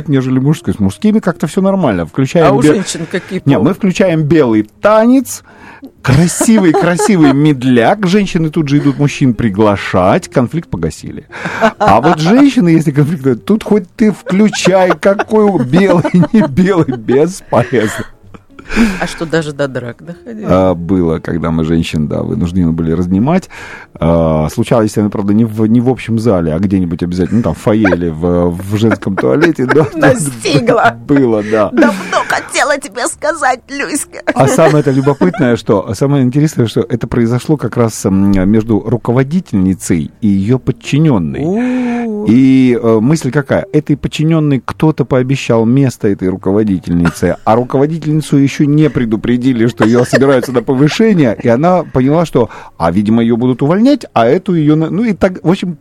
раскидать, 0.00 0.08
нежели 0.08 0.38
мужской. 0.38 0.74
С 0.74 0.78
мужскими 0.78 1.18
как-то 1.20 1.46
все 1.46 1.60
нормально. 1.60 2.06
Включаем 2.06 2.46
А 2.46 2.50
у 2.52 2.60
бе- 2.62 2.68
женщин 2.74 3.06
какие 3.10 3.42
Не, 3.44 3.54
поводы? 3.54 3.68
мы 3.70 3.74
включаем 3.74 4.22
белый 4.22 4.68
танец, 4.80 5.42
красивый, 6.02 6.72
красивый 6.72 7.32
медляк. 7.32 8.06
Женщины 8.06 8.50
тут 8.50 8.68
же 8.68 8.78
идут 8.78 8.98
мужчин 8.98 9.34
приглашать, 9.34 10.28
конфликт 10.28 10.68
погасили. 10.70 11.26
А 11.78 12.00
вот 12.00 12.18
женщины, 12.18 12.70
если 12.70 12.90
конфликтуют, 12.92 13.44
тут 13.44 13.62
хоть 13.64 13.88
ты 13.96 14.12
включай, 14.12 14.90
какой 14.98 15.64
белый, 15.64 16.04
не 16.32 16.46
белый, 16.48 16.96
бесполезно. 16.96 18.06
А 19.00 19.06
что, 19.06 19.26
даже 19.26 19.52
до 19.52 19.68
драк 19.68 20.02
доходило? 20.04 20.70
А, 20.70 20.74
было, 20.74 21.18
когда 21.18 21.50
мы 21.50 21.64
женщин, 21.64 22.08
да, 22.08 22.22
вынуждены 22.22 22.72
были 22.72 22.92
разнимать. 22.92 23.48
А, 23.94 24.48
случалось, 24.50 24.96
это, 24.96 25.08
правда, 25.08 25.34
не 25.34 25.44
в, 25.44 25.66
не 25.66 25.80
в 25.80 25.88
общем 25.88 26.18
зале, 26.18 26.54
а 26.54 26.58
где-нибудь 26.58 27.02
обязательно, 27.02 27.38
ну, 27.38 27.42
там, 27.42 27.54
в 27.54 27.58
фойе 27.58 27.88
или 27.94 28.08
в, 28.08 28.50
в 28.50 28.76
женском 28.76 29.16
туалете. 29.16 29.66
Да, 29.66 29.86
Настигла. 29.94 30.96
Было, 31.06 31.42
да. 31.42 31.70
Давно 31.70 32.24
хотела 32.28 32.78
тебе 32.78 33.06
сказать, 33.06 33.60
Люська. 33.68 34.22
А 34.34 34.46
самое 34.48 34.80
это 34.80 34.90
любопытное, 34.90 35.56
что 35.56 35.88
а 35.88 35.94
самое 35.94 36.24
интересное, 36.24 36.66
что 36.66 36.80
это 36.80 37.06
произошло 37.06 37.56
как 37.56 37.76
раз 37.76 38.04
между 38.04 38.80
руководительницей 38.80 40.10
и 40.20 40.28
ее 40.28 40.58
подчиненной. 40.58 41.99
И 42.26 42.78
э, 42.80 42.98
мысль 43.00 43.30
какая? 43.30 43.66
Этой 43.72 43.96
подчиненной 43.96 44.62
кто-то 44.64 45.04
пообещал 45.04 45.64
место 45.64 46.08
этой 46.08 46.28
руководительнице, 46.28 47.36
а 47.44 47.56
руководительницу 47.56 48.36
еще 48.36 48.66
не 48.66 48.90
предупредили, 48.90 49.66
что 49.66 49.84
ее 49.84 50.04
собираются 50.04 50.52
на 50.52 50.62
повышение, 50.62 51.36
и 51.42 51.48
она 51.48 51.82
поняла, 51.82 52.24
что, 52.26 52.50
а, 52.78 52.90
видимо, 52.90 53.22
ее 53.22 53.36
будут 53.36 53.62
увольнять, 53.62 54.06
а 54.12 54.26
эту 54.26 54.54
ее... 54.54 54.74
Ну 54.74 55.04
и 55.04 55.12
так, 55.12 55.42
в 55.44 55.50
общем, 55.50 55.78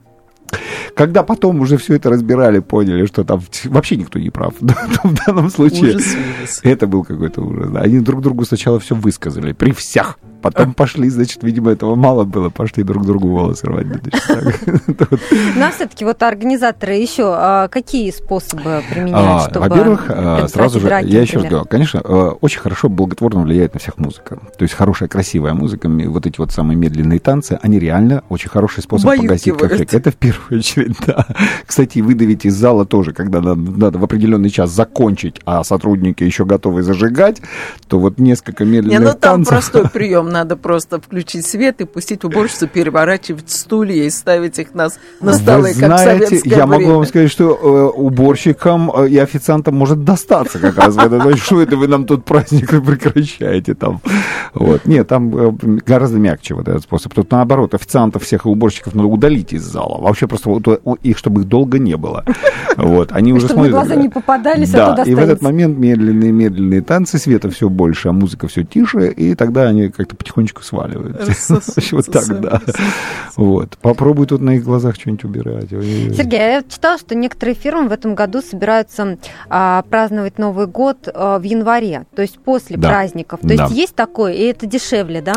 когда 0.96 1.24
потом 1.24 1.62
уже 1.62 1.78
все 1.78 1.96
это 1.96 2.10
разбирали, 2.10 2.60
поняли, 2.60 3.06
что 3.06 3.24
там 3.24 3.42
вообще 3.66 3.96
никто 3.96 4.20
не 4.20 4.30
прав 4.30 4.54
в 4.60 5.26
данном 5.26 5.50
случае. 5.50 5.96
Ужас, 5.96 6.16
ужас. 6.42 6.60
Это 6.64 6.88
был 6.88 7.04
какой-то 7.04 7.42
ужас. 7.42 7.70
Они 7.76 8.00
друг 8.00 8.22
другу 8.22 8.46
сначала 8.46 8.80
все 8.80 8.96
высказали, 8.96 9.54
при 9.54 9.72
всех. 9.72 10.20
Потом 10.42 10.74
пошли, 10.74 11.10
значит, 11.10 11.44
видимо, 11.44 11.72
этого 11.72 11.96
мало 11.96 12.24
было, 12.24 12.50
пошли 12.50 12.84
друг 12.84 13.06
другу 13.06 13.30
волосы 13.30 13.68
рвать. 13.68 13.88
вот. 14.88 15.20
Ну, 15.56 15.64
а 15.64 15.72
все-таки 15.72 16.06
вот 16.06 16.22
организаторы 16.24 16.94
еще 16.94 17.34
а, 17.36 17.68
какие 17.68 18.12
способы 18.12 18.82
применяют, 18.90 19.48
А, 19.48 19.50
чтобы 19.50 19.70
Во-первых, 19.70 20.06
сразу 20.50 20.80
же, 20.80 20.88
я 20.88 21.22
еще 21.22 21.40
раз 21.40 21.48
говорю, 21.48 21.66
конечно, 21.66 22.02
очень 22.02 22.60
хорошо 22.60 22.90
благотворно 22.90 23.42
влияет 23.42 23.74
на 23.74 23.80
всех 23.80 23.98
музыка. 23.98 24.40
То 24.58 24.64
есть 24.64 24.74
хорошая, 24.74 25.10
красивая 25.10 25.54
музыка, 25.54 25.90
вот 25.90 26.26
эти 26.26 26.38
вот 26.38 26.52
самые 26.52 26.78
медленные 26.78 27.20
танцы, 27.20 27.60
они 27.62 27.80
реально 27.80 28.24
очень 28.30 28.50
хороший 28.50 28.84
способ 28.84 29.16
погасить 29.16 29.58
конфликт. 29.58 29.94
Это 29.94 30.12
в 30.12 30.16
первую 30.16 30.60
очередь, 30.60 30.98
да. 31.08 31.26
Кстати, 31.66 32.00
выдавить 32.00 32.46
из 32.46 32.56
зала 32.56 32.86
тоже, 32.86 33.14
когда 33.14 33.42
надо 33.42 33.98
в 33.98 34.04
определенный 34.04 34.50
час 34.50 34.72
закончить, 34.72 35.42
а 35.46 35.64
сотрудники 35.64 36.24
еще 36.24 36.46
готовы 36.46 36.84
зажигать, 36.84 37.42
то 37.88 38.00
вот 38.00 38.20
несколько 38.20 38.66
Не, 38.66 38.72
медленных 38.72 39.00
ну 39.00 39.20
там 39.20 39.44
танцев. 39.46 39.50
простой 39.50 39.90
прием. 39.90 40.29
Надо 40.30 40.56
просто 40.56 41.02
включить 41.02 41.46
свет 41.46 41.82
и 41.82 41.86
пустить 41.86 42.24
уборщицу 42.24 42.68
переворачивать 42.68 43.50
стулья 43.50 44.04
и 44.04 44.10
ставить 44.10 44.60
их 44.60 44.74
на, 44.74 44.90
на 45.22 45.34
столы, 45.34 45.74
Вы 45.74 45.80
как 45.80 45.92
в 45.92 45.98
знаете, 45.98 46.26
советское 46.28 46.50
я 46.50 46.66
время. 46.66 46.80
могу 46.80 46.96
вам 46.98 47.06
сказать, 47.06 47.32
что 47.32 47.50
э, 47.52 48.00
уборщикам 48.00 48.92
э, 48.96 49.10
и 49.10 49.18
официантам 49.18 49.76
может 49.76 50.04
достаться 50.04 50.60
как 50.60 50.78
раз. 50.78 50.96
Что 51.40 51.62
это 51.62 51.76
вы 51.76 51.88
нам 51.88 52.06
тут 52.06 52.26
праздник 52.26 52.70
прекращаете 52.86 53.74
там? 53.74 54.02
Вот. 54.54 54.86
Нет, 54.86 55.08
там 55.08 55.36
э, 55.36 55.52
гораздо 55.86 56.20
мягче 56.20 56.54
вот 56.54 56.68
этот 56.68 56.84
способ. 56.84 57.14
Тут 57.14 57.32
наоборот, 57.32 57.74
официантов 57.74 58.24
всех 58.24 58.46
и 58.46 58.50
уборщиков 58.50 58.94
надо 58.94 59.08
удалить 59.08 59.54
из 59.54 59.64
зала. 59.64 60.02
Вообще 60.02 60.28
просто 60.28 60.50
вот, 60.50 60.68
э, 60.68 60.78
их, 61.04 61.18
чтобы 61.18 61.42
их 61.42 61.48
долго 61.48 61.80
не 61.80 61.98
было. 61.98 62.24
Вот. 62.78 63.12
Они 63.12 63.34
уже 63.34 63.48
смотрят. 63.48 63.74
глаза 63.74 63.96
не 63.96 64.10
попадались, 64.10 64.74
а 64.74 64.96
Да, 64.96 65.04
то 65.04 65.10
и 65.10 65.16
в 65.16 65.20
этот 65.20 65.42
момент 65.42 65.78
медленные-медленные 65.78 66.82
танцы, 66.82 67.18
света 67.18 67.50
все 67.50 67.70
больше, 67.70 68.10
а 68.10 68.12
музыка 68.12 68.48
все 68.48 68.64
тише, 68.64 69.10
и 69.10 69.36
тогда 69.36 69.68
они 69.68 69.90
как-то 69.90 70.16
потихонечку 70.20 70.62
сваливаются. 70.62 71.26
Рассосутся 71.26 71.82
Вот 71.96 72.06
так, 72.06 72.42
да. 72.42 72.62
Вот. 73.36 73.78
Попробуй 73.82 74.28
тут 74.28 74.42
на 74.42 74.56
их 74.56 74.64
глазах 74.64 74.96
что-нибудь 74.96 75.24
убирать. 75.24 75.70
Сергей, 75.70 76.40
а 76.40 76.52
я 76.52 76.64
читала, 76.64 76.98
что 76.98 77.16
некоторые 77.16 77.56
фирмы 77.56 77.90
в 77.90 77.92
этом 77.92 78.14
году 78.14 78.42
собираются 78.42 79.18
а, 79.50 79.84
праздновать 79.90 80.38
Новый 80.38 80.68
год 80.68 81.08
а, 81.12 81.40
в 81.40 81.44
январе, 81.44 82.06
то 82.16 82.22
есть 82.22 82.40
после 82.40 82.78
праздников. 82.78 83.40
То 83.42 83.54
есть 83.54 83.72
есть 83.72 83.96
такое, 83.96 84.34
и 84.34 84.44
это 84.44 84.66
дешевле, 84.66 85.22
да? 85.22 85.36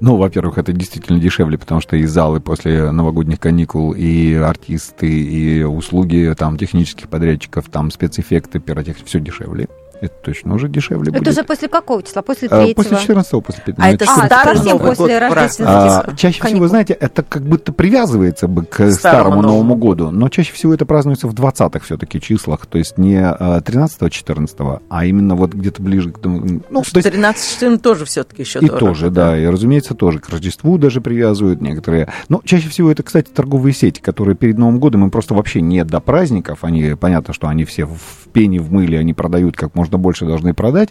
Ну, 0.00 0.16
во-первых, 0.16 0.58
это 0.58 0.72
действительно 0.72 1.20
дешевле, 1.20 1.58
потому 1.58 1.80
что 1.80 1.96
и 1.96 2.04
залы 2.04 2.40
после 2.40 2.90
новогодних 2.90 3.38
каникул, 3.38 3.92
и 3.92 4.34
артисты, 4.34 5.08
и 5.08 5.62
услуги 5.62 6.34
там 6.36 6.56
технических 6.56 7.08
подрядчиков, 7.08 7.68
там 7.68 7.90
спецэффекты, 7.90 8.58
пиротехника, 8.58 9.06
все 9.06 9.20
дешевле. 9.20 9.68
Это 10.02 10.12
точно 10.22 10.54
уже 10.56 10.68
дешевле 10.68 11.10
Это 11.10 11.18
будет. 11.20 11.28
уже 11.28 11.44
после 11.44 11.68
какого 11.68 12.02
числа? 12.02 12.22
После 12.22 12.48
А, 12.48 12.56
третьего? 12.58 12.74
После 12.74 12.96
14 12.98 13.30
после 13.42 13.62
15 13.64 13.78
А 13.78 13.94
это 13.94 14.04
А, 14.12 14.26
старый 14.26 14.56
совсем 14.56 14.76
Новый 14.78 14.88
после 14.96 15.20
год 15.20 15.30
рождественских 15.32 15.66
А, 15.68 16.14
чаще 16.16 16.34
всего, 16.34 16.48
каникул. 16.48 16.68
знаете, 16.68 16.92
это 16.94 17.22
как 17.22 17.42
будто 17.44 17.72
привязывается 17.72 18.48
бы 18.48 18.64
к 18.64 18.74
Старому 18.74 18.92
старому, 18.92 19.30
Новому 19.42 19.46
Новому 19.52 19.76
году, 19.76 20.10
но 20.10 20.28
чаще 20.28 20.52
всего 20.52 20.74
это 20.74 20.84
празднуется 20.86 21.28
в 21.28 21.34
20-х 21.34 21.78
все-таки 21.84 22.20
числах, 22.20 22.66
то 22.66 22.78
есть 22.78 22.98
не 22.98 23.20
13-14, 23.22 24.80
а 24.88 25.04
именно 25.06 25.34
вот 25.36 25.54
где-то 25.54 25.82
ближе 25.82 26.10
к... 26.10 26.18
тому- 26.18 26.62
Ну, 26.70 26.82
то 26.82 26.96
есть 26.98 27.06
13-14 27.08 27.78
тоже 27.78 28.04
все-таки 28.04 28.42
еще 28.42 28.58
И 28.60 28.66
дорого. 28.66 28.78
тоже, 28.86 29.10
да, 29.10 29.38
и, 29.38 29.46
разумеется, 29.46 29.94
тоже 29.94 30.18
к 30.18 30.28
Рождеству 30.28 30.78
даже 30.78 31.00
привязывают 31.00 31.60
некоторые. 31.60 32.08
Но 32.28 32.40
чаще 32.44 32.68
всего 32.68 32.90
это, 32.90 33.02
кстати, 33.02 33.28
торговые 33.30 33.72
сети, 33.72 34.00
которые 34.00 34.34
перед 34.36 34.58
Новым 34.58 34.78
годом 34.80 35.04
им 35.04 35.10
просто 35.10 35.34
вообще 35.34 35.60
не 35.60 35.84
до 35.84 36.00
праздников. 36.00 36.58
Они, 36.62 36.94
понятно, 36.98 37.32
что 37.34 37.48
они 37.48 37.64
все 37.64 37.84
в 37.86 38.28
пене, 38.32 38.60
в 38.60 38.72
мыле, 38.72 38.98
они 38.98 39.14
продают 39.14 39.56
как 39.56 39.74
можно 39.74 39.91
больше, 39.98 40.26
должны 40.26 40.54
продать. 40.54 40.90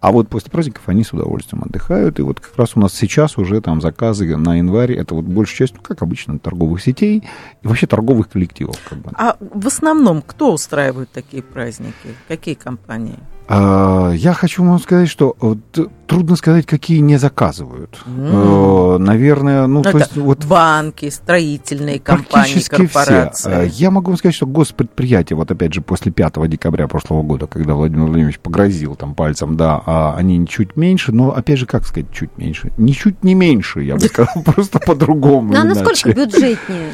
А 0.00 0.12
вот 0.12 0.28
после 0.28 0.50
праздников 0.50 0.82
они 0.86 1.04
с 1.04 1.12
удовольствием 1.12 1.62
отдыхают. 1.64 2.18
И 2.18 2.22
вот 2.22 2.40
как 2.40 2.56
раз 2.56 2.72
у 2.76 2.80
нас 2.80 2.94
сейчас 2.94 3.38
уже 3.38 3.60
там 3.60 3.80
заказы 3.80 4.36
на 4.36 4.56
январь, 4.56 4.92
это 4.92 5.14
вот 5.14 5.24
большая 5.24 5.58
часть, 5.58 5.74
ну, 5.74 5.82
как 5.82 6.02
обычно, 6.02 6.38
торговых 6.38 6.82
сетей 6.82 7.22
и 7.62 7.66
вообще 7.66 7.86
торговых 7.86 8.28
коллективов. 8.28 8.76
Как 8.88 8.98
бы. 8.98 9.10
А 9.14 9.36
в 9.40 9.66
основном 9.66 10.22
кто 10.22 10.52
устраивает 10.52 11.10
такие 11.10 11.42
праздники? 11.42 12.14
Какие 12.28 12.54
компании? 12.54 13.18
А, 13.54 14.12
Я 14.12 14.32
хочу 14.32 14.64
вам 14.64 14.80
сказать, 14.80 15.10
что 15.10 15.36
вот, 15.38 15.58
трудно 16.06 16.36
сказать, 16.36 16.64
какие 16.64 17.00
не 17.00 17.18
заказывают. 17.18 17.98
Э, 18.06 18.96
Наверное, 18.98 19.66
ну, 19.66 19.78
Ну, 19.78 19.82
то 19.82 19.90
это 19.90 19.98
есть 19.98 20.16
вот 20.16 20.44
банки, 20.46 21.10
строительные 21.10 21.98
компании, 22.00 22.30
Практически 22.32 22.86
все. 22.86 23.04
корпорации. 23.04 23.52
Э, 23.52 23.68
Я 23.70 23.90
могу 23.90 24.10
вам 24.10 24.16
сказать, 24.16 24.34
что 24.34 24.46
госпредприятия, 24.46 25.34
вот 25.36 25.50
опять 25.50 25.74
же, 25.74 25.82
после 25.82 26.10
5 26.12 26.48
декабря 26.48 26.88
прошлого 26.88 27.22
года, 27.22 27.46
когда 27.46 27.74
Владимир 27.74 28.04
Владимирович 28.06 28.38
погрозил 28.38 28.94
там 28.94 29.14
пальцем, 29.14 29.58
да, 29.58 29.82
а 29.84 30.14
они 30.16 30.46
чуть 30.48 30.74
меньше, 30.76 31.12
но, 31.12 31.34
опять 31.34 31.58
же, 31.58 31.66
как 31.66 31.84
сказать, 31.84 32.10
чуть 32.10 32.38
меньше? 32.38 32.72
Ничуть 32.78 33.22
не 33.22 33.34
меньше, 33.34 33.82
я 33.82 33.96
бы 33.96 34.00
сказал, 34.00 34.32
просто 34.46 34.78
по-другому. 34.78 35.52
Ну, 35.52 35.60
а 35.60 35.64
насколько 35.64 36.14
бюджетнее? 36.14 36.88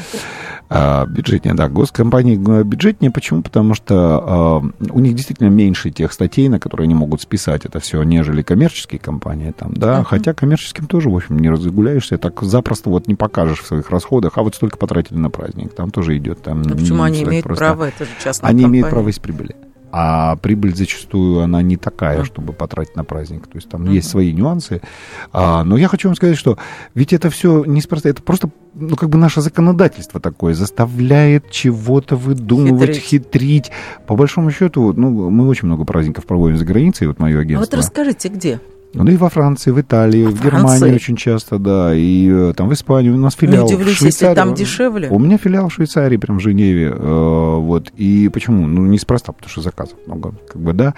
А, 0.71 1.07
Бюджетнее, 1.07 1.55
да. 1.55 1.69
Госкомпании 1.69 2.37
бюджетнее. 2.37 3.11
Почему? 3.11 3.43
Потому 3.43 3.75
что 3.75 4.63
э, 4.83 4.89
у 4.93 5.01
них 5.01 5.15
действительно 5.15 5.49
меньше 5.49 5.91
тех 5.91 6.13
статей, 6.13 6.49
на 6.49 6.61
которые 6.61 6.85
они 6.85 6.95
могут 6.95 7.23
списать 7.23 7.65
это 7.65 7.81
все, 7.81 8.03
нежели 8.03 8.43
коммерческие 8.43 8.99
компании 8.99 9.53
там, 9.57 9.73
да. 9.75 10.05
Хотя 10.05 10.35
коммерческим 10.35 10.87
тоже, 10.87 11.09
в 11.09 11.17
общем, 11.17 11.39
не 11.39 11.49
разгуляешься, 11.49 12.19
так 12.19 12.43
запросто 12.43 12.91
вот 12.91 13.09
не 13.09 13.15
покажешь 13.15 13.61
в 13.61 13.67
своих 13.67 13.89
расходах, 13.91 14.33
а 14.37 14.43
вот 14.43 14.55
столько 14.55 14.77
потратили 14.77 15.17
на 15.19 15.31
праздник, 15.31 15.73
там 15.75 15.91
тоже 15.91 16.17
идет. 16.19 16.43
Там, 16.43 16.63
Ну, 16.63 16.77
почему 16.77 17.03
они 17.03 17.23
имеют 17.23 17.45
просто- 17.45 17.65
право? 17.65 17.85
Это 17.85 18.05
же 18.05 18.11
частная 18.23 18.51
Они 18.51 18.65
имеют 18.65 18.87
компания. 18.87 18.91
право 18.91 19.09
из 19.09 19.19
прибыли. 19.19 19.57
А 19.91 20.37
прибыль 20.37 20.75
зачастую 20.77 21.41
она 21.41 21.63
не 21.63 21.77
такая, 21.77 22.25
чтобы 22.25 22.53
потратить 22.53 22.95
на 22.97 23.05
праздник. 23.05 23.47
То 23.47 23.57
есть 23.57 23.69
там 23.69 23.91
есть 23.91 24.09
свои 24.11 24.33
нюансы. 24.33 24.81
А, 25.33 25.65
но 25.65 25.77
я 25.77 25.89
хочу 25.89 26.09
вам 26.09 26.17
сказать, 26.17 26.37
что 26.37 26.59
ведь 26.95 27.13
это 27.13 27.31
все 27.31 27.65
неспроста. 27.65 28.09
Это 28.11 28.23
просто, 28.23 28.51
ну, 28.75 28.97
как 28.97 29.09
бы 29.09 29.17
наше 29.19 29.41
законодательство 29.41 30.21
такое 30.21 30.53
заставляет 30.55 31.51
чего-то 31.51 32.17
выдумывать, 32.17 32.97
Хитрить. 32.97 33.05
хитрить. 33.05 33.71
По 34.07 34.15
большому 34.15 34.51
счету, 34.51 34.93
ну, 34.95 35.31
мы 35.31 35.49
очень 35.49 35.67
много 35.67 35.85
праздников 35.85 36.27
проводим 36.27 36.59
за 36.59 36.65
границей, 36.67 37.07
вот 37.07 37.19
мое 37.19 37.39
А 37.39 37.41
агентство. 37.41 37.65
вот 37.77 37.79
расскажите, 37.79 38.29
где? 38.29 38.61
Ну 38.95 39.11
и 39.11 39.17
во 39.17 39.29
Франции, 39.29 39.71
в 39.71 39.81
Италии, 39.81 40.25
в 40.25 40.37
Франции? 40.37 40.79
Германии 40.79 40.95
очень 40.95 41.17
часто, 41.17 41.59
да, 41.59 41.95
и 41.95 42.29
э, 42.31 42.53
там 42.57 42.69
в 42.69 42.73
Испании 42.73 43.11
у 43.11 43.17
нас 43.19 43.35
филиал. 43.35 43.67
Не 43.67 43.73
в 43.73 43.75
удивлюсь, 43.75 44.01
если 44.01 44.09
Швейцарии. 44.09 44.35
там 44.35 44.55
дешевле. 44.55 45.09
У 45.11 45.19
меня 45.19 45.37
филиал 45.37 45.69
в 45.69 45.75
Швейцарии, 45.75 46.17
прям 46.17 46.39
в 46.39 46.41
Женеве, 46.41 46.95
э, 46.95 47.57
вот. 47.59 47.91
И 47.97 48.31
почему? 48.33 48.67
Ну, 48.67 48.87
неспроста, 48.87 49.33
потому 49.33 49.51
что 49.51 49.61
заказов 49.61 49.99
много, 50.07 50.35
как 50.49 50.61
бы, 50.63 50.73
да. 50.73 50.95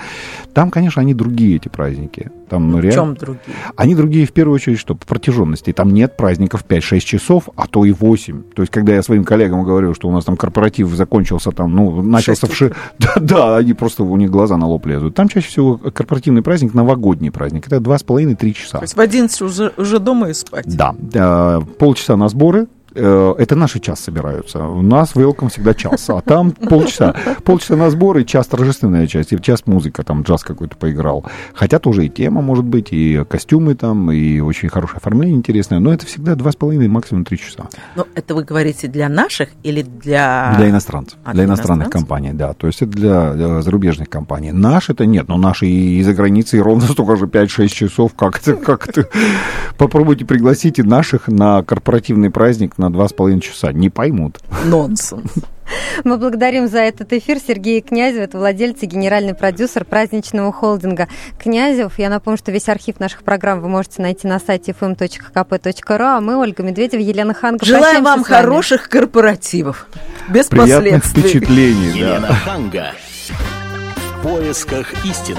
Там, 0.54 0.70
конечно, 0.70 1.02
они 1.02 1.14
другие, 1.14 1.56
эти 1.56 1.68
праздники. 1.68 2.30
Там, 2.50 2.68
ну, 2.68 2.78
В 2.78 2.80
реально... 2.80 2.92
чем 2.92 3.14
другие? 3.14 3.56
Они 3.76 3.94
другие, 3.94 4.26
в 4.26 4.32
первую 4.32 4.56
очередь, 4.56 4.80
что 4.80 4.96
по 4.96 5.06
протяженности. 5.06 5.72
Там 5.72 5.94
нет 5.94 6.16
праздников 6.16 6.64
5-6 6.68 6.98
часов, 6.98 7.48
а 7.54 7.68
то 7.68 7.84
и 7.84 7.92
8. 7.92 8.42
То 8.54 8.62
есть, 8.62 8.72
когда 8.72 8.92
я 8.92 9.02
своим 9.04 9.24
коллегам 9.24 9.62
говорю, 9.62 9.94
что 9.94 10.08
у 10.08 10.12
нас 10.12 10.24
там 10.24 10.36
корпоратив 10.36 10.88
закончился 10.88 11.52
там, 11.52 11.76
ну, 11.76 12.02
начался 12.02 12.48
в 12.48 12.54
Шесть 12.54 12.74
ши... 12.74 12.74
Да, 12.98 13.14
да, 13.20 13.56
они 13.56 13.72
просто, 13.72 14.02
у 14.02 14.16
них 14.16 14.30
глаза 14.30 14.56
на 14.56 14.66
лоб 14.66 14.84
лезут. 14.86 15.14
Там 15.14 15.28
чаще 15.28 15.46
всего 15.46 15.76
корпоративный 15.76 16.42
праздник, 16.42 16.74
новогодний 16.74 17.30
праздник. 17.30 17.68
Это 17.68 17.76
2,5-3 17.76 18.52
часа. 18.52 18.78
То 18.78 18.84
есть 18.84 18.96
в 18.96 19.00
11 19.00 19.42
уже, 19.42 19.72
уже 19.76 20.00
дома 20.00 20.30
и 20.30 20.32
спать. 20.34 20.66
Да, 20.76 20.96
э, 21.14 21.60
полчаса 21.78 22.16
на 22.16 22.28
сборы. 22.28 22.66
Э, 22.94 23.34
Это 23.38 23.56
наши 23.56 23.80
час 23.80 24.00
собираются. 24.00 24.64
У 24.64 24.82
нас 24.82 25.14
welcome 25.14 25.48
всегда 25.50 25.74
час, 25.74 26.08
а 26.10 26.20
там 26.20 26.50
полчаса. 26.68 27.14
Полчаса 27.44 27.76
на 27.76 27.90
сборы, 27.90 28.24
час 28.24 28.46
торжественная 28.46 29.06
часть, 29.06 29.32
и 29.32 29.40
час 29.40 29.66
музыка, 29.66 30.02
там 30.02 30.22
джаз 30.22 30.42
какой-то 30.42 30.76
поиграл. 30.76 31.24
Хотя 31.54 31.78
тоже 31.78 32.06
и 32.06 32.08
тема 32.08 32.40
может 32.42 32.64
быть, 32.64 32.88
и 32.92 33.24
костюмы 33.28 33.74
там, 33.74 34.10
и 34.10 34.40
очень 34.40 34.68
хорошее 34.68 34.98
оформление 34.98 35.36
интересное, 35.36 35.78
но 35.78 35.92
это 35.92 36.06
всегда 36.06 36.34
два 36.34 36.52
с 36.52 36.56
половиной, 36.56 36.88
максимум 36.88 37.24
три 37.24 37.38
часа. 37.38 37.68
Ну, 37.96 38.06
это 38.14 38.34
вы 38.34 38.44
говорите 38.44 38.88
для 38.88 39.08
наших 39.08 39.48
или 39.62 39.82
для... 39.82 40.54
Для 40.56 40.70
иностранцев, 40.70 41.18
А, 41.24 41.32
для 41.32 41.40
для 41.40 41.44
иностранных 41.44 41.86
иностранцев? 41.86 42.08
компаний, 42.08 42.32
да. 42.32 42.52
То 42.54 42.66
есть 42.66 42.82
это 42.82 42.90
для, 42.92 43.32
э, 43.34 43.62
зарубежных 43.62 44.08
компаний. 44.08 44.52
Наш 44.52 44.90
это 44.90 45.06
нет, 45.06 45.28
но 45.28 45.36
наши 45.36 45.66
и 45.66 46.02
за 46.02 46.12
границей 46.14 46.60
ровно 46.60 46.82
столько 46.86 47.16
же 47.16 47.26
5-6 47.26 47.68
часов. 47.68 48.14
Как 48.14 48.38
это, 48.38 48.54
как 48.56 48.88
это? 48.88 49.08
Попробуйте 49.78 50.24
пригласите 50.24 50.82
наших 50.82 51.28
на 51.28 51.62
корпоративный 51.62 52.30
праздник 52.30 52.78
на 52.80 52.86
2,5 52.94 53.40
часа. 53.40 53.72
Не 53.72 53.90
поймут. 53.90 54.38
Нонсенс. 54.64 55.32
Мы 56.02 56.16
благодарим 56.18 56.66
за 56.66 56.80
этот 56.80 57.12
эфир 57.12 57.38
Сергея 57.38 57.80
Князева, 57.80 58.22
это 58.24 58.38
владелец 58.38 58.78
и 58.80 58.86
генеральный 58.86 59.34
продюсер 59.34 59.84
праздничного 59.84 60.52
холдинга 60.52 61.06
Князев. 61.38 61.96
Я 61.98 62.08
напомню, 62.10 62.38
что 62.38 62.50
весь 62.50 62.68
архив 62.68 62.98
наших 62.98 63.22
программ 63.22 63.60
вы 63.60 63.68
можете 63.68 64.02
найти 64.02 64.26
на 64.26 64.40
сайте 64.40 64.72
fm.kp.ru, 64.72 66.02
а 66.02 66.20
мы, 66.20 66.36
Ольга 66.38 66.64
Медведева, 66.64 67.00
Елена 67.00 67.34
Ханга, 67.34 67.64
Желаем 67.64 68.02
вам 68.02 68.24
хороших 68.24 68.88
корпоративов. 68.88 69.86
Без 70.28 70.46
Приятных 70.46 71.02
последствий. 71.02 71.22
впечатлений. 71.22 71.90
да. 71.92 71.98
Елена 71.98 72.34
Ханга. 72.34 72.92
В 74.18 74.22
поисках 74.24 74.92
истины. 75.04 75.38